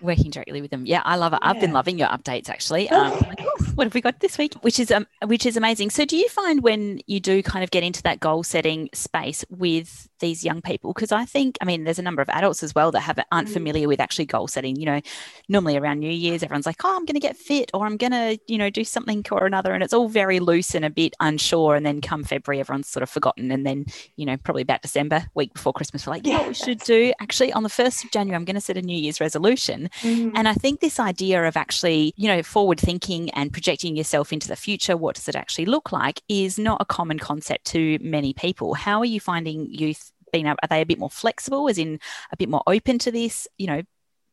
working 0.01 0.31
directly 0.31 0.61
with 0.61 0.71
them. 0.71 0.85
Yeah, 0.85 1.01
I 1.07 1.17
love 1.17 1.33
it. 1.33 1.39
Yeah. 1.43 1.49
I've 1.49 1.61
been 1.61 1.73
loving 1.73 1.99
your 1.99 2.09
updates 2.09 2.51
actually. 2.51 2.89
Um, 2.91 3.13
like, 3.13 3.41
what 3.75 3.87
have 3.87 3.95
we 3.95 4.01
got 4.01 4.21
this 4.21 4.39
week? 4.39 4.55
Which 4.63 4.79
is 4.79 4.91
um, 4.91 5.07
which 5.25 5.47
is 5.47 5.57
amazing. 5.57 5.91
So, 5.91 6.05
do 6.05 6.17
you 6.17 6.29
find 6.29 6.63
when 6.63 7.01
you 7.07 7.21
do 7.21 7.43
kind 7.43 7.65
of 7.65 7.71
get 7.71 7.83
into 7.83 8.03
that 8.03 8.21
goal 8.21 8.43
setting 8.43 8.89
space 8.93 9.45
with 9.51 10.09
these 10.21 10.45
young 10.45 10.63
people 10.63 10.93
because 10.93 11.13
I 11.13 11.25
think, 11.25 11.59
I 11.61 11.65
mean, 11.65 11.85
there's 11.85 11.99
a 11.99 12.03
number 12.03 12.23
of 12.23 12.29
adults 12.31 12.63
as 12.63 12.75
well 12.75 12.91
that 12.93 13.01
have 13.01 13.19
aren't 13.31 13.49
mm. 13.49 13.53
familiar 13.53 13.89
with 13.89 14.01
actually 14.01 14.27
goal 14.27 14.49
setting. 14.49 14.77
You 14.77 14.87
know, 14.87 15.01
normally 15.49 15.77
around 15.77 16.01
New 16.01 16.11
Year's, 16.11 16.43
everyone's 16.43 16.67
like, 16.67 16.85
"Oh, 16.85 16.97
I'm 16.97 17.05
going 17.05 17.15
to 17.15 17.21
get 17.21 17.37
fit," 17.37 17.71
or 17.75 17.87
"I'm 17.87 17.97
going 17.97 18.13
to, 18.13 18.39
you 18.47 18.59
know, 18.59 18.71
do 18.71 18.85
something 18.85 19.25
or 19.31 19.47
another," 19.47 19.73
and 19.73 19.83
it's 19.83 19.93
all 19.93 20.09
very 20.09 20.41
loose 20.41 20.75
and 20.75 20.85
a 20.85 20.91
bit 20.91 21.15
unsure. 21.21 21.77
And 21.77 21.85
then 21.85 22.01
come 22.01 22.25
February, 22.25 22.61
everyone's 22.61 22.89
sort 22.89 23.03
of 23.03 23.11
forgotten, 23.11 23.51
and 23.51 23.67
then 23.67 23.87
you 24.17 24.27
know, 24.27 24.37
probably 24.37 24.63
about 24.63 24.83
December, 24.83 25.27
week 25.35 25.53
before 25.55 25.73
Christmas, 25.73 26.07
we're 26.07 26.15
like, 26.15 26.27
"Yeah, 26.27 26.47
we 26.47 26.55
should 26.55 26.81
do." 26.81 27.13
Actually, 27.21 27.53
on 27.53 27.63
the 27.63 27.69
first 27.69 28.05
of 28.05 28.11
January, 28.11 28.37
I'm 28.37 28.45
going 28.45 28.55
to 28.55 28.61
set 28.61 28.77
a 28.77 28.83
New 28.83 28.97
Year's 28.97 29.21
resolution, 29.21 29.91
mm. 30.01 30.33
and 30.35 30.49
I 30.49 30.55
think 30.55 30.81
this 30.81 30.99
idea 31.01 31.45
of 31.47 31.57
actually, 31.57 32.15
you 32.17 32.29
know, 32.29 32.43
forward 32.43 32.81
thinking 32.81 33.31
and 33.31 33.46
projecting 33.51 33.97
yourself 33.97 34.33
into 34.33 34.49
the 34.49 34.57
future, 34.57 34.97
what 34.97 35.17
does 35.17 35.29
it 35.29 35.37
actually 35.37 35.67
look 35.67 35.93
like, 35.93 36.21
is 36.29 36.59
not 36.59 36.81
a 36.81 36.85
common 36.85 37.19
concept 37.19 37.67
to 37.67 37.99
many 38.01 38.33
people. 38.33 38.75
How 38.75 39.01
are 39.01 39.07
you 39.07 39.21
finding 39.21 39.67
youth 39.71 40.13
being, 40.33 40.47
are 40.47 40.57
they 40.69 40.83
a 40.83 40.87
bit 40.87 40.99
more 40.99 41.11
flexible 41.11 41.69
as 41.69 41.79
in 41.79 41.99
a 42.33 42.37
bit 42.37 42.49
more 42.49 42.63
open 42.67 42.99
to 42.99 43.11
this 43.11 43.47
you 43.59 43.67
know 43.67 43.83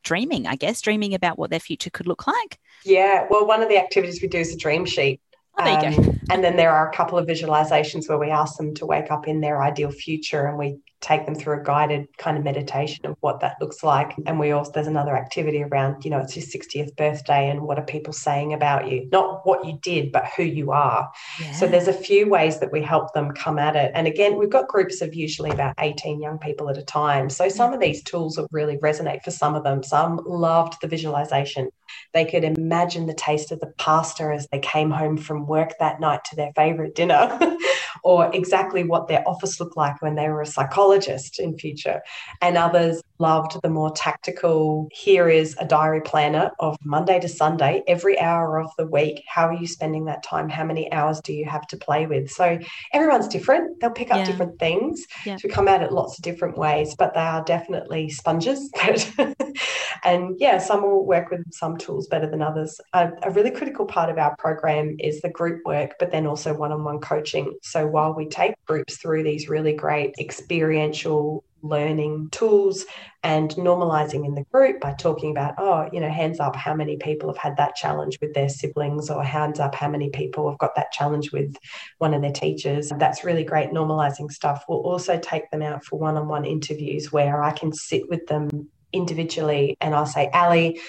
dreaming 0.04 0.48
i 0.48 0.56
guess 0.56 0.82
dreaming 0.82 1.14
about 1.14 1.38
what 1.38 1.50
their 1.50 1.60
future 1.60 1.90
could 1.90 2.08
look 2.08 2.28
like 2.28 2.60
yeah 2.84 3.26
well 3.30 3.48
one 3.48 3.62
of 3.62 3.70
the 3.70 3.78
activities 3.78 4.22
we 4.22 4.28
do 4.28 4.40
is 4.40 4.54
a 4.54 4.58
dream 4.58 4.86
sheet 4.86 5.22
Oh, 5.58 5.64
there 5.64 5.92
you 5.92 5.96
go. 5.96 6.04
Um, 6.04 6.20
and 6.32 6.44
then 6.44 6.58
there 6.58 6.72
are 6.72 6.90
a 6.90 6.94
couple 6.96 7.18
of 7.18 7.28
visualizations 7.28 8.10
where 8.10 8.18
we 8.18 8.32
ask 8.32 8.58
them 8.58 8.74
to 8.76 8.88
wake 8.88 9.12
up 9.12 9.28
in 9.28 9.40
their 9.40 9.62
ideal 9.62 9.92
future 9.92 10.48
and 10.48 10.58
we 10.58 10.78
take 11.04 11.26
them 11.26 11.36
through 11.36 11.60
a 11.60 11.64
guided 11.64 12.08
kind 12.18 12.38
of 12.38 12.44
meditation 12.44 13.06
of 13.06 13.18
what 13.20 13.42
that 13.42 13.58
looks 13.60 13.84
like. 13.84 14.16
And 14.26 14.40
we 14.40 14.52
also, 14.52 14.72
there's 14.72 14.88
another 14.88 15.16
activity 15.16 15.62
around, 15.62 16.06
you 16.06 16.10
know, 16.10 16.20
it's 16.20 16.36
your 16.36 16.46
60th 16.46 16.96
birthday 16.96 17.50
and 17.50 17.62
what 17.62 17.78
are 17.78 17.86
people 17.86 18.14
saying 18.14 18.54
about 18.54 18.90
you? 18.90 19.10
Not 19.12 19.46
what 19.46 19.66
you 19.66 19.78
did, 19.82 20.12
but 20.12 20.26
who 20.36 20.44
you 20.44 20.72
are. 20.72 21.12
Yeah. 21.42 21.52
So 21.52 21.68
there's 21.68 21.90
a 21.90 21.94
few 21.94 22.30
ways 22.30 22.60
that 22.60 22.72
we 22.72 22.82
help 22.82 23.14
them 23.14 23.34
come 23.34 23.60
at 23.60 23.76
it. 23.76 23.92
And 23.94 24.08
again, 24.08 24.38
we've 24.38 24.50
got 24.50 24.68
groups 24.70 25.02
of 25.02 25.14
usually 25.14 25.52
about 25.52 25.76
18 25.80 26.22
young 26.22 26.40
people 26.40 26.70
at 26.70 26.78
a 26.78 26.84
time. 26.84 27.30
So 27.30 27.50
some 27.50 27.74
of 27.74 27.82
these 27.82 28.02
tools 28.02 28.38
will 28.38 28.48
really 28.52 28.78
resonate 28.78 29.24
for 29.24 29.32
some 29.32 29.56
of 29.56 29.64
them. 29.64 29.84
Some 29.84 30.22
loved 30.26 30.80
the 30.82 30.88
visualization. 30.88 31.70
They 32.14 32.26
could 32.26 32.44
imagine 32.44 33.06
the 33.06 33.14
taste 33.14 33.52
of 33.52 33.60
the 33.60 33.74
pasta 33.78 34.24
as 34.24 34.48
they 34.52 34.60
came 34.60 34.92
home 34.92 35.18
from 35.18 35.48
work 35.48 35.74
that 35.80 36.00
night 36.00 36.24
to 36.26 36.36
their 36.36 36.52
favorite 36.56 36.96
dinner, 36.96 37.40
or 38.04 38.30
exactly 38.34 38.84
what 38.84 39.08
their 39.08 39.28
office 39.28 39.60
looked 39.60 39.78
like 39.78 40.02
when 40.02 40.16
they 40.16 40.30
were 40.30 40.42
a 40.42 40.46
psychologist 40.46 41.40
in 41.40 41.58
future. 41.58 42.02
And 42.42 42.58
others 42.58 43.02
loved 43.20 43.62
the 43.62 43.70
more 43.70 43.92
tactical 43.92 44.90
here 44.92 45.30
is 45.30 45.56
a 45.60 45.66
diary 45.66 46.02
planner 46.02 46.52
of 46.60 46.78
Monday 46.84 47.20
to 47.20 47.30
Sunday, 47.30 47.84
every 47.88 48.20
hour 48.20 48.60
of 48.60 48.70
the 48.78 48.86
week. 48.86 49.24
How 49.28 49.48
are 49.48 49.54
you 49.54 49.68
spending 49.68 50.06
that 50.06 50.24
time? 50.24 50.50
How 50.50 50.64
many 50.64 50.92
hours 50.92 51.22
do 51.22 51.34
you 51.34 51.46
have 51.46 51.66
to 51.68 51.78
play 51.78 52.06
with? 52.06 52.30
So 52.30 52.60
everyone's 52.92 53.28
different. 53.28 53.80
They'll 53.80 53.92
pick 53.92 54.12
up 54.12 54.18
yeah. 54.18 54.26
different 54.26 54.60
things 54.60 55.06
yeah. 55.26 55.38
to 55.38 55.48
come 55.48 55.68
at 55.68 55.82
it 55.82 55.92
lots 55.92 56.18
of 56.18 56.24
different 56.24 56.58
ways, 56.58 56.96
but 56.96 57.14
they 57.14 57.22
are 57.22 57.44
definitely 57.44 58.10
sponges. 58.10 58.70
and 60.04 60.36
yeah, 60.40 60.58
some 60.58 60.82
will 60.84 61.06
work 61.06 61.32
with 61.32 61.46
some 61.54 61.78
tools 61.84 62.08
better 62.08 62.30
than 62.30 62.42
others. 62.42 62.80
A, 62.94 63.12
a 63.24 63.32
really 63.32 63.52
critical 63.52 63.86
part 63.86 64.10
of 64.10 64.18
our 64.18 64.36
program 64.38 64.96
is 65.00 65.22
the 65.22 65.30
group 65.30 65.66
work, 65.66 65.92
but 66.00 66.12
then 66.12 66.26
also 66.26 66.54
one 66.54 66.72
on 66.72 66.84
one 66.84 67.00
coaching. 67.00 67.54
So 67.62 67.86
while 67.86 68.14
we 68.14 68.28
take 68.28 68.54
groups 68.66 68.98
through 68.98 69.24
these 69.24 69.50
really 69.50 69.74
great 69.74 70.16
experiential 70.20 71.44
learning 71.66 72.28
tools 72.32 72.86
and 73.24 73.52
normalizing 73.52 74.26
in 74.26 74.36
the 74.36 74.44
group 74.52 74.82
by 74.82 74.94
talking 74.94 75.32
about, 75.32 75.54
oh, 75.58 75.88
you 75.94 76.02
know, 76.02 76.10
hands 76.10 76.40
up, 76.42 76.56
how 76.56 76.76
many 76.76 76.98
people 76.98 77.30
have 77.30 77.38
had 77.38 77.56
that 77.56 77.74
challenge 77.76 78.20
with 78.20 78.34
their 78.34 78.50
siblings, 78.50 79.10
or 79.10 79.24
hands 79.24 79.62
up, 79.62 79.74
how 79.74 79.88
many 79.88 80.10
people 80.10 80.50
have 80.50 80.60
got 80.60 80.76
that 80.76 80.92
challenge 80.92 81.32
with 81.32 81.56
one 82.00 82.14
of 82.14 82.22
their 82.22 82.34
teachers. 82.34 82.92
That's 82.98 83.24
really 83.24 83.46
great 83.46 83.70
normalizing 83.70 84.30
stuff. 84.30 84.66
We'll 84.68 84.80
also 84.80 85.18
take 85.18 85.50
them 85.52 85.62
out 85.62 85.86
for 85.86 85.98
one 85.98 86.18
on 86.18 86.28
one 86.28 86.44
interviews 86.44 87.14
where 87.14 87.42
I 87.42 87.52
can 87.52 87.72
sit 87.72 88.10
with 88.10 88.28
them 88.28 88.70
individually 88.92 89.78
and 89.82 89.96
I'll 89.96 90.06
say, 90.06 90.30
Ali, 90.34 90.82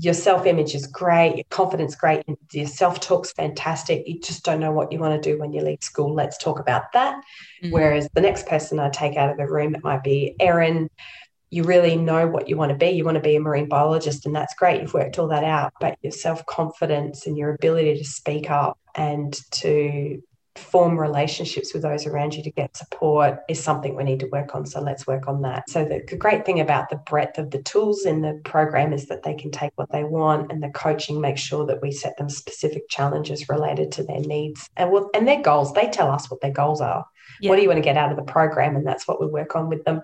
your 0.00 0.14
self 0.14 0.46
image 0.46 0.74
is 0.74 0.86
great, 0.86 1.36
your 1.36 1.44
confidence 1.50 1.94
great, 1.94 2.24
your 2.52 2.66
self 2.66 3.00
talk's 3.00 3.32
fantastic. 3.32 4.08
You 4.08 4.18
just 4.18 4.44
don't 4.44 4.58
know 4.58 4.72
what 4.72 4.92
you 4.92 4.98
want 4.98 5.22
to 5.22 5.30
do 5.30 5.38
when 5.38 5.52
you 5.52 5.60
leave 5.60 5.82
school. 5.82 6.14
Let's 6.14 6.38
talk 6.38 6.58
about 6.58 6.92
that. 6.94 7.22
Mm-hmm. 7.62 7.70
Whereas 7.70 8.08
the 8.14 8.22
next 8.22 8.46
person 8.46 8.80
I 8.80 8.88
take 8.88 9.16
out 9.16 9.30
of 9.30 9.36
the 9.36 9.46
room, 9.46 9.74
it 9.74 9.84
might 9.84 10.02
be 10.02 10.34
Erin. 10.40 10.88
You 11.50 11.64
really 11.64 11.96
know 11.96 12.26
what 12.26 12.48
you 12.48 12.56
want 12.56 12.70
to 12.70 12.78
be. 12.78 12.90
You 12.90 13.04
want 13.04 13.16
to 13.16 13.20
be 13.20 13.36
a 13.36 13.40
marine 13.40 13.68
biologist, 13.68 14.24
and 14.24 14.34
that's 14.34 14.54
great. 14.54 14.80
You've 14.80 14.94
worked 14.94 15.18
all 15.18 15.28
that 15.28 15.44
out, 15.44 15.74
but 15.80 15.98
your 16.00 16.12
self 16.12 16.46
confidence 16.46 17.26
and 17.26 17.36
your 17.36 17.52
ability 17.52 17.98
to 17.98 18.04
speak 18.04 18.50
up 18.50 18.78
and 18.94 19.38
to 19.50 20.22
form 20.60 20.98
relationships 20.98 21.72
with 21.72 21.82
those 21.82 22.06
around 22.06 22.34
you 22.34 22.42
to 22.42 22.50
get 22.50 22.76
support 22.76 23.40
is 23.48 23.62
something 23.62 23.96
we 23.96 24.04
need 24.04 24.20
to 24.20 24.26
work 24.26 24.54
on. 24.54 24.66
So 24.66 24.80
let's 24.80 25.06
work 25.06 25.28
on 25.28 25.42
that. 25.42 25.68
So 25.68 25.84
the 25.84 26.16
great 26.16 26.44
thing 26.44 26.60
about 26.60 26.90
the 26.90 26.96
breadth 26.96 27.38
of 27.38 27.50
the 27.50 27.62
tools 27.62 28.04
in 28.04 28.22
the 28.22 28.40
program 28.44 28.92
is 28.92 29.06
that 29.06 29.22
they 29.22 29.34
can 29.34 29.50
take 29.50 29.72
what 29.76 29.90
they 29.90 30.04
want 30.04 30.52
and 30.52 30.62
the 30.62 30.70
coaching 30.70 31.20
makes 31.20 31.40
sure 31.40 31.66
that 31.66 31.82
we 31.82 31.92
set 31.92 32.16
them 32.16 32.28
specific 32.28 32.88
challenges 32.88 33.48
related 33.48 33.92
to 33.92 34.04
their 34.04 34.20
needs 34.20 34.68
and 34.76 34.90
well, 34.90 35.10
and 35.14 35.26
their 35.26 35.42
goals. 35.42 35.72
They 35.72 35.88
tell 35.88 36.10
us 36.10 36.30
what 36.30 36.40
their 36.40 36.52
goals 36.52 36.80
are. 36.80 37.04
Yeah. 37.40 37.50
What 37.50 37.56
do 37.56 37.62
you 37.62 37.68
want 37.68 37.78
to 37.78 37.82
get 37.82 37.96
out 37.96 38.10
of 38.10 38.16
the 38.16 38.22
program? 38.22 38.76
And 38.76 38.86
that's 38.86 39.08
what 39.08 39.20
we 39.20 39.26
work 39.26 39.56
on 39.56 39.68
with 39.68 39.84
them. 39.84 40.02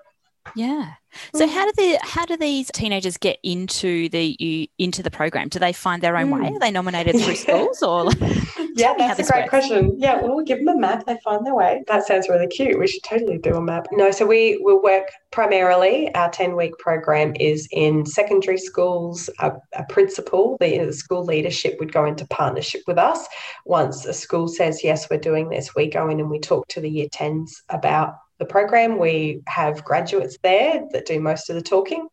Yeah. 0.54 0.92
So 1.34 1.48
how 1.48 1.64
do 1.64 1.72
the 1.76 1.98
how 2.02 2.24
do 2.24 2.36
these 2.36 2.70
teenagers 2.72 3.16
get 3.16 3.38
into 3.42 4.08
the 4.10 4.70
into 4.78 5.02
the 5.02 5.10
program? 5.10 5.48
Do 5.48 5.58
they 5.58 5.72
find 5.72 6.02
their 6.02 6.16
own 6.16 6.28
mm. 6.28 6.40
way? 6.40 6.54
Are 6.54 6.58
they 6.58 6.70
nominated 6.70 7.20
through 7.20 7.36
schools 7.36 7.82
or? 7.82 8.10
Yeah, 8.76 8.94
that's 8.96 9.18
a 9.18 9.32
great 9.32 9.40
works. 9.40 9.50
question. 9.50 9.94
Yeah, 9.98 10.20
well, 10.20 10.36
we 10.36 10.44
give 10.44 10.58
them 10.58 10.68
a 10.68 10.78
map. 10.78 11.06
They 11.06 11.18
find 11.24 11.44
their 11.44 11.54
way. 11.54 11.82
That 11.86 12.06
sounds 12.06 12.28
really 12.28 12.46
cute. 12.46 12.78
We 12.78 12.86
should 12.86 13.02
totally 13.02 13.38
do 13.38 13.54
a 13.54 13.60
map. 13.60 13.86
No, 13.92 14.10
so 14.10 14.26
we 14.26 14.58
will 14.60 14.82
work 14.82 15.08
primarily. 15.30 16.14
Our 16.14 16.30
ten 16.30 16.56
week 16.56 16.76
program 16.78 17.34
is 17.40 17.68
in 17.72 18.04
secondary 18.06 18.58
schools. 18.58 19.30
A, 19.40 19.52
a 19.74 19.84
principal, 19.88 20.56
the, 20.60 20.78
the 20.78 20.92
school 20.92 21.24
leadership 21.24 21.76
would 21.80 21.92
go 21.92 22.04
into 22.04 22.26
partnership 22.26 22.82
with 22.86 22.98
us. 22.98 23.26
Once 23.64 24.04
a 24.04 24.12
school 24.12 24.48
says 24.48 24.84
yes, 24.84 25.08
we're 25.10 25.18
doing 25.18 25.48
this, 25.48 25.74
we 25.74 25.88
go 25.88 26.08
in 26.08 26.20
and 26.20 26.30
we 26.30 26.38
talk 26.38 26.68
to 26.68 26.80
the 26.80 26.90
year 26.90 27.08
tens 27.10 27.62
about 27.70 28.14
the 28.38 28.44
program. 28.44 28.98
We 28.98 29.40
have 29.46 29.84
graduates 29.84 30.36
there 30.42 30.82
that 30.92 31.06
do 31.06 31.18
most 31.20 31.48
of 31.48 31.56
the 31.56 31.62
talking 31.62 32.06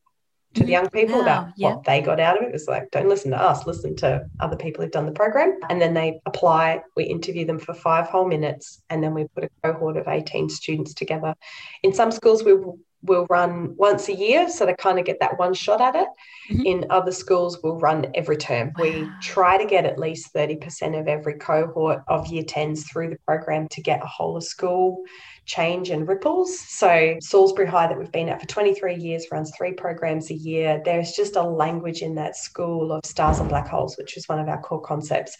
to 0.54 0.60
the 0.60 0.66
mm-hmm. 0.66 0.72
young 0.72 0.90
people 0.90 1.22
about 1.22 1.50
yeah. 1.56 1.76
what 1.76 1.84
they 1.84 2.02
got 2.02 2.20
out 2.20 2.38
of 2.38 2.48
it. 2.48 2.56
It's 2.56 2.68
like, 2.68 2.92
don't 2.92 3.10
listen 3.10 3.32
to 3.32 3.42
us, 3.42 3.66
listen 3.66 3.96
to 3.98 4.26
other 4.40 4.56
people 4.56 4.84
who've 4.84 4.92
done 4.92 5.06
the 5.06 5.12
program. 5.12 5.60
And 5.70 5.82
then 5.82 5.94
they 5.94 6.22
apply, 6.26 6.82
we 6.96 7.06
interview 7.06 7.46
them 7.46 7.60
for 7.60 7.74
five 7.74 8.08
whole 8.08 8.28
minutes, 8.28 8.82
and 8.90 9.04
then 9.04 9.14
we 9.14 9.26
put 9.36 9.46
a 9.46 9.50
cohort 9.64 9.98
of 9.98 10.08
18 10.08 10.50
students 10.50 10.94
together. 10.94 11.34
In 11.82 11.94
some 11.94 12.12
schools, 12.12 12.44
we 12.44 12.56
will 13.04 13.26
run 13.30 13.76
once 13.76 14.08
a 14.08 14.16
year, 14.16 14.50
so 14.50 14.66
they 14.66 14.74
kind 14.76 15.00
of 15.00 15.06
get 15.06 15.20
that 15.20 15.38
one 15.38 15.54
shot 15.54 15.82
at 15.82 15.96
it. 15.96 16.08
Mm-hmm. 16.52 16.66
In 16.66 16.86
other 16.90 17.12
schools, 17.12 17.60
we'll 17.64 17.80
run 17.80 18.08
every 18.16 18.38
term. 18.38 18.72
Wow. 18.78 18.84
We 18.84 19.10
try 19.22 19.58
to 19.58 19.66
get 19.66 19.86
at 19.86 20.00
least 20.00 20.34
30% 20.34 21.00
of 21.00 21.08
every 21.08 21.36
cohort 21.36 22.04
of 22.08 22.28
year 22.28 22.44
10s 22.44 22.90
through 22.90 23.10
the 23.10 23.20
program 23.26 23.68
to 23.70 23.82
get 23.82 24.04
a 24.04 24.08
whole 24.08 24.38
of 24.38 24.44
school 24.44 25.04
change 25.46 25.90
and 25.90 26.08
ripples. 26.08 26.60
So, 26.60 27.18
Salisbury 27.20 27.68
High, 27.68 27.88
that 27.88 27.98
we've 27.98 28.12
been 28.12 28.30
at 28.30 28.42
for 28.42 28.48
23 28.48 28.96
years, 28.96 29.28
runs 29.32 29.52
three 29.56 29.74
programs 29.74 30.32
a 30.32 30.36
year. 30.36 30.82
There's 30.84 31.12
just 31.12 31.36
a 31.36 31.44
language 31.44 32.02
in 32.02 32.16
that 32.16 32.36
school 32.36 32.92
of 32.92 33.06
stars 33.06 33.40
and 33.40 33.50
black 33.50 33.68
holes, 33.68 33.98
which 33.98 34.18
is 34.18 34.28
one 34.28 34.40
of 34.40 34.48
our 34.48 34.62
core 34.62 34.82
concepts, 34.82 35.38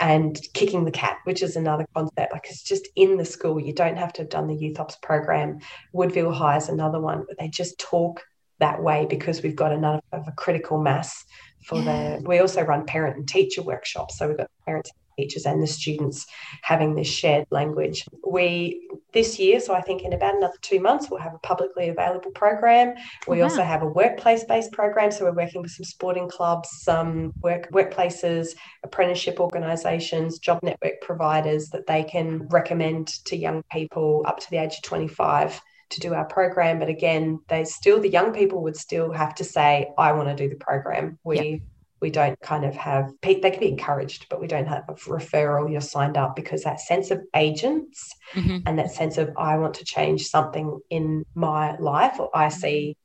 and 0.00 0.38
kicking 0.54 0.84
the 0.84 0.90
cat, 0.90 1.18
which 1.24 1.42
is 1.42 1.56
another 1.56 1.86
concept. 1.94 2.32
Like 2.32 2.46
it's 2.48 2.62
just 2.62 2.88
in 2.96 3.16
the 3.16 3.24
school. 3.24 3.60
You 3.60 3.72
don't 3.72 3.96
have 3.96 4.12
to 4.14 4.22
have 4.22 4.30
done 4.30 4.46
the 4.46 4.56
Youth 4.56 4.78
Ops 4.78 4.96
program. 4.96 5.58
Woodville 5.92 6.32
High 6.32 6.56
is 6.56 6.68
another 6.68 7.00
one, 7.00 7.24
but 7.26 7.38
they 7.38 7.48
just 7.48 7.78
talk 7.78 8.22
that 8.58 8.82
way 8.82 9.06
because 9.08 9.42
we've 9.42 9.56
got 9.56 9.72
enough 9.72 10.00
of 10.12 10.26
a 10.28 10.32
critical 10.32 10.80
mass 10.80 11.24
for 11.66 11.78
yeah. 11.80 12.16
the 12.16 12.22
we 12.28 12.38
also 12.38 12.62
run 12.62 12.86
parent 12.86 13.16
and 13.16 13.28
teacher 13.28 13.62
workshops 13.62 14.16
so 14.16 14.28
we've 14.28 14.38
got 14.38 14.48
parents 14.64 14.90
teachers 15.16 15.46
and 15.46 15.62
the 15.62 15.66
students 15.66 16.26
having 16.62 16.94
this 16.94 17.08
shared 17.08 17.46
language. 17.50 18.04
We 18.26 18.88
this 19.12 19.38
year, 19.38 19.60
so 19.60 19.74
I 19.74 19.80
think 19.80 20.02
in 20.02 20.12
about 20.12 20.36
another 20.36 20.58
two 20.60 20.80
months, 20.80 21.08
we'll 21.10 21.20
have 21.20 21.34
a 21.34 21.38
publicly 21.38 21.88
available 21.88 22.30
program. 22.32 22.94
We 23.26 23.38
wow. 23.38 23.44
also 23.44 23.62
have 23.62 23.82
a 23.82 23.86
workplace-based 23.86 24.72
program, 24.72 25.10
so 25.10 25.24
we're 25.24 25.32
working 25.32 25.62
with 25.62 25.70
some 25.70 25.84
sporting 25.84 26.28
clubs, 26.28 26.68
some 26.82 27.32
work 27.40 27.70
workplaces, 27.70 28.48
apprenticeship 28.82 29.40
organisations, 29.40 30.38
job 30.38 30.60
network 30.62 31.00
providers 31.00 31.68
that 31.70 31.86
they 31.86 32.04
can 32.04 32.46
recommend 32.48 33.08
to 33.24 33.36
young 33.36 33.62
people 33.72 34.22
up 34.26 34.38
to 34.40 34.50
the 34.50 34.58
age 34.58 34.74
of 34.74 34.82
25 34.82 35.60
to 35.88 36.00
do 36.00 36.12
our 36.12 36.26
program. 36.26 36.78
But 36.78 36.88
again, 36.88 37.40
they 37.48 37.64
still 37.64 38.00
the 38.00 38.10
young 38.10 38.34
people 38.34 38.62
would 38.64 38.76
still 38.76 39.12
have 39.12 39.34
to 39.36 39.44
say, 39.44 39.88
I 39.96 40.12
want 40.12 40.28
to 40.28 40.34
do 40.34 40.48
the 40.48 40.56
program. 40.56 41.18
We 41.24 41.36
yep 41.36 41.60
we 42.00 42.10
don't 42.10 42.38
kind 42.40 42.64
of 42.64 42.74
have 42.74 43.12
they 43.22 43.34
can 43.34 43.60
be 43.60 43.68
encouraged 43.68 44.26
but 44.28 44.40
we 44.40 44.46
don't 44.46 44.66
have 44.66 44.84
a 44.88 44.94
referral 44.94 45.70
you're 45.70 45.80
signed 45.80 46.16
up 46.16 46.36
because 46.36 46.62
that 46.62 46.80
sense 46.80 47.10
of 47.10 47.20
agents 47.34 48.12
mm-hmm. 48.34 48.58
and 48.66 48.78
that 48.78 48.90
sense 48.90 49.18
of 49.18 49.30
i 49.36 49.56
want 49.56 49.74
to 49.74 49.84
change 49.84 50.26
something 50.26 50.78
in 50.90 51.24
my 51.34 51.76
life 51.78 52.18
or 52.18 52.30
i 52.34 52.48
see 52.48 52.96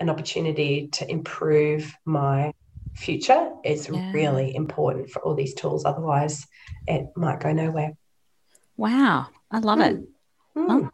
an 0.00 0.10
opportunity 0.10 0.88
to 0.88 1.08
improve 1.10 1.94
my 2.04 2.52
future 2.94 3.50
is 3.64 3.88
yeah. 3.88 4.12
really 4.12 4.54
important 4.54 5.10
for 5.10 5.22
all 5.22 5.34
these 5.34 5.54
tools 5.54 5.84
otherwise 5.84 6.46
it 6.86 7.06
might 7.16 7.40
go 7.40 7.52
nowhere 7.52 7.92
wow 8.76 9.26
i 9.50 9.58
love 9.58 9.78
mm. 9.78 10.04
it 10.56 10.56
mm. 10.56 10.90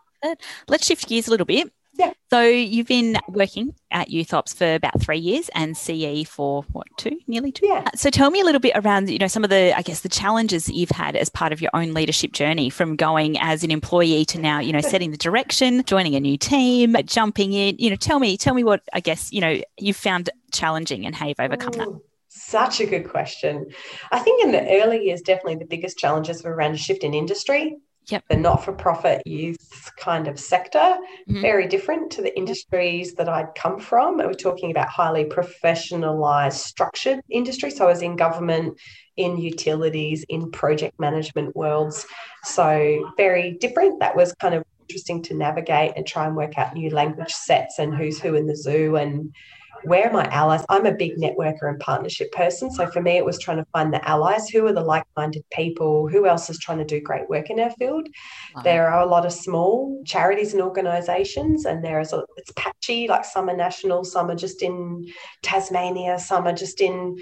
let's 0.68 0.86
shift 0.86 1.08
gears 1.08 1.28
a 1.28 1.30
little 1.30 1.46
bit 1.46 1.72
yeah. 2.00 2.12
So 2.30 2.42
you've 2.42 2.86
been 2.86 3.18
working 3.28 3.74
at 3.90 4.10
Youth 4.10 4.32
Ops 4.32 4.54
for 4.54 4.74
about 4.74 5.00
three 5.00 5.18
years 5.18 5.50
and 5.54 5.76
CE 5.76 6.26
for 6.26 6.62
what, 6.72 6.86
two, 6.96 7.18
nearly 7.26 7.52
two? 7.52 7.66
Yeah. 7.66 7.88
So 7.94 8.08
tell 8.08 8.30
me 8.30 8.40
a 8.40 8.44
little 8.44 8.60
bit 8.60 8.72
around, 8.74 9.10
you 9.10 9.18
know, 9.18 9.26
some 9.26 9.44
of 9.44 9.50
the, 9.50 9.76
I 9.76 9.82
guess, 9.82 10.00
the 10.00 10.08
challenges 10.08 10.66
that 10.66 10.74
you've 10.74 10.90
had 10.90 11.14
as 11.14 11.28
part 11.28 11.52
of 11.52 11.60
your 11.60 11.70
own 11.74 11.92
leadership 11.92 12.32
journey 12.32 12.70
from 12.70 12.96
going 12.96 13.38
as 13.38 13.62
an 13.62 13.70
employee 13.70 14.24
to 14.26 14.40
now, 14.40 14.60
you 14.60 14.72
know, 14.72 14.80
setting 14.80 15.10
the 15.10 15.16
direction, 15.16 15.84
joining 15.84 16.14
a 16.14 16.20
new 16.20 16.38
team, 16.38 16.96
jumping 17.04 17.52
in. 17.52 17.76
You 17.78 17.90
know, 17.90 17.96
tell 17.96 18.18
me, 18.18 18.36
tell 18.36 18.54
me 18.54 18.64
what 18.64 18.82
I 18.92 19.00
guess, 19.00 19.32
you 19.32 19.40
know, 19.40 19.60
you've 19.78 19.96
found 19.96 20.30
challenging 20.52 21.04
and 21.06 21.14
how 21.14 21.26
you've 21.26 21.40
overcome 21.40 21.72
that. 21.72 21.88
Such 22.28 22.80
a 22.80 22.86
good 22.86 23.08
question. 23.08 23.66
I 24.12 24.20
think 24.20 24.42
in 24.44 24.52
the 24.52 24.80
early 24.80 25.04
years, 25.04 25.20
definitely 25.20 25.56
the 25.56 25.64
biggest 25.64 25.98
challenges 25.98 26.42
were 26.42 26.54
around 26.54 26.74
a 26.74 26.78
shift 26.78 27.02
in 27.04 27.12
industry 27.12 27.76
Yep. 28.10 28.24
The 28.28 28.36
not 28.36 28.64
for 28.64 28.72
profit 28.72 29.22
youth 29.24 29.90
kind 29.96 30.26
of 30.26 30.38
sector, 30.38 30.78
mm-hmm. 30.78 31.40
very 31.40 31.66
different 31.66 32.10
to 32.12 32.22
the 32.22 32.36
industries 32.36 33.14
that 33.14 33.28
I'd 33.28 33.54
come 33.54 33.78
from. 33.78 34.18
We're 34.18 34.34
talking 34.34 34.70
about 34.70 34.88
highly 34.88 35.24
professionalized, 35.24 36.54
structured 36.54 37.20
industry. 37.30 37.70
So 37.70 37.84
I 37.84 37.88
was 37.88 38.02
in 38.02 38.16
government, 38.16 38.78
in 39.16 39.38
utilities, 39.38 40.24
in 40.28 40.50
project 40.50 40.98
management 40.98 41.54
worlds. 41.54 42.06
So 42.42 43.12
very 43.16 43.52
different. 43.60 44.00
That 44.00 44.16
was 44.16 44.34
kind 44.34 44.54
of 44.54 44.64
interesting 44.88 45.22
to 45.22 45.34
navigate 45.34 45.92
and 45.96 46.04
try 46.04 46.26
and 46.26 46.34
work 46.34 46.58
out 46.58 46.74
new 46.74 46.90
language 46.90 47.32
sets 47.32 47.78
and 47.78 47.94
who's 47.94 48.20
who 48.20 48.34
in 48.34 48.46
the 48.46 48.56
zoo 48.56 48.96
and 48.96 49.32
where 49.84 50.08
are 50.08 50.12
my 50.12 50.24
allies? 50.26 50.64
I'm 50.68 50.86
a 50.86 50.92
big 50.92 51.16
networker 51.16 51.68
and 51.68 51.78
partnership 51.80 52.32
person. 52.32 52.70
So 52.70 52.86
for 52.86 53.00
me, 53.00 53.16
it 53.16 53.24
was 53.24 53.38
trying 53.38 53.58
to 53.58 53.66
find 53.72 53.92
the 53.92 54.06
allies. 54.08 54.48
Who 54.48 54.66
are 54.66 54.72
the 54.72 54.80
like 54.80 55.04
minded 55.16 55.44
people? 55.50 56.08
Who 56.08 56.26
else 56.26 56.50
is 56.50 56.58
trying 56.58 56.78
to 56.78 56.84
do 56.84 57.00
great 57.00 57.28
work 57.28 57.50
in 57.50 57.60
our 57.60 57.70
field? 57.70 58.08
Wow. 58.54 58.62
There 58.62 58.90
are 58.90 59.00
a 59.00 59.06
lot 59.06 59.26
of 59.26 59.32
small 59.32 60.02
charities 60.04 60.52
and 60.52 60.62
organizations, 60.62 61.64
and 61.64 61.84
there 61.84 62.00
is 62.00 62.12
a, 62.12 62.24
it's 62.36 62.52
patchy, 62.56 63.08
like 63.08 63.24
some 63.24 63.48
are 63.48 63.56
national, 63.56 64.04
some 64.04 64.30
are 64.30 64.36
just 64.36 64.62
in 64.62 65.06
Tasmania, 65.42 66.18
some 66.18 66.46
are 66.46 66.54
just 66.54 66.80
in 66.80 67.16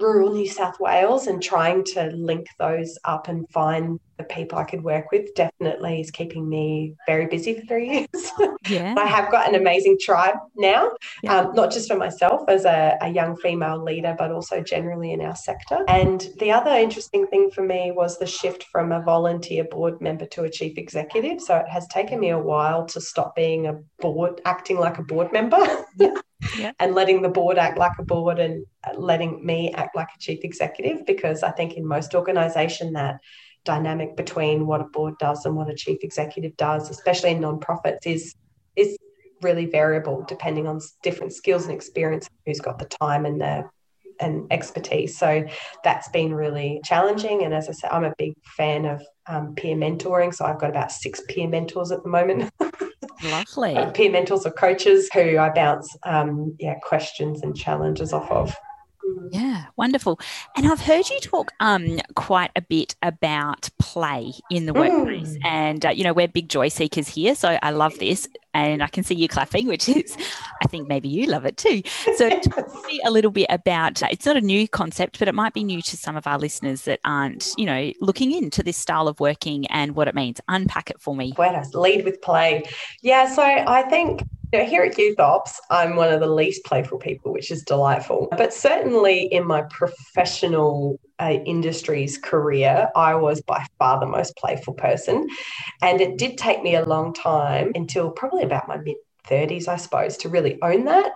rural 0.00 0.32
New 0.32 0.48
South 0.48 0.78
Wales 0.80 1.26
and 1.26 1.42
trying 1.42 1.84
to 1.84 2.06
link 2.14 2.46
those 2.58 2.98
up 3.04 3.28
and 3.28 3.48
find 3.50 4.00
the 4.18 4.24
people 4.24 4.58
I 4.58 4.64
could 4.64 4.82
work 4.82 5.10
with 5.10 5.34
definitely 5.34 6.00
is 6.00 6.10
keeping 6.10 6.48
me 6.48 6.94
very 7.06 7.26
busy 7.26 7.54
for 7.54 7.66
three 7.66 7.90
years. 7.90 8.32
Yeah. 8.68 8.94
I 8.96 9.06
have 9.06 9.28
got 9.32 9.48
an 9.48 9.56
amazing 9.56 9.98
tribe 10.00 10.36
now, 10.56 10.92
yeah. 11.24 11.40
um, 11.40 11.54
not 11.54 11.72
just 11.72 11.90
for 11.90 11.96
myself 11.96 12.42
as 12.48 12.64
a, 12.64 12.96
a 13.02 13.08
young 13.08 13.36
female 13.36 13.82
leader, 13.82 14.14
but 14.16 14.30
also 14.30 14.60
generally 14.60 15.12
in 15.12 15.20
our 15.20 15.34
sector. 15.34 15.84
And 15.88 16.28
the 16.38 16.52
other 16.52 16.70
interesting 16.70 17.26
thing 17.26 17.50
for 17.50 17.62
me 17.62 17.90
was 17.90 18.18
the 18.18 18.26
shift 18.26 18.64
from 18.70 18.92
a 18.92 19.02
volunteer 19.02 19.64
board 19.64 20.00
member 20.00 20.26
to 20.26 20.44
a 20.44 20.50
chief 20.50 20.78
executive. 20.78 21.40
So 21.40 21.56
it 21.56 21.68
has 21.68 21.88
taken 21.88 22.20
me 22.20 22.30
a 22.30 22.38
while 22.38 22.86
to 22.86 23.00
stop 23.00 23.34
being 23.34 23.66
a 23.66 23.80
board, 24.00 24.40
acting 24.44 24.78
like 24.78 24.98
a 24.98 25.02
board 25.02 25.32
member. 25.32 25.58
Yeah. 25.98 26.14
Yeah. 26.58 26.72
and 26.80 26.94
letting 26.94 27.22
the 27.22 27.28
board 27.28 27.56
act 27.56 27.78
like 27.78 27.92
a 27.98 28.02
board 28.04 28.40
and 28.40 28.66
letting 28.96 29.44
me 29.46 29.72
act 29.72 29.94
like 29.94 30.08
a 30.14 30.18
chief 30.18 30.40
executive 30.42 31.06
because 31.06 31.42
I 31.42 31.52
think 31.52 31.74
in 31.74 31.86
most 31.86 32.14
organization 32.14 32.94
that 32.94 33.20
dynamic 33.64 34.16
between 34.16 34.66
what 34.66 34.80
a 34.80 34.84
board 34.84 35.14
does 35.18 35.44
and 35.44 35.56
what 35.56 35.70
a 35.70 35.74
chief 35.74 35.98
executive 36.02 36.56
does, 36.56 36.90
especially 36.90 37.30
in 37.30 37.40
nonprofits, 37.40 38.06
is 38.06 38.34
is 38.76 38.96
really 39.42 39.66
variable 39.66 40.24
depending 40.28 40.66
on 40.66 40.80
different 41.02 41.32
skills 41.32 41.64
and 41.64 41.74
experience, 41.74 42.28
who's 42.46 42.60
got 42.60 42.78
the 42.78 42.86
time 42.86 43.26
and 43.26 43.40
the 43.40 43.64
and 44.20 44.46
expertise. 44.52 45.18
So 45.18 45.44
that's 45.84 46.08
been 46.08 46.34
really 46.34 46.80
challenging. 46.84 47.42
And 47.44 47.52
as 47.52 47.68
I 47.68 47.72
said, 47.72 47.90
I'm 47.90 48.04
a 48.04 48.14
big 48.18 48.34
fan 48.44 48.84
of 48.84 49.02
um, 49.26 49.54
peer 49.54 49.76
mentoring. 49.76 50.34
So 50.34 50.44
I've 50.44 50.60
got 50.60 50.70
about 50.70 50.92
six 50.92 51.20
peer 51.28 51.48
mentors 51.48 51.90
at 51.92 52.02
the 52.02 52.08
moment. 52.08 52.50
Lovely. 53.24 53.76
peer 53.94 54.10
mentors 54.10 54.46
or 54.46 54.50
coaches 54.50 55.08
who 55.12 55.38
I 55.38 55.50
bounce 55.50 55.96
um, 56.04 56.56
yeah 56.58 56.74
questions 56.82 57.42
and 57.42 57.56
challenges 57.56 58.12
off 58.12 58.30
of. 58.30 58.54
Yeah, 59.30 59.66
wonderful. 59.76 60.20
And 60.56 60.66
I've 60.66 60.80
heard 60.80 61.08
you 61.08 61.18
talk 61.20 61.52
um, 61.60 62.00
quite 62.14 62.50
a 62.56 62.62
bit 62.62 62.94
about 63.02 63.70
play 63.78 64.32
in 64.50 64.66
the 64.66 64.74
workplace. 64.74 65.36
Mm. 65.36 65.44
And, 65.44 65.86
uh, 65.86 65.90
you 65.90 66.04
know, 66.04 66.12
we're 66.12 66.28
big 66.28 66.48
joy 66.48 66.68
seekers 66.68 67.08
here. 67.08 67.34
So 67.34 67.58
I 67.62 67.70
love 67.70 67.98
this. 67.98 68.28
And 68.54 68.82
I 68.82 68.86
can 68.88 69.02
see 69.02 69.14
you 69.14 69.28
clapping, 69.28 69.66
which 69.66 69.88
is, 69.88 70.14
I 70.62 70.66
think 70.66 70.86
maybe 70.86 71.08
you 71.08 71.26
love 71.26 71.46
it 71.46 71.56
too. 71.56 71.80
So 72.16 72.28
talk 72.28 72.86
me 72.86 73.00
a 73.02 73.10
little 73.10 73.30
bit 73.30 73.46
about 73.48 74.02
it's 74.02 74.26
not 74.26 74.36
a 74.36 74.42
new 74.42 74.68
concept, 74.68 75.18
but 75.18 75.26
it 75.26 75.34
might 75.34 75.54
be 75.54 75.64
new 75.64 75.80
to 75.80 75.96
some 75.96 76.16
of 76.16 76.26
our 76.26 76.38
listeners 76.38 76.82
that 76.82 77.00
aren't, 77.02 77.54
you 77.56 77.64
know, 77.64 77.90
looking 78.02 78.30
into 78.30 78.62
this 78.62 78.76
style 78.76 79.08
of 79.08 79.20
working 79.20 79.66
and 79.68 79.96
what 79.96 80.06
it 80.06 80.14
means. 80.14 80.38
Unpack 80.48 80.90
it 80.90 81.00
for 81.00 81.16
me. 81.16 81.32
Does 81.32 81.74
lead 81.74 82.04
with 82.04 82.20
play? 82.20 82.64
Yeah. 83.00 83.34
So 83.34 83.42
I 83.42 83.84
think 83.88 84.22
now, 84.52 84.64
here 84.64 84.82
at 84.82 84.98
Youth 84.98 85.18
Ops, 85.18 85.60
I'm 85.70 85.96
one 85.96 86.12
of 86.12 86.20
the 86.20 86.26
least 86.26 86.64
playful 86.64 86.98
people, 86.98 87.32
which 87.32 87.50
is 87.50 87.62
delightful. 87.62 88.28
But 88.36 88.52
certainly 88.52 89.24
in 89.24 89.46
my 89.46 89.62
professional 89.62 91.00
uh, 91.18 91.38
industries 91.46 92.18
career, 92.18 92.90
I 92.94 93.14
was 93.14 93.40
by 93.40 93.64
far 93.78 93.98
the 93.98 94.06
most 94.06 94.36
playful 94.36 94.74
person. 94.74 95.26
And 95.80 96.00
it 96.00 96.18
did 96.18 96.36
take 96.36 96.62
me 96.62 96.74
a 96.74 96.84
long 96.84 97.14
time 97.14 97.72
until 97.74 98.10
probably 98.10 98.42
about 98.42 98.68
my 98.68 98.76
mid 98.76 98.96
30s, 99.26 99.68
I 99.68 99.76
suppose, 99.76 100.16
to 100.18 100.28
really 100.28 100.58
own 100.62 100.84
that 100.84 101.12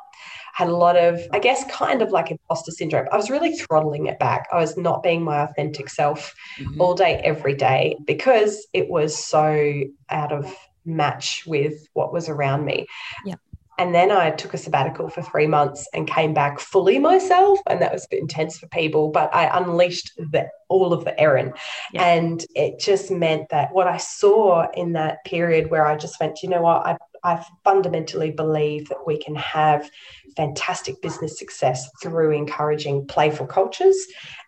had 0.54 0.68
a 0.68 0.76
lot 0.76 0.96
of, 0.96 1.20
I 1.34 1.38
guess, 1.38 1.70
kind 1.70 2.00
of 2.00 2.12
like 2.12 2.30
imposter 2.30 2.70
syndrome. 2.70 3.08
I 3.12 3.16
was 3.16 3.28
really 3.28 3.54
throttling 3.54 4.06
it 4.06 4.18
back. 4.18 4.48
I 4.50 4.58
was 4.58 4.74
not 4.78 5.02
being 5.02 5.22
my 5.22 5.42
authentic 5.42 5.90
self 5.90 6.34
mm-hmm. 6.58 6.80
all 6.80 6.94
day, 6.94 7.20
every 7.22 7.54
day, 7.54 7.94
because 8.06 8.66
it 8.72 8.88
was 8.88 9.22
so 9.22 9.82
out 10.08 10.32
of 10.32 10.56
match 10.86 11.44
with 11.46 11.88
what 11.92 12.12
was 12.12 12.28
around 12.28 12.64
me. 12.64 12.86
Yeah. 13.24 13.34
And 13.78 13.94
then 13.94 14.10
I 14.10 14.30
took 14.30 14.54
a 14.54 14.58
sabbatical 14.58 15.10
for 15.10 15.20
three 15.20 15.46
months 15.46 15.86
and 15.92 16.08
came 16.08 16.32
back 16.32 16.58
fully 16.60 16.98
myself. 16.98 17.58
And 17.66 17.82
that 17.82 17.92
was 17.92 18.04
a 18.04 18.08
bit 18.10 18.20
intense 18.20 18.58
for 18.58 18.66
people, 18.68 19.10
but 19.10 19.34
I 19.34 19.58
unleashed 19.58 20.12
the, 20.16 20.48
all 20.68 20.94
of 20.94 21.04
the 21.04 21.18
Erin. 21.20 21.52
Yeah. 21.92 22.04
And 22.04 22.44
it 22.54 22.78
just 22.78 23.10
meant 23.10 23.50
that 23.50 23.74
what 23.74 23.86
I 23.86 23.98
saw 23.98 24.70
in 24.70 24.92
that 24.92 25.24
period 25.26 25.70
where 25.70 25.86
I 25.86 25.96
just 25.96 26.18
went, 26.18 26.42
you 26.42 26.48
know 26.48 26.62
what, 26.62 26.86
I, 26.86 26.96
I 27.26 27.44
fundamentally 27.64 28.30
believe 28.30 28.88
that 28.88 29.04
we 29.04 29.18
can 29.18 29.34
have 29.34 29.90
fantastic 30.36 31.02
business 31.02 31.38
success 31.38 31.90
through 32.00 32.30
encouraging 32.30 33.06
playful 33.06 33.46
cultures. 33.46 33.96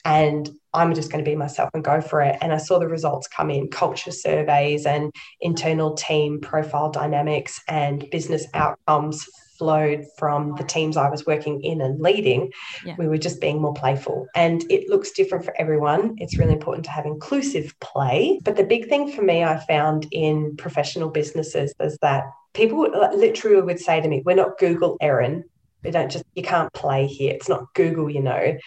And 0.04 0.48
I'm 0.72 0.94
just 0.94 1.10
going 1.10 1.24
to 1.24 1.28
be 1.28 1.34
myself 1.34 1.70
and 1.74 1.82
go 1.82 2.00
for 2.00 2.20
it. 2.20 2.38
And 2.40 2.52
I 2.52 2.58
saw 2.58 2.78
the 2.78 2.86
results 2.86 3.26
come 3.26 3.50
in 3.50 3.68
culture 3.68 4.12
surveys 4.12 4.86
and 4.86 5.12
internal 5.40 5.94
team 5.94 6.40
profile 6.40 6.90
dynamics 6.90 7.60
and 7.66 8.08
business 8.10 8.46
outcomes 8.54 9.26
flowed 9.58 10.04
from 10.16 10.54
the 10.54 10.62
teams 10.62 10.96
I 10.96 11.10
was 11.10 11.26
working 11.26 11.60
in 11.62 11.80
and 11.80 12.00
leading. 12.00 12.52
Yeah. 12.84 12.94
We 12.96 13.08
were 13.08 13.18
just 13.18 13.40
being 13.40 13.60
more 13.60 13.74
playful. 13.74 14.28
And 14.36 14.64
it 14.70 14.88
looks 14.88 15.10
different 15.10 15.44
for 15.44 15.52
everyone. 15.60 16.14
It's 16.18 16.38
really 16.38 16.52
important 16.52 16.84
to 16.84 16.92
have 16.92 17.06
inclusive 17.06 17.74
play. 17.80 18.38
But 18.44 18.56
the 18.56 18.62
big 18.62 18.88
thing 18.88 19.10
for 19.10 19.22
me, 19.22 19.42
I 19.42 19.58
found 19.58 20.06
in 20.12 20.54
professional 20.56 21.08
businesses 21.08 21.74
is 21.80 21.98
that 22.02 22.24
people 22.58 22.80
literally 23.14 23.62
would 23.62 23.80
say 23.80 24.00
to 24.00 24.08
me, 24.08 24.22
We're 24.24 24.36
not 24.36 24.58
Google 24.58 24.96
Erin. 25.00 25.44
We 25.84 25.92
don't 25.92 26.10
just, 26.10 26.24
you 26.34 26.42
can't 26.42 26.72
play 26.72 27.06
here. 27.06 27.32
It's 27.32 27.48
not 27.48 27.72
Google, 27.74 28.10
you 28.10 28.20
know. 28.20 28.58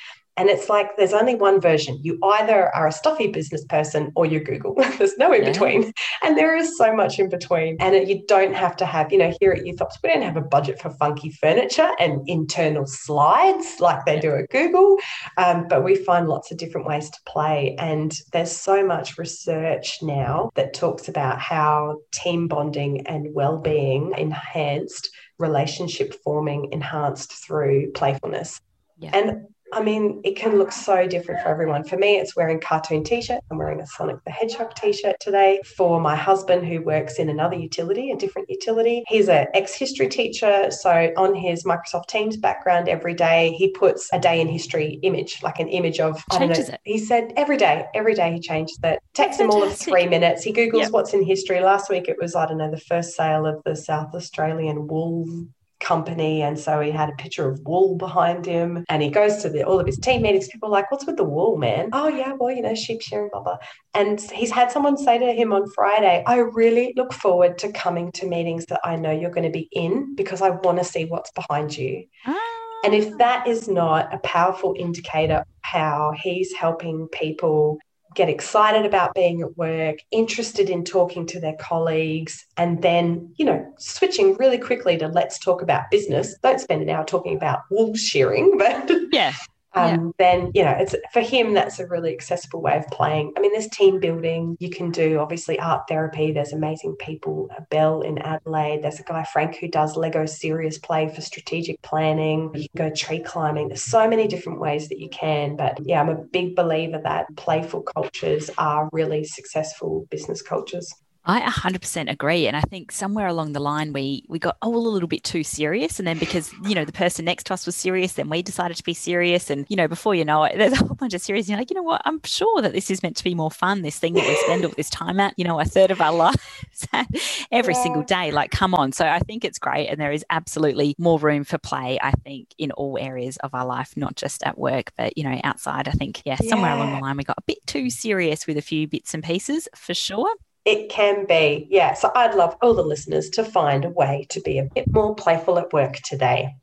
And 0.41 0.49
it's 0.49 0.69
like 0.69 0.97
there's 0.97 1.13
only 1.13 1.35
one 1.35 1.61
version. 1.61 1.99
You 2.01 2.17
either 2.23 2.75
are 2.75 2.87
a 2.87 2.91
stuffy 2.91 3.27
business 3.27 3.63
person 3.65 4.11
or 4.15 4.25
you're 4.25 4.41
Google. 4.43 4.73
there's 4.97 5.15
no 5.19 5.31
in 5.31 5.43
yeah. 5.43 5.51
between. 5.51 5.93
And 6.23 6.35
there 6.35 6.55
is 6.55 6.75
so 6.79 6.95
much 6.95 7.19
in 7.19 7.29
between. 7.29 7.77
And 7.79 8.09
you 8.09 8.23
don't 8.27 8.55
have 8.55 8.75
to 8.77 8.85
have, 8.87 9.11
you 9.11 9.19
know, 9.19 9.31
here 9.39 9.51
at 9.51 9.61
Youthops, 9.61 9.97
we 10.03 10.09
don't 10.09 10.23
have 10.23 10.37
a 10.37 10.41
budget 10.41 10.81
for 10.81 10.89
funky 10.89 11.29
furniture 11.29 11.91
and 11.99 12.27
internal 12.27 12.87
slides 12.87 13.79
like 13.79 14.03
they 14.05 14.19
do 14.19 14.33
at 14.33 14.49
Google. 14.49 14.97
Um, 15.37 15.67
but 15.67 15.83
we 15.83 15.93
find 15.93 16.27
lots 16.27 16.51
of 16.51 16.57
different 16.57 16.87
ways 16.87 17.11
to 17.11 17.17
play. 17.27 17.75
And 17.77 18.11
there's 18.33 18.51
so 18.51 18.83
much 18.83 19.19
research 19.19 19.99
now 20.01 20.49
that 20.55 20.73
talks 20.73 21.07
about 21.07 21.39
how 21.39 21.99
team 22.11 22.47
bonding 22.47 23.05
and 23.05 23.31
well-being 23.35 24.15
enhanced 24.17 25.07
relationship 25.37 26.15
forming 26.23 26.67
enhanced 26.71 27.31
through 27.45 27.91
playfulness. 27.91 28.59
Yeah. 28.97 29.11
And 29.13 29.45
I 29.73 29.81
mean, 29.81 30.21
it 30.23 30.35
can 30.35 30.57
look 30.57 30.71
so 30.71 31.07
different 31.07 31.41
for 31.41 31.47
everyone. 31.47 31.83
For 31.83 31.97
me, 31.97 32.17
it's 32.17 32.35
wearing 32.35 32.59
cartoon 32.59 33.03
t-shirt. 33.03 33.39
I'm 33.49 33.57
wearing 33.57 33.79
a 33.79 33.87
Sonic 33.87 34.17
the 34.25 34.31
Hedgehog 34.31 34.73
t-shirt 34.75 35.15
today. 35.19 35.61
For 35.77 35.99
my 35.99 36.15
husband, 36.15 36.65
who 36.65 36.81
works 36.81 37.19
in 37.19 37.29
another 37.29 37.55
utility, 37.55 38.11
a 38.11 38.17
different 38.17 38.49
utility, 38.49 39.03
he's 39.07 39.29
an 39.29 39.47
ex-history 39.53 40.09
teacher. 40.09 40.69
So 40.71 41.11
on 41.17 41.35
his 41.35 41.63
Microsoft 41.63 42.07
Teams 42.07 42.37
background 42.37 42.89
every 42.89 43.13
day, 43.13 43.51
he 43.57 43.71
puts 43.71 44.09
a 44.11 44.19
day 44.19 44.41
in 44.41 44.47
history 44.47 44.99
image, 45.03 45.41
like 45.41 45.59
an 45.59 45.69
image 45.69 45.99
of 45.99 46.21
changes 46.37 46.67
know, 46.67 46.73
it. 46.75 46.81
He 46.83 46.97
said 46.97 47.33
every 47.37 47.57
day, 47.57 47.85
every 47.95 48.13
day 48.13 48.33
he 48.33 48.39
changes 48.39 48.77
it. 48.83 48.99
Takes 49.13 49.37
him 49.37 49.49
all 49.49 49.63
of 49.63 49.75
three 49.77 50.07
minutes. 50.07 50.43
He 50.43 50.51
Googles 50.51 50.81
yep. 50.81 50.91
what's 50.91 51.13
in 51.13 51.23
history. 51.23 51.61
Last 51.61 51.89
week 51.89 52.07
it 52.09 52.17
was, 52.19 52.35
I 52.35 52.45
don't 52.45 52.57
know, 52.57 52.69
the 52.69 52.77
first 52.77 53.15
sale 53.15 53.45
of 53.45 53.61
the 53.63 53.75
South 53.75 54.13
Australian 54.13 54.87
wool 54.87 55.47
company. 55.81 56.41
And 56.43 56.57
so 56.57 56.79
he 56.79 56.91
had 56.91 57.09
a 57.09 57.13
picture 57.13 57.49
of 57.49 57.59
wool 57.65 57.95
behind 57.97 58.45
him. 58.45 58.85
And 58.87 59.01
he 59.01 59.09
goes 59.09 59.41
to 59.41 59.49
the, 59.49 59.63
all 59.63 59.79
of 59.79 59.85
his 59.85 59.97
team 59.97 60.21
meetings. 60.21 60.47
People 60.47 60.69
are 60.69 60.71
like, 60.71 60.91
What's 60.91 61.05
with 61.05 61.17
the 61.17 61.23
wool, 61.23 61.57
man? 61.57 61.89
Oh, 61.91 62.07
yeah, 62.07 62.33
well, 62.33 62.51
you 62.51 62.61
know, 62.61 62.75
sheep 62.75 63.01
shearing, 63.01 63.29
blah, 63.31 63.41
blah. 63.41 63.57
And 63.93 64.19
he's 64.19 64.51
had 64.51 64.71
someone 64.71 64.97
say 64.97 65.17
to 65.17 65.33
him 65.33 65.51
on 65.51 65.69
Friday, 65.71 66.23
I 66.25 66.37
really 66.37 66.93
look 66.95 67.13
forward 67.13 67.57
to 67.59 67.71
coming 67.71 68.11
to 68.13 68.27
meetings 68.27 68.65
that 68.67 68.79
I 68.83 68.95
know 68.95 69.11
you're 69.11 69.31
going 69.31 69.51
to 69.51 69.57
be 69.59 69.67
in 69.71 70.15
because 70.15 70.41
I 70.41 70.51
want 70.51 70.77
to 70.77 70.83
see 70.83 71.05
what's 71.05 71.31
behind 71.31 71.77
you. 71.77 72.05
Ah. 72.25 72.39
And 72.83 72.93
if 72.95 73.17
that 73.17 73.47
is 73.47 73.67
not 73.67 74.13
a 74.13 74.17
powerful 74.19 74.75
indicator 74.77 75.45
how 75.61 76.13
he's 76.21 76.53
helping 76.53 77.07
people 77.09 77.79
get 78.13 78.29
excited 78.29 78.85
about 78.85 79.13
being 79.13 79.41
at 79.41 79.57
work, 79.57 79.97
interested 80.11 80.69
in 80.69 80.83
talking 80.83 81.25
to 81.27 81.39
their 81.39 81.55
colleagues, 81.55 82.45
and 82.57 82.81
then, 82.81 83.33
you 83.37 83.45
know, 83.45 83.73
switching 83.77 84.35
really 84.35 84.57
quickly 84.57 84.97
to 84.97 85.07
let's 85.07 85.39
talk 85.39 85.61
about 85.61 85.89
business. 85.91 86.35
Don't 86.43 86.59
spend 86.59 86.81
an 86.81 86.89
hour 86.89 87.05
talking 87.05 87.35
about 87.35 87.61
wool 87.69 87.95
shearing, 87.95 88.55
but 88.57 88.91
yeah, 89.11 89.33
um, 89.73 89.89
yeah. 89.89 90.11
then 90.17 90.51
you 90.53 90.63
know 90.63 90.75
it's 90.77 90.95
for 91.13 91.21
him 91.21 91.53
that's 91.53 91.79
a 91.79 91.87
really 91.87 92.13
accessible 92.13 92.61
way 92.61 92.77
of 92.77 92.87
playing. 92.87 93.33
I 93.37 93.41
mean 93.41 93.51
there's 93.51 93.69
team 93.69 93.99
building. 93.99 94.57
You 94.59 94.69
can 94.69 94.91
do 94.91 95.19
obviously 95.19 95.59
art 95.59 95.83
therapy. 95.87 96.31
There's 96.31 96.53
amazing 96.53 96.95
people. 96.99 97.49
Bell 97.69 98.01
in 98.01 98.17
adelaide. 98.19 98.83
There's 98.83 98.99
a 98.99 99.03
guy 99.03 99.23
frank 99.23 99.55
who 99.57 99.67
does 99.67 99.95
lego 99.95 100.25
serious 100.25 100.77
play 100.77 101.09
for 101.09 101.21
strategic 101.21 101.81
planning. 101.81 102.51
You 102.53 102.67
can 102.69 102.89
go 102.89 102.95
tree 102.95 103.19
climbing. 103.19 103.69
There's 103.69 103.83
so 103.83 104.07
many 104.07 104.27
different 104.27 104.59
ways 104.59 104.89
that 104.89 104.99
you 104.99 105.09
can. 105.09 105.55
But 105.55 105.79
yeah 105.85 106.01
i'm 106.01 106.09
a 106.09 106.15
big 106.15 106.55
believer 106.55 106.99
that 107.03 107.25
playful 107.35 107.81
cultures 107.81 108.49
are 108.57 108.89
really 108.91 109.23
successful 109.23 110.07
business 110.09 110.41
cultures 110.41 110.93
I 111.23 111.41
100% 111.41 112.11
agree. 112.11 112.47
And 112.47 112.57
I 112.57 112.61
think 112.61 112.91
somewhere 112.91 113.27
along 113.27 113.53
the 113.53 113.59
line, 113.59 113.93
we, 113.93 114.25
we 114.27 114.39
got 114.39 114.57
all 114.61 114.75
a 114.75 114.89
little 114.89 115.07
bit 115.07 115.23
too 115.23 115.43
serious. 115.43 115.99
And 115.99 116.07
then 116.07 116.17
because, 116.17 116.51
you 116.63 116.73
know, 116.73 116.83
the 116.83 116.91
person 116.91 117.25
next 117.25 117.45
to 117.45 117.53
us 117.53 117.67
was 117.67 117.75
serious, 117.75 118.13
then 118.13 118.27
we 118.27 118.41
decided 118.41 118.75
to 118.77 118.83
be 118.83 118.95
serious. 118.95 119.51
And, 119.51 119.67
you 119.69 119.75
know, 119.75 119.87
before 119.87 120.15
you 120.15 120.25
know 120.25 120.43
it, 120.45 120.53
there's 120.57 120.73
a 120.73 120.77
whole 120.77 120.95
bunch 120.95 121.13
of 121.13 121.21
serious. 121.21 121.47
You're 121.47 121.59
like, 121.59 121.69
you 121.69 121.75
know 121.75 121.83
what? 121.83 122.01
I'm 122.05 122.21
sure 122.23 122.61
that 122.63 122.73
this 122.73 122.89
is 122.89 123.03
meant 123.03 123.17
to 123.17 123.23
be 123.23 123.35
more 123.35 123.51
fun, 123.51 123.83
this 123.83 123.99
thing 123.99 124.13
that 124.13 124.27
we 124.27 124.35
spend 124.37 124.65
all 124.65 124.73
this 124.75 124.89
time 124.89 125.19
at, 125.19 125.35
you 125.37 125.43
know, 125.43 125.59
a 125.59 125.65
third 125.65 125.91
of 125.91 126.01
our 126.01 126.13
lives 126.15 126.87
every 127.51 127.75
yeah. 127.75 127.83
single 127.83 128.03
day. 128.03 128.31
Like, 128.31 128.49
come 128.49 128.73
on. 128.73 128.91
So 128.91 129.05
I 129.05 129.19
think 129.19 129.45
it's 129.45 129.59
great. 129.59 129.89
And 129.89 130.01
there 130.01 130.11
is 130.11 130.25
absolutely 130.31 130.95
more 130.97 131.19
room 131.19 131.43
for 131.43 131.59
play, 131.59 131.99
I 132.01 132.13
think, 132.23 132.47
in 132.57 132.71
all 132.71 132.97
areas 132.99 133.37
of 133.37 133.53
our 133.53 133.65
life, 133.65 133.93
not 133.95 134.15
just 134.15 134.41
at 134.41 134.57
work, 134.57 134.91
but, 134.97 135.15
you 135.15 135.23
know, 135.23 135.39
outside. 135.43 135.87
I 135.87 135.91
think, 135.91 136.23
yeah, 136.25 136.37
somewhere 136.37 136.71
yeah. 136.71 136.77
along 136.77 136.95
the 136.95 137.01
line, 137.01 137.17
we 137.17 137.23
got 137.23 137.37
a 137.37 137.43
bit 137.43 137.59
too 137.67 137.91
serious 137.91 138.47
with 138.47 138.57
a 138.57 138.61
few 138.61 138.87
bits 138.87 139.13
and 139.13 139.23
pieces 139.23 139.67
for 139.75 139.93
sure. 139.93 140.33
It 140.63 140.89
can 140.89 141.25
be, 141.25 141.67
yeah. 141.69 141.93
So 141.93 142.11
I'd 142.13 142.35
love 142.35 142.55
all 142.61 142.73
the 142.73 142.83
listeners 142.83 143.29
to 143.31 143.43
find 143.43 143.83
a 143.83 143.89
way 143.89 144.27
to 144.29 144.39
be 144.41 144.59
a 144.59 144.63
bit 144.63 144.91
more 144.91 145.15
playful 145.15 145.57
at 145.57 145.73
work 145.73 145.95
today. 145.97 146.55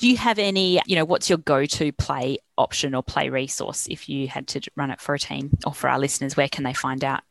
Do 0.00 0.08
you 0.08 0.16
have 0.16 0.38
any, 0.38 0.80
you 0.86 0.96
know, 0.96 1.04
what's 1.04 1.30
your 1.30 1.38
go 1.38 1.64
to 1.64 1.92
play 1.92 2.38
option 2.58 2.94
or 2.94 3.02
play 3.02 3.28
resource 3.28 3.86
if 3.88 4.08
you 4.08 4.28
had 4.28 4.46
to 4.48 4.60
run 4.76 4.90
it 4.90 5.00
for 5.00 5.14
a 5.14 5.18
team 5.18 5.56
or 5.64 5.72
for 5.72 5.88
our 5.88 5.98
listeners? 5.98 6.36
Where 6.36 6.48
can 6.48 6.64
they 6.64 6.74
find 6.74 7.04
out 7.04 7.22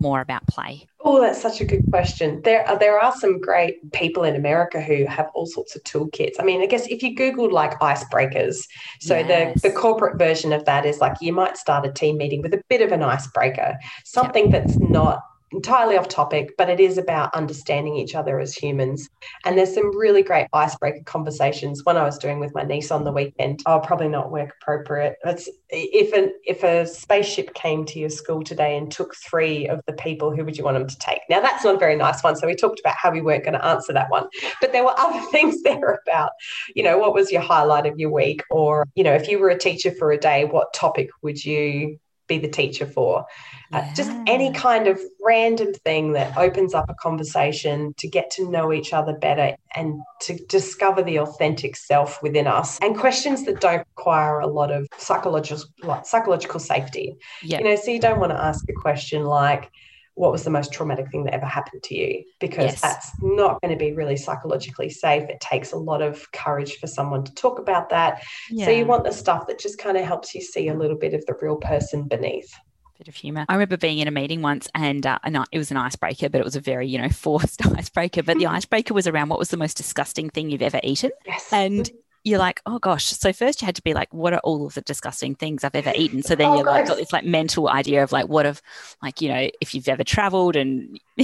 more 0.00 0.20
about 0.20 0.46
play? 0.46 0.86
Oh, 1.02 1.20
that's 1.20 1.40
such 1.40 1.60
a 1.60 1.64
good 1.64 1.84
question. 1.90 2.40
There 2.42 2.66
are, 2.66 2.78
there 2.78 2.98
are 2.98 3.14
some 3.14 3.40
great 3.40 3.92
people 3.92 4.24
in 4.24 4.34
America 4.34 4.80
who 4.80 5.04
have 5.06 5.30
all 5.34 5.46
sorts 5.46 5.76
of 5.76 5.82
toolkits. 5.84 6.36
I 6.40 6.42
mean, 6.42 6.62
I 6.62 6.66
guess 6.66 6.86
if 6.88 7.02
you 7.02 7.14
Googled 7.14 7.52
like 7.52 7.78
icebreakers, 7.80 8.66
so 9.00 9.16
yes. 9.16 9.60
the, 9.60 9.68
the 9.68 9.74
corporate 9.74 10.18
version 10.18 10.52
of 10.52 10.64
that 10.64 10.86
is 10.86 11.00
like 11.00 11.16
you 11.20 11.32
might 11.32 11.56
start 11.56 11.86
a 11.86 11.92
team 11.92 12.16
meeting 12.16 12.42
with 12.42 12.54
a 12.54 12.62
bit 12.68 12.80
of 12.80 12.92
an 12.92 13.02
icebreaker, 13.02 13.76
something 14.04 14.50
yep. 14.50 14.64
that's 14.64 14.78
not 14.78 15.22
entirely 15.52 15.96
off 15.96 16.08
topic, 16.08 16.56
but 16.56 16.70
it 16.70 16.80
is 16.80 16.98
about 16.98 17.34
understanding 17.34 17.96
each 17.96 18.14
other 18.14 18.38
as 18.38 18.54
humans. 18.54 19.08
And 19.44 19.56
there's 19.56 19.74
some 19.74 19.96
really 19.96 20.22
great 20.22 20.46
icebreaker 20.52 21.02
conversations. 21.04 21.84
One 21.84 21.96
I 21.96 22.04
was 22.04 22.18
doing 22.18 22.38
with 22.38 22.54
my 22.54 22.62
niece 22.62 22.90
on 22.90 23.04
the 23.04 23.12
weekend. 23.12 23.62
Oh, 23.66 23.80
probably 23.80 24.08
not 24.08 24.30
work 24.30 24.54
appropriate. 24.60 25.16
It's 25.24 25.48
if 25.68 26.12
an 26.12 26.32
if 26.44 26.62
a 26.64 26.86
spaceship 26.86 27.54
came 27.54 27.84
to 27.86 27.98
your 27.98 28.10
school 28.10 28.42
today 28.42 28.76
and 28.76 28.90
took 28.90 29.14
three 29.14 29.68
of 29.68 29.80
the 29.86 29.92
people, 29.94 30.34
who 30.34 30.44
would 30.44 30.56
you 30.56 30.64
want 30.64 30.78
them 30.78 30.88
to 30.88 30.98
take? 30.98 31.20
Now 31.28 31.40
that's 31.40 31.64
not 31.64 31.76
a 31.76 31.78
very 31.78 31.96
nice 31.96 32.22
one. 32.22 32.36
So 32.36 32.46
we 32.46 32.54
talked 32.54 32.80
about 32.80 32.96
how 32.96 33.10
we 33.10 33.20
weren't 33.20 33.44
going 33.44 33.54
to 33.54 33.64
answer 33.64 33.92
that 33.92 34.10
one, 34.10 34.28
but 34.60 34.72
there 34.72 34.84
were 34.84 34.98
other 34.98 35.20
things 35.30 35.62
there 35.62 36.00
about, 36.06 36.32
you 36.74 36.82
know, 36.82 36.98
what 36.98 37.14
was 37.14 37.32
your 37.32 37.42
highlight 37.42 37.86
of 37.86 37.98
your 37.98 38.10
week, 38.10 38.42
or 38.50 38.86
you 38.94 39.04
know, 39.04 39.14
if 39.14 39.28
you 39.28 39.38
were 39.38 39.50
a 39.50 39.58
teacher 39.58 39.90
for 39.90 40.12
a 40.12 40.18
day, 40.18 40.44
what 40.44 40.72
topic 40.72 41.10
would 41.22 41.44
you 41.44 41.98
be 42.30 42.38
the 42.38 42.48
teacher 42.48 42.86
for. 42.86 43.26
Yeah. 43.70 43.80
Uh, 43.80 43.94
just 43.94 44.10
any 44.26 44.52
kind 44.52 44.86
of 44.88 44.98
random 45.22 45.74
thing 45.84 46.12
that 46.14 46.36
opens 46.38 46.72
up 46.72 46.86
a 46.88 46.94
conversation 46.94 47.92
to 47.98 48.08
get 48.08 48.30
to 48.30 48.50
know 48.50 48.72
each 48.72 48.92
other 48.92 49.12
better 49.12 49.54
and 49.76 50.00
to 50.22 50.34
discover 50.46 51.02
the 51.02 51.18
authentic 51.18 51.76
self 51.76 52.22
within 52.22 52.46
us 52.46 52.78
and 52.80 52.96
questions 52.96 53.44
that 53.44 53.60
don't 53.60 53.86
require 53.96 54.40
a 54.40 54.46
lot 54.46 54.70
of 54.72 54.86
psychological 54.96 55.68
psychological 56.04 56.58
safety. 56.58 57.16
Yeah. 57.42 57.58
You 57.58 57.64
know, 57.64 57.76
so 57.76 57.90
you 57.90 58.00
don't 58.00 58.18
want 58.18 58.32
to 58.32 58.40
ask 58.40 58.64
a 58.68 58.72
question 58.72 59.24
like, 59.24 59.70
what 60.14 60.32
was 60.32 60.44
the 60.44 60.50
most 60.50 60.72
traumatic 60.72 61.10
thing 61.10 61.24
that 61.24 61.34
ever 61.34 61.46
happened 61.46 61.82
to 61.82 61.94
you 61.94 62.24
because 62.40 62.72
yes. 62.72 62.80
that's 62.80 63.10
not 63.22 63.60
going 63.60 63.72
to 63.72 63.78
be 63.78 63.92
really 63.92 64.16
psychologically 64.16 64.90
safe 64.90 65.28
it 65.28 65.40
takes 65.40 65.72
a 65.72 65.76
lot 65.76 66.02
of 66.02 66.30
courage 66.32 66.78
for 66.78 66.86
someone 66.86 67.24
to 67.24 67.34
talk 67.34 67.58
about 67.58 67.88
that 67.88 68.22
yeah. 68.50 68.64
so 68.64 68.70
you 68.70 68.84
want 68.84 69.04
the 69.04 69.12
stuff 69.12 69.46
that 69.46 69.58
just 69.58 69.78
kind 69.78 69.96
of 69.96 70.04
helps 70.04 70.34
you 70.34 70.40
see 70.40 70.68
a 70.68 70.74
little 70.74 70.96
bit 70.96 71.14
of 71.14 71.24
the 71.26 71.34
real 71.40 71.56
person 71.56 72.06
beneath 72.06 72.54
bit 73.00 73.08
of 73.08 73.14
humor. 73.14 73.46
I 73.48 73.54
remember 73.54 73.78
being 73.78 73.98
in 73.98 74.08
a 74.08 74.10
meeting 74.10 74.42
once 74.42 74.68
and 74.74 75.06
uh, 75.06 75.18
it 75.50 75.58
was 75.58 75.70
an 75.70 75.78
icebreaker, 75.78 76.28
but 76.28 76.40
it 76.40 76.44
was 76.44 76.54
a 76.54 76.60
very, 76.60 76.86
you 76.86 76.98
know, 76.98 77.08
forced 77.08 77.64
icebreaker. 77.74 78.22
But 78.22 78.38
the 78.38 78.46
icebreaker 78.46 78.92
was 78.92 79.06
around 79.06 79.30
what 79.30 79.38
was 79.38 79.48
the 79.48 79.56
most 79.56 79.78
disgusting 79.78 80.28
thing 80.28 80.50
you've 80.50 80.60
ever 80.60 80.80
eaten. 80.82 81.10
Yes. 81.26 81.50
And 81.50 81.90
you're 82.24 82.38
like, 82.38 82.60
oh 82.66 82.78
gosh. 82.78 83.06
So 83.06 83.32
first 83.32 83.62
you 83.62 83.66
had 83.66 83.76
to 83.76 83.82
be 83.82 83.94
like, 83.94 84.12
what 84.12 84.32
are 84.32 84.40
all 84.40 84.66
of 84.66 84.74
the 84.74 84.82
disgusting 84.82 85.34
things 85.34 85.64
I've 85.64 85.74
ever 85.74 85.92
eaten? 85.94 86.22
So 86.22 86.34
then 86.34 86.50
oh, 86.50 86.56
you're 86.56 86.64
like 86.64 86.86
got 86.86 86.96
this 86.96 87.12
like 87.12 87.24
mental 87.24 87.68
idea 87.68 88.02
of 88.02 88.12
like 88.12 88.28
what 88.28 88.46
of 88.46 88.60
like, 89.02 89.20
you 89.20 89.28
know, 89.28 89.48
if 89.60 89.74
you've 89.74 89.88
ever 89.88 90.04
traveled 90.04 90.56
and 90.56 91.00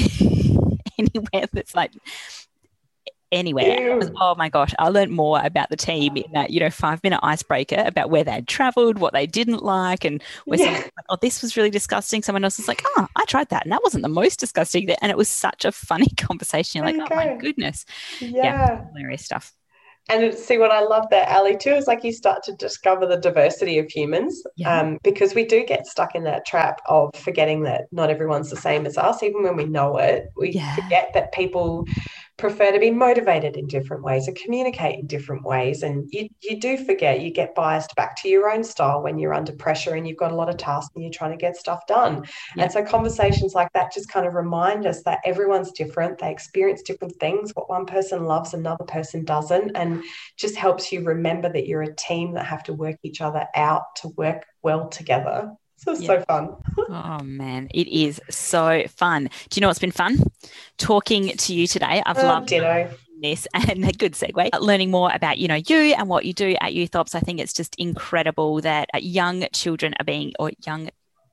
anywhere 0.98 1.46
that's 1.52 1.74
like 1.74 1.92
anywhere. 3.32 3.96
Was, 3.96 4.10
oh 4.20 4.34
my 4.36 4.48
gosh, 4.48 4.72
I 4.78 4.88
learned 4.88 5.12
more 5.12 5.40
about 5.42 5.68
the 5.68 5.76
team 5.76 6.16
in 6.16 6.30
that, 6.32 6.50
you 6.50 6.60
know, 6.60 6.70
five 6.70 7.02
minute 7.02 7.20
icebreaker 7.22 7.82
about 7.86 8.10
where 8.10 8.24
they'd 8.24 8.46
traveled, 8.46 8.98
what 8.98 9.12
they 9.12 9.26
didn't 9.26 9.62
like, 9.62 10.04
and 10.04 10.22
where 10.44 10.58
yeah. 10.58 10.70
like, 10.72 10.92
oh, 11.08 11.18
this 11.20 11.42
was 11.42 11.56
really 11.56 11.70
disgusting. 11.70 12.22
Someone 12.22 12.44
else 12.44 12.56
was 12.56 12.68
like, 12.68 12.82
oh, 12.96 13.06
I 13.16 13.24
tried 13.26 13.48
that, 13.50 13.64
and 13.64 13.72
that 13.72 13.82
wasn't 13.82 14.02
the 14.02 14.08
most 14.08 14.40
disgusting. 14.40 14.88
And 15.02 15.10
it 15.10 15.18
was 15.18 15.28
such 15.28 15.64
a 15.64 15.72
funny 15.72 16.08
conversation. 16.16 16.78
You're 16.78 16.92
like, 16.92 17.00
okay. 17.02 17.14
oh 17.14 17.16
my 17.16 17.36
goodness. 17.36 17.84
Yeah. 18.20 18.44
yeah, 18.44 18.86
hilarious 18.88 19.24
stuff 19.24 19.52
and 20.08 20.32
see 20.34 20.58
what 20.58 20.70
I 20.70 20.80
love 20.82 21.06
there, 21.10 21.28
Ali, 21.28 21.56
too, 21.56 21.74
is 21.74 21.86
like 21.86 22.04
you 22.04 22.12
start 22.12 22.42
to 22.44 22.52
discover 22.52 23.06
the 23.06 23.16
diversity 23.16 23.78
of 23.78 23.90
humans 23.90 24.42
yeah. 24.56 24.80
um, 24.80 24.98
because 25.02 25.34
we 25.34 25.44
do 25.44 25.64
get 25.64 25.86
stuck 25.86 26.14
in 26.14 26.22
that 26.24 26.46
trap 26.46 26.80
of 26.86 27.10
forgetting 27.16 27.62
that 27.64 27.92
not 27.92 28.10
everyone's 28.10 28.50
the 28.50 28.56
same 28.56 28.86
as 28.86 28.96
us. 28.96 29.22
Even 29.22 29.42
when 29.42 29.56
we 29.56 29.64
know 29.64 29.96
it, 29.96 30.30
we 30.36 30.50
yeah. 30.50 30.74
forget 30.76 31.10
that 31.14 31.32
people 31.32 31.86
prefer 32.36 32.70
to 32.70 32.78
be 32.78 32.90
motivated 32.90 33.56
in 33.56 33.66
different 33.66 34.02
ways 34.02 34.28
and 34.28 34.36
communicate 34.36 34.98
in 34.98 35.06
different 35.06 35.42
ways. 35.42 35.82
And 35.82 36.06
you, 36.12 36.28
you 36.42 36.60
do 36.60 36.76
forget, 36.84 37.22
you 37.22 37.30
get 37.30 37.54
biased 37.54 37.94
back 37.96 38.14
to 38.22 38.28
your 38.28 38.50
own 38.50 38.62
style 38.62 39.02
when 39.02 39.18
you're 39.18 39.32
under 39.32 39.52
pressure 39.52 39.94
and 39.94 40.06
you've 40.06 40.18
got 40.18 40.32
a 40.32 40.34
lot 40.34 40.50
of 40.50 40.58
tasks 40.58 40.92
and 40.94 41.02
you're 41.02 41.12
trying 41.12 41.30
to 41.30 41.36
get 41.36 41.56
stuff 41.56 41.86
done. 41.86 42.24
Yeah. 42.54 42.64
And 42.64 42.72
so 42.72 42.84
conversations 42.84 43.54
like 43.54 43.72
that 43.72 43.92
just 43.92 44.10
kind 44.10 44.26
of 44.26 44.34
remind 44.34 44.86
us 44.86 45.02
that 45.04 45.20
everyone's 45.24 45.72
different. 45.72 46.18
They 46.18 46.30
experience 46.30 46.82
different 46.82 47.16
things. 47.18 47.52
What 47.54 47.70
one 47.70 47.86
person 47.86 48.24
loves, 48.24 48.52
another 48.52 48.84
person 48.84 49.24
doesn't. 49.24 49.74
And 49.74 50.02
just 50.36 50.56
helps 50.56 50.92
you 50.92 51.02
remember 51.04 51.50
that 51.50 51.66
you're 51.66 51.82
a 51.82 51.94
team 51.94 52.34
that 52.34 52.44
have 52.44 52.62
to 52.64 52.74
work 52.74 52.96
each 53.02 53.22
other 53.22 53.46
out 53.54 53.82
to 53.96 54.08
work 54.08 54.44
well 54.62 54.88
together. 54.88 55.52
So 55.96 56.02
yeah. 56.02 56.06
so 56.08 56.24
fun. 56.26 56.56
oh 56.88 57.22
man, 57.22 57.68
it 57.72 57.86
is 57.88 58.20
so 58.28 58.82
fun. 58.88 59.24
Do 59.48 59.56
you 59.56 59.60
know 59.60 59.68
what's 59.68 59.78
been 59.78 59.92
fun? 59.92 60.18
Talking 60.78 61.28
to 61.28 61.54
you 61.54 61.66
today. 61.66 62.02
I've 62.04 62.18
oh, 62.18 62.22
loved 62.22 62.48
ditto 62.48 62.90
this 63.22 63.46
and 63.54 63.84
a 63.84 63.92
good 63.92 64.12
segue 64.12 64.50
learning 64.60 64.90
more 64.90 65.10
about 65.14 65.38
you 65.38 65.48
know 65.48 65.54
you 65.54 65.94
and 65.94 66.08
what 66.08 66.24
you 66.24 66.32
do 66.32 66.54
at 66.60 66.74
youth 66.74 66.94
ops 66.94 67.14
i 67.14 67.20
think 67.20 67.40
it's 67.40 67.52
just 67.52 67.74
incredible 67.76 68.60
that 68.60 68.88
uh, 68.94 68.98
young 68.98 69.46
children 69.52 69.94
are 69.98 70.04
being 70.04 70.32
or 70.38 70.50
young 70.66 70.90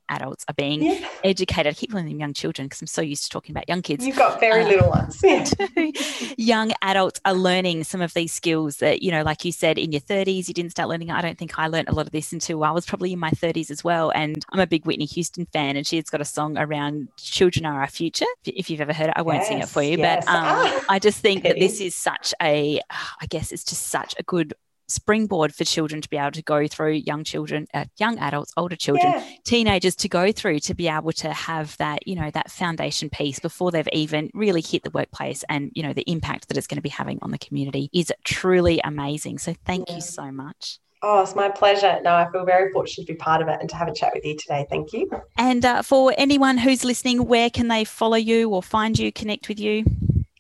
adults 0.10 0.45
are 0.47 0.54
being 0.54 0.84
yeah. 0.84 1.08
educated. 1.24 1.72
I 1.72 1.74
keep 1.74 1.91
calling 1.91 2.08
them 2.08 2.20
young 2.20 2.34
children 2.34 2.68
because 2.68 2.82
I'm 2.82 2.88
so 2.88 3.01
used 3.01 3.24
to 3.26 3.30
talking 3.30 3.54
about 3.54 3.68
young 3.68 3.82
kids. 3.82 4.06
You've 4.06 4.18
got 4.18 4.39
very 4.39 4.64
uh, 4.64 4.68
little 4.68 4.89
ones. 4.89 5.24
young 6.38 6.72
adults 6.82 7.20
are 7.26 7.34
learning 7.34 7.84
some 7.84 8.01
of 8.01 8.14
these 8.14 8.34
skills 8.34 8.78
that, 8.78 9.01
you 9.01 9.12
know, 9.12 9.24
like 9.24 9.45
you 9.45 9.51
said, 9.51 9.78
in 9.78 9.91
your 9.91 10.01
30s, 10.01 10.47
you 10.47 10.54
didn't 10.54 10.72
start 10.72 10.89
learning. 10.89 11.12
I 11.12 11.22
don't 11.22 11.38
think 11.38 11.58
I 11.58 11.68
learned 11.68 11.89
a 11.89 11.93
lot 11.93 12.06
of 12.06 12.12
this 12.12 12.32
until 12.34 12.64
I 12.64 12.72
was 12.72 12.86
probably 12.86 13.14
in 13.14 13.20
my 13.20 13.32
30s 13.32 13.72
as 13.72 13.84
well. 13.84 14.12
And 14.14 14.43
I'm 14.51 14.60
a 14.60 14.68
big 14.68 14.86
Whitney 14.86 15.06
Houston 15.06 15.45
fan, 15.47 15.78
and 15.78 15.86
she's 15.86 16.10
got 16.10 16.22
a 16.22 16.26
song 16.26 16.58
around 16.58 17.10
children 17.18 17.66
are 17.66 17.82
our 17.82 17.88
future. 17.88 18.26
If 18.45 18.70
you've 18.70 18.82
ever 18.82 18.93
heard 18.93 19.10
it, 19.10 19.14
I 19.16 19.22
won't 19.22 19.39
yes, 19.39 19.47
sing 19.47 19.60
it 19.60 19.70
for 19.70 19.82
you. 19.82 19.97
Yes. 19.97 20.26
But 20.26 20.34
um, 20.34 20.43
ah, 20.45 20.86
I 20.89 20.99
just 20.99 21.20
think 21.20 21.43
that 21.43 21.60
this 21.60 21.80
is 21.82 21.95
such 21.95 22.34
a, 22.41 22.80
I 22.89 23.26
guess 23.28 23.51
it's 23.51 23.64
just 23.64 23.88
such 23.88 24.16
a 24.20 24.24
good 24.24 24.54
springboard 24.88 25.53
for 25.53 25.63
children 25.63 26.01
to 26.01 26.09
be 26.09 26.17
able 26.17 26.31
to 26.31 26.41
go 26.41 26.67
through 26.67 26.91
young 26.91 27.23
children 27.23 27.67
uh, 27.73 27.86
young 27.97 28.17
adults 28.19 28.51
older 28.57 28.75
children 28.75 29.11
yeah. 29.13 29.25
teenagers 29.43 29.95
to 29.95 30.09
go 30.09 30.31
through 30.31 30.59
to 30.59 30.73
be 30.73 30.88
able 30.88 31.11
to 31.11 31.31
have 31.31 31.75
that 31.77 32.05
you 32.07 32.15
know 32.15 32.29
that 32.31 32.51
foundation 32.51 33.09
piece 33.09 33.39
before 33.39 33.71
they've 33.71 33.88
even 33.93 34.29
really 34.34 34.61
hit 34.61 34.84
the 34.84 34.91
workplace 34.91 35.43
and 35.49 35.71
you 35.73 35.84
know 35.84 35.93
the 35.93 36.09
impact 36.09 36.47
that 36.47 36.57
it's 36.57 36.67
going 36.67 36.77
to 36.77 36.81
be 36.81 36.89
having 36.89 37.19
on 37.21 37.31
the 37.31 37.38
community 37.38 37.89
is 37.93 38.11
truly 38.23 38.79
amazing 38.84 39.38
so 39.38 39.53
thank 39.65 39.89
yeah. 39.89 39.95
you 39.95 40.01
so 40.01 40.31
much 40.31 40.79
Oh, 41.05 41.21
it's 41.21 41.36
my 41.36 41.49
pleasure. 41.49 41.99
No, 42.01 42.15
I 42.15 42.31
feel 42.31 42.45
very 42.45 42.71
fortunate 42.71 43.05
to 43.07 43.13
be 43.13 43.17
part 43.17 43.41
of 43.41 43.49
it 43.49 43.57
and 43.59 43.69
to 43.69 43.75
have 43.75 43.89
a 43.89 43.93
chat 43.93 44.13
with 44.15 44.23
you 44.23 44.38
today. 44.38 44.65
Thank 44.69 44.93
you. 44.93 45.11
And 45.38 45.65
uh, 45.65 45.81
for 45.81 46.13
anyone 46.17 46.57
who's 46.57 46.86
listening, 46.86 47.25
where 47.25 47.49
can 47.49 47.67
they 47.67 47.84
follow 47.84 48.15
you 48.15 48.49
or 48.51 48.63
find 48.63 48.97
you, 48.97 49.11
connect 49.11 49.49
with 49.49 49.59
you? 49.59 49.84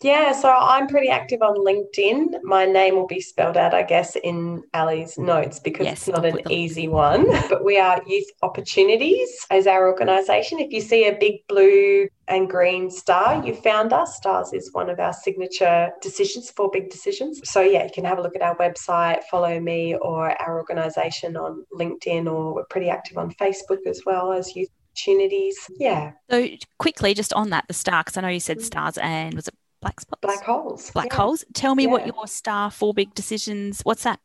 Yeah, 0.03 0.33
so 0.33 0.49
I'm 0.49 0.87
pretty 0.87 1.07
active 1.07 1.41
on 1.41 1.55
LinkedIn. 1.55 2.43
My 2.43 2.65
name 2.65 2.95
will 2.95 3.07
be 3.07 3.21
spelled 3.21 3.55
out, 3.55 3.73
I 3.73 3.83
guess, 3.83 4.17
in 4.17 4.61
Ali's 4.73 5.17
notes 5.17 5.59
because 5.59 5.85
yes, 5.85 6.07
it's 6.09 6.17
not 6.17 6.25
an 6.25 6.39
easy 6.51 6.89
one. 6.89 7.25
But 7.53 7.63
we 7.63 7.77
are 7.77 8.01
Youth 8.05 8.27
Opportunities 8.41 9.29
as 9.49 9.65
our 9.65 9.87
organisation. 9.87 10.59
If 10.59 10.71
you 10.71 10.81
see 10.81 11.07
a 11.07 11.17
big 11.17 11.47
blue 11.47 12.09
and 12.27 12.49
green 12.49 12.91
star, 12.91 13.45
you 13.45 13.53
found 13.53 13.93
us. 13.93 14.17
Stars 14.17 14.51
is 14.51 14.73
one 14.73 14.89
of 14.89 14.99
our 14.99 15.13
signature 15.13 15.91
decisions 16.01 16.49
for 16.51 16.69
big 16.69 16.89
decisions. 16.89 17.39
So 17.49 17.61
yeah, 17.61 17.83
you 17.83 17.91
can 17.93 18.03
have 18.03 18.17
a 18.17 18.21
look 18.21 18.35
at 18.35 18.41
our 18.41 18.57
website, 18.57 19.23
follow 19.31 19.57
me 19.59 19.95
or 19.95 20.29
our 20.41 20.57
organisation 20.57 21.37
on 21.37 21.65
LinkedIn, 21.73 22.29
or 22.31 22.55
we're 22.55 22.65
pretty 22.65 22.89
active 22.89 23.17
on 23.17 23.31
Facebook 23.35 23.85
as 23.85 24.01
well 24.05 24.33
as 24.33 24.53
Youth 24.55 24.69
opportunities. 24.93 25.57
Yeah. 25.79 26.11
So 26.29 26.47
quickly, 26.77 27.13
just 27.13 27.33
on 27.33 27.49
that, 27.49 27.65
the 27.67 27.73
star, 27.73 28.03
because 28.03 28.17
I 28.17 28.21
know 28.21 28.27
you 28.27 28.39
said 28.39 28.59
mm. 28.59 28.63
stars 28.63 28.97
and 28.97 29.33
was 29.33 29.47
it 29.47 29.55
black 29.83 29.99
spots? 29.99 30.21
Black 30.21 30.43
holes. 30.43 30.91
Black 30.91 31.11
yeah. 31.11 31.15
holes. 31.17 31.45
Tell 31.53 31.75
me 31.75 31.83
yeah. 31.83 31.89
what 31.89 32.07
your 32.07 32.27
star 32.27 32.71
four 32.71 32.93
big 32.93 33.13
decisions, 33.13 33.81
what's 33.83 34.03
that? 34.03 34.19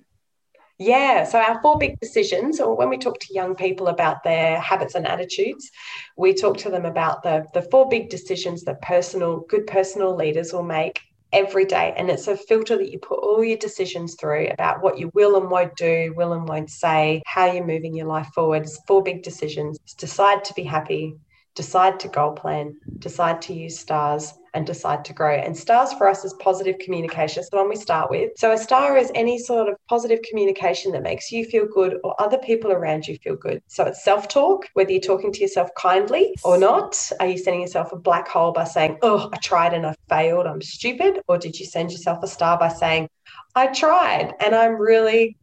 Yeah, 0.81 1.25
so 1.25 1.41
our 1.41 1.61
four 1.61 1.77
big 1.77 1.99
decisions, 1.99 2.61
or 2.61 2.77
when 2.77 2.89
we 2.89 2.99
talk 2.99 3.19
to 3.19 3.35
young 3.35 3.57
people 3.57 3.89
about 3.89 4.23
their 4.23 4.61
habits 4.61 4.95
and 4.95 5.09
attitudes, 5.09 5.71
we 6.17 6.33
talk 6.33 6.57
to 6.59 6.71
them 6.71 6.85
about 6.85 7.25
the, 7.25 7.45
the 7.53 7.63
four 7.63 7.89
big 7.89 8.09
decisions 8.11 8.63
that 8.63 8.81
personal, 8.81 9.41
good 9.49 9.67
personal 9.67 10.15
leaders 10.15 10.53
will 10.53 10.63
make 10.63 11.01
every 11.33 11.65
day. 11.65 11.93
And 11.97 12.09
it's 12.09 12.29
a 12.29 12.37
filter 12.37 12.77
that 12.77 12.93
you 12.93 13.01
put 13.01 13.19
all 13.19 13.43
your 13.43 13.59
decisions 13.59 14.15
through 14.15 14.51
about 14.51 14.81
what 14.81 14.99
you 15.01 15.11
will 15.15 15.37
and 15.37 15.51
won't 15.51 15.75
do, 15.75 16.15
will 16.17 16.33
and 16.33 16.49
won't 16.49 16.71
say, 16.71 17.23
how 17.27 17.51
you're 17.53 17.67
moving 17.67 17.97
your 17.97 18.07
life 18.07 18.29
forward. 18.33 18.63
It's 18.63 18.81
four 18.87 19.03
big 19.03 19.25
decisions. 19.25 19.79
Decide 19.99 20.45
to 20.45 20.55
be 20.55 20.63
happy, 20.63 21.17
decide 21.57 21.99
to 22.01 22.09
goal 22.09 22.33
plan, 22.33 22.77
decide 22.99 23.43
to 23.43 23.53
use 23.53 23.77
stars, 23.77 24.33
and 24.59 24.67
decide 24.67 25.05
to 25.05 25.13
grow. 25.13 25.37
And 25.37 25.57
stars 25.57 25.93
for 25.93 26.09
us 26.09 26.25
is 26.25 26.35
positive 26.35 26.81
communication. 26.81 27.41
It's 27.41 27.51
the 27.51 27.59
one 27.59 27.69
we 27.69 27.77
start 27.77 28.11
with. 28.11 28.33
So 28.37 28.51
a 28.51 28.59
star 28.59 28.99
is 28.99 29.13
any 29.15 29.39
sort 29.39 29.69
of 29.69 29.77
positive 29.89 30.19
communication 30.29 30.91
that 30.93 31.05
makes 31.05 31.31
you 31.31 31.45
feel 31.45 31.65
good 31.65 31.99
or 32.03 32.21
other 32.21 32.39
people 32.39 32.73
around 32.73 33.07
you 33.07 33.17
feel 33.19 33.37
good. 33.37 33.63
So 33.69 33.85
it's 33.85 34.03
self 34.03 34.27
talk, 34.27 34.67
whether 34.75 34.91
you're 34.91 35.01
talking 35.01 35.31
to 35.33 35.41
yourself 35.41 35.71
kindly 35.77 36.35
or 36.43 36.59
not. 36.59 37.01
Are 37.21 37.29
you 37.29 37.39
sending 37.39 37.63
yourself 37.63 37.93
a 37.93 37.97
black 37.97 38.27
hole 38.27 38.51
by 38.51 38.65
saying, 38.65 38.99
Oh, 39.03 39.31
I 39.33 39.37
tried 39.37 39.75
and 39.75 39.87
I 39.87 39.95
failed, 40.09 40.49
I'm 40.49 40.61
stupid? 40.61 41.21
Or 41.29 41.39
did 41.39 41.61
you 41.61 41.65
send 41.65 41.93
yourself 41.93 42.19
a 42.25 42.27
star 42.27 42.59
by 42.59 42.69
saying, 42.69 43.09
I 43.55 43.69
tried 43.69 44.35
and 44.41 44.57
I'm 44.57 44.75
really 44.75 45.37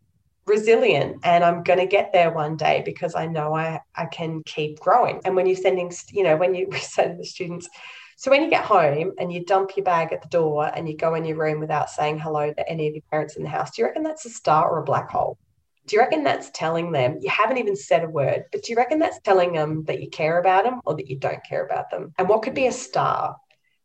resilient 0.46 1.20
and 1.24 1.42
I'm 1.42 1.64
going 1.64 1.80
to 1.80 1.88
get 1.88 2.12
there 2.12 2.32
one 2.32 2.58
day 2.58 2.84
because 2.86 3.16
I 3.16 3.28
know 3.28 3.56
I, 3.56 3.80
I 3.96 4.08
can 4.08 4.44
keep 4.44 4.80
growing. 4.82 5.22
And 5.24 5.38
when 5.38 5.46
you're 5.46 5.56
sending, 5.56 5.92
you 6.12 6.24
know, 6.24 6.36
when 6.36 6.54
you 6.54 6.70
say 6.78 7.08
to 7.08 7.16
the 7.16 7.24
students, 7.24 7.70
so 8.16 8.32
when 8.32 8.44
you 8.44 8.50
get 8.50 8.64
home 8.64 9.12
and 9.20 9.32
you 9.32 9.44
dump 9.44 9.76
your 9.76 9.84
bag 9.84 10.14
at 10.14 10.22
the 10.22 10.30
door 10.30 10.72
and 10.74 10.88
you 10.88 10.96
go 10.96 11.16
in 11.16 11.26
your 11.26 11.38
room 11.38 11.60
without 11.60 11.90
saying 11.90 12.18
hello 12.18 12.54
to 12.54 12.70
any 12.70 12.88
of 12.88 12.94
your 12.94 13.04
parents 13.12 13.36
in 13.36 13.44
the 13.44 13.50
house, 13.50 13.72
do 13.72 13.82
you 13.82 13.88
reckon 13.88 14.04
that's 14.04 14.26
a 14.26 14.30
star 14.30 14.70
or 14.70 14.80
a 14.80 14.84
black 14.84 15.10
hole? 15.10 15.38
Do 15.86 15.96
you 15.96 16.02
reckon 16.02 16.24
that's 16.24 16.50
telling 16.52 16.92
them 16.92 17.20
you 17.22 17.30
haven't 17.30 17.58
even 17.58 17.76
said 17.76 18.04
a 18.04 18.10
word, 18.10 18.46
but 18.52 18.64
do 18.64 18.72
you 18.72 18.78
reckon 18.78 19.00
that's 19.00 19.20
telling 19.20 19.54
them 19.54 19.84
that 19.84 20.02
you 20.02 20.10
care 20.10 20.40
about 20.40 20.64
them 20.64 20.82
or 20.86 20.96
that 20.96 21.10
you 21.10 21.18
don't 21.18 21.44
care 21.44 21.66
about 21.66 21.92
them? 21.92 22.14
And 22.18 22.28
what 22.28 22.42
could 22.42 22.56
be 22.56 22.68
a 22.68 22.72
star? 22.72 23.36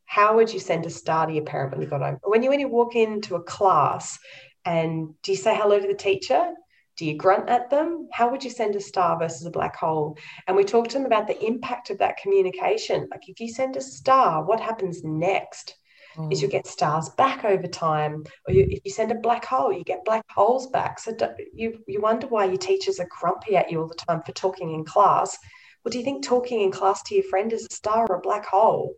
How 0.06 0.36
would 0.36 0.52
you 0.52 0.60
send 0.60 0.86
a 0.86 0.90
star 0.90 1.26
to 1.26 1.32
your 1.32 1.44
parent 1.44 1.72
when 1.72 1.82
you 1.82 1.88
got 1.88 2.00
home? 2.00 2.18
When 2.22 2.42
you 2.42 2.50
when 2.50 2.60
you 2.60 2.68
walk 2.68 2.94
into 2.94 3.34
a 3.34 3.42
class 3.42 4.18
and 4.64 5.14
do 5.22 5.32
you 5.32 5.36
say 5.36 5.54
hello 5.54 5.78
to 5.78 5.86
the 5.86 5.94
teacher? 5.94 6.52
Do 7.00 7.06
you 7.06 7.14
grunt 7.14 7.48
at 7.48 7.70
them? 7.70 8.10
How 8.12 8.30
would 8.30 8.44
you 8.44 8.50
send 8.50 8.76
a 8.76 8.80
star 8.80 9.18
versus 9.18 9.46
a 9.46 9.50
black 9.50 9.74
hole? 9.74 10.18
And 10.46 10.54
we 10.54 10.64
talked 10.64 10.90
to 10.90 10.98
them 10.98 11.06
about 11.06 11.26
the 11.26 11.42
impact 11.42 11.88
of 11.88 11.96
that 11.96 12.18
communication. 12.18 13.08
Like 13.10 13.26
if 13.26 13.40
you 13.40 13.48
send 13.48 13.78
a 13.78 13.80
star, 13.80 14.44
what 14.44 14.60
happens 14.60 15.02
next? 15.02 15.76
Mm. 16.18 16.30
Is 16.30 16.42
you 16.42 16.48
get 16.48 16.66
stars 16.66 17.08
back 17.16 17.42
over 17.42 17.66
time, 17.66 18.22
or 18.46 18.52
you, 18.52 18.66
if 18.68 18.84
you 18.84 18.90
send 18.90 19.10
a 19.12 19.14
black 19.14 19.46
hole, 19.46 19.72
you 19.72 19.82
get 19.82 20.04
black 20.04 20.26
holes 20.28 20.66
back. 20.66 20.98
So 20.98 21.16
you 21.54 21.82
you 21.86 22.02
wonder 22.02 22.26
why 22.26 22.44
your 22.44 22.58
teachers 22.58 23.00
are 23.00 23.08
grumpy 23.18 23.56
at 23.56 23.72
you 23.72 23.80
all 23.80 23.88
the 23.88 23.94
time 23.94 24.20
for 24.22 24.32
talking 24.32 24.74
in 24.74 24.84
class. 24.84 25.38
Well, 25.82 25.92
do 25.92 25.96
you 25.96 26.04
think 26.04 26.22
talking 26.22 26.60
in 26.60 26.70
class 26.70 27.02
to 27.04 27.14
your 27.14 27.24
friend 27.24 27.50
is 27.50 27.64
a 27.64 27.74
star 27.74 28.06
or 28.10 28.16
a 28.16 28.20
black 28.20 28.44
hole? 28.44 28.96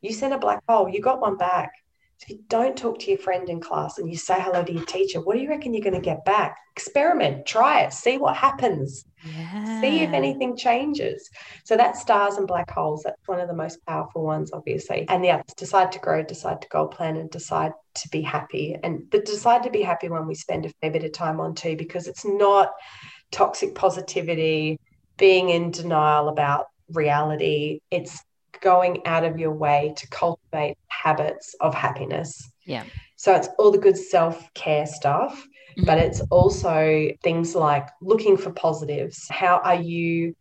You 0.00 0.12
send 0.12 0.34
a 0.34 0.38
black 0.38 0.60
hole, 0.68 0.88
you 0.88 1.00
got 1.00 1.20
one 1.20 1.36
back. 1.36 1.70
If 2.20 2.30
you 2.30 2.40
don't 2.48 2.76
talk 2.76 2.98
to 3.00 3.10
your 3.10 3.18
friend 3.18 3.48
in 3.48 3.60
class 3.60 3.98
and 3.98 4.10
you 4.10 4.16
say 4.16 4.34
hello 4.38 4.64
to 4.64 4.72
your 4.72 4.84
teacher, 4.84 5.20
what 5.20 5.36
do 5.36 5.40
you 5.40 5.48
reckon 5.48 5.72
you're 5.72 5.84
going 5.84 5.94
to 5.94 6.00
get 6.00 6.24
back? 6.24 6.56
Experiment, 6.76 7.46
try 7.46 7.82
it, 7.82 7.92
see 7.92 8.18
what 8.18 8.36
happens. 8.36 9.04
Yeah. 9.24 9.80
See 9.80 10.00
if 10.00 10.10
anything 10.10 10.56
changes. 10.56 11.30
So 11.64 11.76
that 11.76 11.96
stars 11.96 12.34
and 12.34 12.46
black 12.46 12.70
holes, 12.70 13.02
that's 13.04 13.26
one 13.26 13.38
of 13.38 13.46
the 13.46 13.54
most 13.54 13.84
powerful 13.86 14.24
ones, 14.24 14.50
obviously. 14.52 15.06
And 15.08 15.22
the 15.22 15.30
others 15.30 15.54
decide 15.56 15.92
to 15.92 16.00
grow, 16.00 16.22
decide 16.24 16.60
to 16.62 16.68
goal 16.68 16.88
plan, 16.88 17.16
and 17.16 17.30
decide 17.30 17.72
to 17.94 18.08
be 18.08 18.22
happy. 18.22 18.76
And 18.82 19.08
the 19.10 19.20
decide 19.20 19.62
to 19.62 19.70
be 19.70 19.82
happy 19.82 20.08
one 20.08 20.26
we 20.26 20.34
spend 20.34 20.66
a 20.66 20.70
fair 20.80 20.90
bit 20.90 21.04
of 21.04 21.12
time 21.12 21.40
on 21.40 21.54
too, 21.54 21.76
because 21.76 22.08
it's 22.08 22.24
not 22.24 22.72
toxic 23.30 23.74
positivity, 23.74 24.80
being 25.16 25.50
in 25.50 25.70
denial 25.70 26.28
about 26.28 26.66
reality. 26.90 27.80
It's 27.90 28.22
going 28.60 29.06
out 29.06 29.24
of 29.24 29.38
your 29.38 29.52
way 29.52 29.94
to 29.96 30.08
cultivate 30.08 30.76
habits 30.88 31.54
of 31.60 31.74
happiness. 31.74 32.50
Yeah. 32.64 32.84
So 33.16 33.34
it's 33.34 33.48
all 33.58 33.70
the 33.70 33.78
good 33.78 33.96
self 33.96 34.52
care 34.54 34.86
stuff, 34.86 35.34
mm-hmm. 35.76 35.84
but 35.84 35.98
it's 35.98 36.20
also 36.30 37.08
things 37.22 37.54
like 37.54 37.88
looking 38.00 38.36
for 38.36 38.50
positives. 38.50 39.26
How 39.30 39.60
are 39.64 39.80
you 39.80 40.34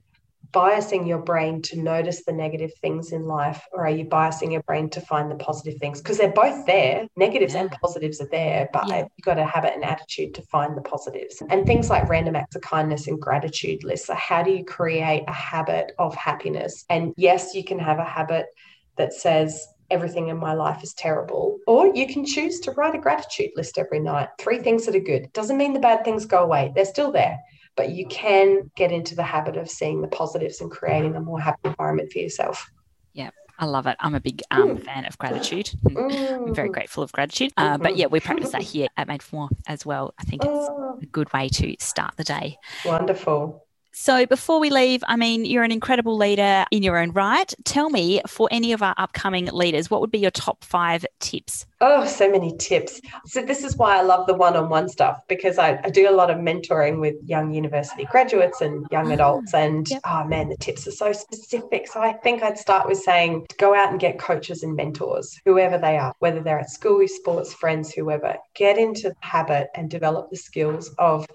biasing 0.57 1.07
your 1.07 1.19
brain 1.19 1.61
to 1.61 1.79
notice 1.79 2.25
the 2.25 2.33
negative 2.33 2.71
things 2.81 3.11
in 3.11 3.25
life 3.25 3.63
or 3.73 3.85
are 3.85 3.91
you 3.91 4.03
biasing 4.03 4.51
your 4.51 4.63
brain 4.63 4.89
to 4.89 4.99
find 5.01 5.29
the 5.29 5.35
positive 5.35 5.79
things 5.79 6.01
because 6.01 6.17
they're 6.17 6.31
both 6.31 6.65
there 6.65 7.05
negatives 7.15 7.53
yeah. 7.53 7.61
and 7.61 7.71
positives 7.73 8.19
are 8.19 8.29
there 8.31 8.67
but 8.73 8.87
yeah. 8.87 8.97
you've 8.97 9.23
got 9.23 9.35
to 9.35 9.45
have 9.45 9.65
it 9.65 9.75
an 9.75 9.83
attitude 9.83 10.33
to 10.33 10.41
find 10.41 10.75
the 10.75 10.81
positives 10.81 11.43
and 11.51 11.67
things 11.67 11.91
like 11.91 12.09
random 12.09 12.35
acts 12.35 12.55
of 12.55 12.63
kindness 12.63 13.05
and 13.05 13.21
gratitude 13.21 13.83
lists 13.83 14.07
so 14.07 14.15
how 14.15 14.41
do 14.41 14.49
you 14.49 14.65
create 14.65 15.23
a 15.27 15.33
habit 15.33 15.91
of 15.99 16.15
happiness 16.15 16.85
and 16.89 17.13
yes 17.17 17.53
you 17.53 17.63
can 17.63 17.77
have 17.77 17.99
a 17.99 18.03
habit 18.03 18.47
that 18.95 19.13
says 19.13 19.67
everything 19.91 20.27
in 20.27 20.35
my 20.35 20.53
life 20.53 20.83
is 20.83 20.93
terrible. 20.93 21.59
Or 21.65 21.95
you 21.95 22.07
can 22.07 22.25
choose 22.25 22.59
to 22.61 22.71
write 22.71 22.93
a 22.93 22.97
gratitude 22.97 23.51
list 23.55 23.77
every 23.77 24.01
night. 24.01 24.27
Three 24.37 24.57
things 24.57 24.85
that 24.85 24.97
are 24.97 24.99
good. 24.99 25.31
Doesn't 25.31 25.55
mean 25.55 25.71
the 25.71 25.79
bad 25.79 26.03
things 26.03 26.25
go 26.25 26.43
away, 26.43 26.73
they're 26.75 26.83
still 26.83 27.09
there 27.09 27.39
but 27.77 27.91
you 27.91 28.05
can 28.07 28.69
get 28.75 28.91
into 28.91 29.15
the 29.15 29.23
habit 29.23 29.55
of 29.55 29.69
seeing 29.69 30.01
the 30.01 30.07
positives 30.09 30.59
and 30.59 30.69
creating 30.69 31.15
a 31.15 31.21
more 31.21 31.39
happy 31.39 31.59
environment 31.63 32.11
for 32.11 32.19
yourself. 32.19 32.69
Yeah. 33.13 33.29
I 33.59 33.65
love 33.65 33.87
it. 33.87 33.95
I'm 33.99 34.13
a 34.13 34.19
big 34.19 34.43
um, 34.51 34.77
mm. 34.77 34.83
fan 34.83 35.05
of 35.05 35.17
gratitude. 35.17 35.71
Mm. 35.85 36.47
I'm 36.47 36.55
very 36.55 36.69
grateful 36.69 37.03
of 37.03 37.11
gratitude. 37.11 37.53
Uh, 37.57 37.73
mm-hmm. 37.73 37.83
But 37.83 37.97
yeah, 37.97 38.07
we 38.07 38.19
practice 38.19 38.51
that 38.51 38.61
here 38.61 38.87
at 38.97 39.07
Made 39.07 39.23
for 39.23 39.35
More 39.35 39.49
as 39.67 39.85
well. 39.85 40.13
I 40.19 40.23
think 40.23 40.43
it's 40.43 40.51
oh. 40.51 40.99
a 41.01 41.05
good 41.07 41.31
way 41.33 41.49
to 41.49 41.75
start 41.79 42.15
the 42.17 42.23
day. 42.23 42.57
Wonderful. 42.85 43.66
So, 43.99 44.27
before 44.27 44.59
we 44.59 44.69
leave, 44.69 45.03
I 45.07 45.15
mean, 45.15 45.43
you're 45.43 45.63
an 45.63 45.71
incredible 45.71 46.15
leader 46.15 46.65
in 46.69 46.83
your 46.83 46.99
own 46.99 47.11
right. 47.13 47.51
Tell 47.63 47.89
me, 47.89 48.21
for 48.27 48.47
any 48.51 48.71
of 48.71 48.83
our 48.83 48.93
upcoming 48.95 49.47
leaders, 49.47 49.89
what 49.89 50.01
would 50.01 50.11
be 50.11 50.19
your 50.19 50.29
top 50.29 50.63
five 50.63 51.03
tips? 51.19 51.65
Oh, 51.81 52.05
so 52.05 52.29
many 52.29 52.55
tips. 52.57 53.01
So, 53.25 53.41
this 53.41 53.63
is 53.63 53.75
why 53.75 53.97
I 53.97 54.03
love 54.03 54.27
the 54.27 54.35
one 54.35 54.55
on 54.55 54.69
one 54.69 54.87
stuff 54.87 55.19
because 55.27 55.57
I, 55.57 55.81
I, 55.83 55.89
do 55.89 56.07
a 56.07 56.13
lot 56.13 56.29
of 56.29 56.37
mentoring 56.37 57.01
with 57.01 57.15
young 57.25 57.55
university 57.55 58.05
graduates 58.05 58.61
and 58.61 58.85
young 58.91 59.09
ah, 59.09 59.15
adults. 59.15 59.55
And 59.55 59.89
yep. 59.89 60.01
oh 60.05 60.23
man, 60.25 60.49
the 60.49 60.57
tips 60.57 60.87
are 60.87 60.91
so 60.91 61.11
specific. 61.11 61.87
So, 61.87 61.99
I 61.99 62.13
think 62.13 62.43
I'd 62.43 62.59
start 62.59 62.87
with 62.87 62.99
saying 62.99 63.47
go 63.57 63.73
out 63.73 63.89
and 63.89 63.99
get 63.99 64.19
coaches 64.19 64.61
and 64.61 64.75
mentors, 64.75 65.41
whoever 65.43 65.79
they 65.79 65.97
are, 65.97 66.13
whether 66.19 66.39
they're 66.39 66.59
at 66.59 66.69
school, 66.69 67.07
sports, 67.07 67.51
friends, 67.51 67.91
whoever. 67.91 68.35
Get 68.53 68.77
into 68.77 69.09
the 69.09 69.15
habit 69.21 69.69
and 69.73 69.89
develop 69.89 70.29
the 70.29 70.37
skills 70.37 70.93
of 70.99 71.25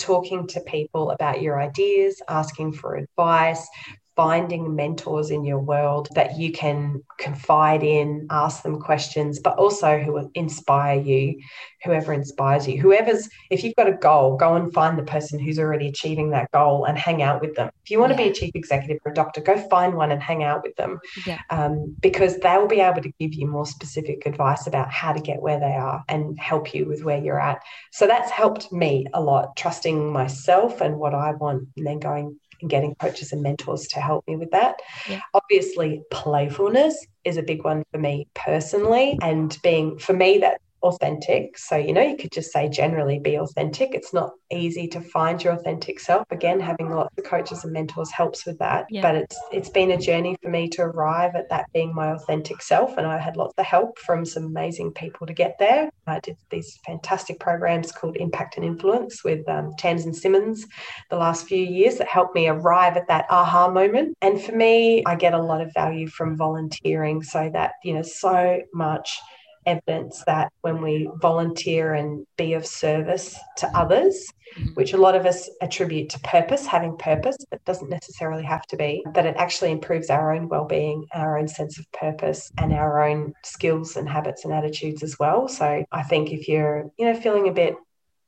talking 0.00 0.46
to 0.48 0.60
people 0.60 1.10
about 1.10 1.42
your 1.42 1.60
ideas, 1.60 2.20
asking 2.28 2.72
for 2.72 2.96
advice, 2.96 3.68
finding 4.16 4.74
mentors 4.74 5.30
in 5.30 5.44
your 5.44 5.58
world 5.58 6.08
that 6.14 6.36
you 6.38 6.52
can 6.52 7.02
confide 7.18 7.82
in, 7.82 8.26
ask 8.30 8.62
them 8.62 8.80
questions, 8.80 9.38
but 9.38 9.56
also 9.56 9.98
who 9.98 10.12
will 10.12 10.30
inspire 10.34 11.00
you, 11.00 11.40
whoever 11.84 12.12
inspires 12.12 12.68
you. 12.68 12.80
Whoever's, 12.80 13.28
if 13.50 13.64
you've 13.64 13.76
got 13.76 13.88
a 13.88 13.92
goal, 13.92 14.36
go 14.36 14.56
and 14.56 14.72
find 14.72 14.98
the 14.98 15.04
person 15.04 15.38
who's 15.38 15.58
already 15.58 15.88
achieving 15.88 16.30
that 16.30 16.50
goal 16.50 16.84
and 16.84 16.98
hang 16.98 17.22
out 17.22 17.40
with 17.40 17.54
them. 17.54 17.70
If 17.84 17.90
you 17.90 17.98
want 17.98 18.10
yeah. 18.10 18.16
to 18.16 18.22
be 18.24 18.28
a 18.30 18.34
chief 18.34 18.50
executive 18.54 18.98
or 19.04 19.12
a 19.12 19.14
doctor, 19.14 19.40
go 19.40 19.56
find 19.68 19.94
one 19.94 20.12
and 20.12 20.22
hang 20.22 20.42
out 20.42 20.62
with 20.62 20.76
them 20.76 21.00
yeah. 21.26 21.40
um, 21.50 21.96
because 22.00 22.36
they 22.38 22.56
will 22.58 22.68
be 22.68 22.80
able 22.80 23.02
to 23.02 23.12
give 23.18 23.34
you 23.34 23.46
more 23.46 23.66
specific 23.66 24.26
advice 24.26 24.66
about 24.66 24.90
how 24.90 25.12
to 25.12 25.20
get 25.20 25.40
where 25.40 25.60
they 25.60 25.72
are 25.72 26.04
and 26.08 26.38
help 26.38 26.74
you 26.74 26.84
with 26.84 27.04
where 27.04 27.18
you're 27.18 27.40
at. 27.40 27.62
So 27.92 28.06
that's 28.06 28.30
helped 28.30 28.72
me 28.72 29.06
a 29.14 29.20
lot, 29.20 29.56
trusting 29.56 30.12
myself 30.12 30.80
and 30.80 30.98
what 30.98 31.14
I 31.14 31.32
want, 31.32 31.68
and 31.76 31.86
then 31.86 32.00
going 32.00 32.38
and 32.60 32.70
getting 32.70 32.94
coaches 32.96 33.32
and 33.32 33.42
mentors 33.42 33.86
to 33.88 34.00
help 34.00 34.26
me 34.26 34.36
with 34.36 34.50
that. 34.50 34.80
Yeah. 35.08 35.20
Obviously, 35.34 36.02
playfulness 36.10 37.06
is 37.24 37.36
a 37.36 37.42
big 37.42 37.64
one 37.64 37.84
for 37.92 37.98
me 37.98 38.28
personally. 38.34 39.18
And 39.22 39.56
being, 39.62 39.98
for 39.98 40.12
me, 40.12 40.38
that 40.38 40.60
authentic. 40.82 41.58
So, 41.58 41.76
you 41.76 41.92
know, 41.92 42.02
you 42.02 42.16
could 42.16 42.32
just 42.32 42.52
say 42.52 42.68
generally 42.68 43.18
be 43.18 43.36
authentic. 43.36 43.94
It's 43.94 44.12
not 44.12 44.32
easy 44.50 44.88
to 44.88 45.00
find 45.00 45.42
your 45.42 45.54
authentic 45.54 46.00
self. 46.00 46.24
Again, 46.30 46.60
having 46.60 46.90
lots 46.90 47.16
of 47.16 47.24
coaches 47.24 47.64
and 47.64 47.72
mentors 47.72 48.10
helps 48.10 48.46
with 48.46 48.58
that. 48.58 48.86
Yeah. 48.90 49.02
But 49.02 49.16
it's 49.16 49.38
it's 49.52 49.70
been 49.70 49.92
a 49.92 49.98
journey 49.98 50.36
for 50.42 50.50
me 50.50 50.68
to 50.70 50.82
arrive 50.82 51.34
at 51.34 51.48
that 51.50 51.66
being 51.72 51.94
my 51.94 52.12
authentic 52.12 52.62
self. 52.62 52.96
And 52.96 53.06
I 53.06 53.18
had 53.18 53.36
lots 53.36 53.54
of 53.58 53.64
help 53.64 53.98
from 53.98 54.24
some 54.24 54.44
amazing 54.44 54.92
people 54.92 55.26
to 55.26 55.32
get 55.32 55.56
there. 55.58 55.90
I 56.06 56.20
did 56.20 56.36
these 56.50 56.78
fantastic 56.84 57.38
programs 57.38 57.92
called 57.92 58.16
Impact 58.16 58.56
and 58.56 58.64
Influence 58.64 59.22
with 59.22 59.48
um, 59.48 59.72
Tamsin 59.78 60.14
Simmons 60.14 60.66
the 61.10 61.16
last 61.16 61.46
few 61.46 61.62
years 61.62 61.98
that 61.98 62.08
helped 62.08 62.34
me 62.34 62.48
arrive 62.48 62.96
at 62.96 63.08
that 63.08 63.26
aha 63.30 63.70
moment. 63.70 64.16
And 64.20 64.40
for 64.40 64.52
me, 64.52 65.04
I 65.06 65.14
get 65.14 65.34
a 65.34 65.42
lot 65.42 65.60
of 65.60 65.72
value 65.74 66.08
from 66.08 66.36
volunteering 66.36 67.22
so 67.22 67.50
that, 67.52 67.72
you 67.84 67.94
know, 67.94 68.02
so 68.02 68.60
much 68.74 69.18
evidence 69.66 70.22
that 70.26 70.52
when 70.62 70.82
we 70.82 71.08
volunteer 71.20 71.94
and 71.94 72.26
be 72.36 72.54
of 72.54 72.66
service 72.66 73.38
to 73.58 73.66
others, 73.76 74.26
mm-hmm. 74.56 74.70
which 74.74 74.92
a 74.92 74.96
lot 74.96 75.14
of 75.14 75.26
us 75.26 75.50
attribute 75.60 76.08
to 76.10 76.20
purpose, 76.20 76.66
having 76.66 76.96
purpose, 76.96 77.36
but 77.50 77.64
doesn't 77.64 77.90
necessarily 77.90 78.42
have 78.42 78.66
to 78.66 78.76
be, 78.76 79.04
that 79.14 79.26
it 79.26 79.36
actually 79.36 79.70
improves 79.70 80.10
our 80.10 80.34
own 80.34 80.48
well-being, 80.48 81.06
our 81.12 81.38
own 81.38 81.48
sense 81.48 81.78
of 81.78 81.90
purpose, 81.92 82.50
and 82.58 82.72
our 82.72 83.02
own 83.02 83.32
skills 83.44 83.96
and 83.96 84.08
habits 84.08 84.44
and 84.44 84.52
attitudes 84.52 85.02
as 85.02 85.18
well. 85.18 85.48
So 85.48 85.84
I 85.90 86.02
think 86.02 86.32
if 86.32 86.48
you're, 86.48 86.90
you 86.98 87.06
know, 87.06 87.20
feeling 87.20 87.48
a 87.48 87.52
bit 87.52 87.74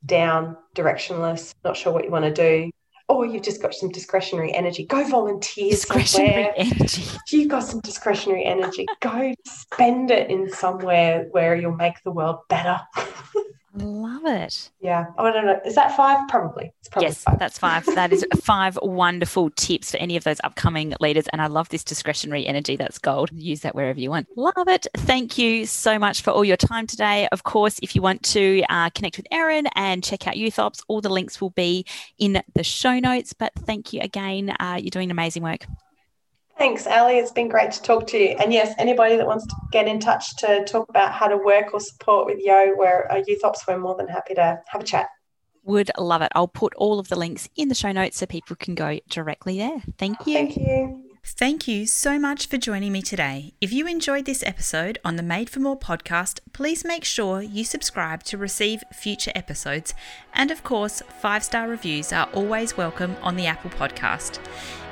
down, 0.05 0.57
directionless, 0.75 1.53
not 1.63 1.77
sure 1.77 1.93
what 1.93 2.03
you 2.03 2.11
want 2.11 2.25
to 2.25 2.33
do, 2.33 2.71
or 3.09 3.25
you've 3.25 3.43
just 3.43 3.61
got 3.61 3.73
some 3.73 3.89
discretionary 3.89 4.53
energy, 4.53 4.85
go 4.85 5.03
volunteer 5.07 5.71
discretionary 5.71 6.43
somewhere. 6.43 6.53
energy. 6.57 7.01
If 7.25 7.33
you've 7.33 7.49
got 7.49 7.63
some 7.63 7.81
discretionary 7.81 8.45
energy, 8.45 8.85
go 9.01 9.33
spend 9.45 10.11
it 10.11 10.29
in 10.29 10.51
somewhere 10.51 11.27
where 11.31 11.55
you'll 11.55 11.75
make 11.75 12.01
the 12.03 12.11
world 12.11 12.39
better. 12.49 12.79
Love 13.75 14.25
it. 14.25 14.69
Yeah. 14.81 15.07
I 15.17 15.31
don't 15.31 15.47
know. 15.47 15.59
Is 15.65 15.73
that 15.75 15.97
five? 15.97 16.27
Probably. 16.29 16.71
probably 16.91 17.07
yes, 17.07 17.23
five. 17.23 17.39
that's 17.39 17.57
five. 17.57 17.85
That 17.85 18.13
is 18.13 18.23
five 18.35 18.77
wonderful 18.83 19.49
tips 19.51 19.91
for 19.91 19.97
any 19.97 20.15
of 20.15 20.23
those 20.23 20.39
upcoming 20.43 20.93
leaders. 20.99 21.27
And 21.29 21.41
I 21.41 21.47
love 21.47 21.69
this 21.69 21.83
discretionary 21.83 22.45
energy. 22.45 22.75
That's 22.75 22.99
gold. 22.99 23.31
Use 23.33 23.61
that 23.61 23.73
wherever 23.73 23.99
you 23.99 24.11
want. 24.11 24.27
Love 24.35 24.67
it. 24.67 24.85
Thank 24.97 25.39
you 25.39 25.65
so 25.65 25.97
much 25.97 26.21
for 26.21 26.29
all 26.29 26.45
your 26.45 26.57
time 26.57 26.85
today. 26.85 27.27
Of 27.31 27.43
course, 27.43 27.79
if 27.81 27.95
you 27.95 28.03
want 28.03 28.21
to 28.25 28.63
uh, 28.69 28.91
connect 28.91 29.17
with 29.17 29.25
Erin 29.31 29.67
and 29.75 30.03
check 30.03 30.27
out 30.27 30.37
Youth 30.37 30.59
Ops, 30.59 30.83
all 30.87 31.01
the 31.01 31.09
links 31.09 31.41
will 31.41 31.51
be 31.51 31.85
in 32.19 32.43
the 32.53 32.63
show 32.63 32.99
notes. 32.99 33.33
But 33.33 33.53
thank 33.55 33.91
you 33.91 34.01
again. 34.01 34.55
Uh, 34.59 34.77
you're 34.79 34.91
doing 34.91 35.09
amazing 35.09 35.41
work. 35.41 35.65
Thanks, 36.57 36.85
Ali. 36.85 37.17
It's 37.17 37.31
been 37.31 37.49
great 37.49 37.71
to 37.71 37.81
talk 37.81 38.07
to 38.07 38.17
you. 38.17 38.29
And 38.39 38.53
yes, 38.53 38.75
anybody 38.77 39.17
that 39.17 39.25
wants 39.25 39.45
to 39.47 39.55
get 39.71 39.87
in 39.87 39.99
touch 39.99 40.35
to 40.37 40.63
talk 40.65 40.87
about 40.87 41.11
how 41.11 41.27
to 41.27 41.37
work 41.37 41.73
or 41.73 41.79
support 41.79 42.27
with 42.27 42.39
Yo, 42.39 42.73
we're 42.75 43.01
a 43.09 43.23
Youth 43.25 43.43
Ops, 43.43 43.65
we're 43.67 43.77
more 43.77 43.95
than 43.95 44.07
happy 44.07 44.35
to 44.35 44.61
have 44.67 44.81
a 44.81 44.85
chat. 44.85 45.07
Would 45.63 45.91
love 45.97 46.21
it. 46.21 46.31
I'll 46.35 46.47
put 46.47 46.75
all 46.75 46.99
of 46.99 47.07
the 47.07 47.15
links 47.15 47.49
in 47.55 47.69
the 47.69 47.75
show 47.75 47.91
notes 47.91 48.17
so 48.17 48.25
people 48.25 48.55
can 48.55 48.75
go 48.75 48.99
directly 49.09 49.57
there. 49.57 49.81
Thank 49.97 50.27
you. 50.27 50.33
Thank 50.33 50.57
you. 50.57 51.12
Thank 51.25 51.69
you 51.69 51.85
so 51.87 52.19
much 52.19 52.47
for 52.47 52.57
joining 52.57 52.91
me 52.91 53.01
today. 53.01 53.53
If 53.61 53.71
you 53.71 53.87
enjoyed 53.87 54.25
this 54.25 54.43
episode 54.43 54.99
on 55.05 55.15
the 55.15 55.23
Made 55.23 55.49
for 55.49 55.61
More 55.61 55.79
podcast, 55.79 56.39
please 56.51 56.83
make 56.83 57.05
sure 57.05 57.41
you 57.41 57.63
subscribe 57.63 58.23
to 58.23 58.37
receive 58.37 58.83
future 58.91 59.31
episodes. 59.33 59.93
And 60.33 60.51
of 60.51 60.65
course, 60.65 61.01
five 61.21 61.45
star 61.45 61.69
reviews 61.69 62.11
are 62.11 62.29
always 62.33 62.75
welcome 62.75 63.15
on 63.21 63.37
the 63.37 63.47
Apple 63.47 63.69
podcast. 63.69 64.39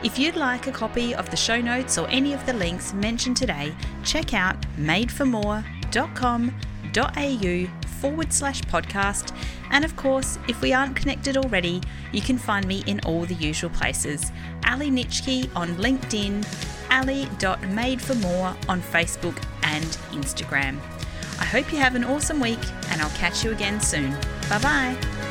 If 0.03 0.17
you'd 0.17 0.37
like 0.37 0.67
a 0.67 0.71
copy 0.71 1.13
of 1.13 1.29
the 1.31 1.37
show 1.37 1.59
notes 1.59 1.97
or 1.97 2.07
any 2.07 2.31
of 2.31 2.45
the 2.45 2.53
links 2.53 2.93
mentioned 2.93 3.35
today, 3.35 3.75
check 4.05 4.33
out 4.33 4.55
madeformore.com.au 6.93 7.87
forward 8.01 8.33
slash 8.33 8.61
podcast. 8.63 9.35
And 9.69 9.85
of 9.85 9.95
course, 9.95 10.39
if 10.47 10.61
we 10.61 10.73
aren't 10.73 10.95
connected 10.95 11.37
already, 11.37 11.81
you 12.11 12.21
can 12.21 12.37
find 12.37 12.67
me 12.67 12.83
in 12.87 12.99
all 13.01 13.25
the 13.25 13.35
usual 13.35 13.69
places 13.69 14.31
Ali 14.67 14.89
Nitschke 14.89 15.49
on 15.55 15.75
LinkedIn, 15.75 16.45
ali.madeformore 16.91 18.69
on 18.69 18.81
Facebook 18.81 19.41
and 19.63 19.85
Instagram. 20.11 20.79
I 21.39 21.45
hope 21.45 21.71
you 21.71 21.79
have 21.79 21.95
an 21.95 22.03
awesome 22.03 22.39
week, 22.39 22.59
and 22.89 23.01
I'll 23.01 23.09
catch 23.11 23.43
you 23.43 23.51
again 23.51 23.81
soon. 23.81 24.11
Bye 24.49 24.59
bye. 24.61 25.30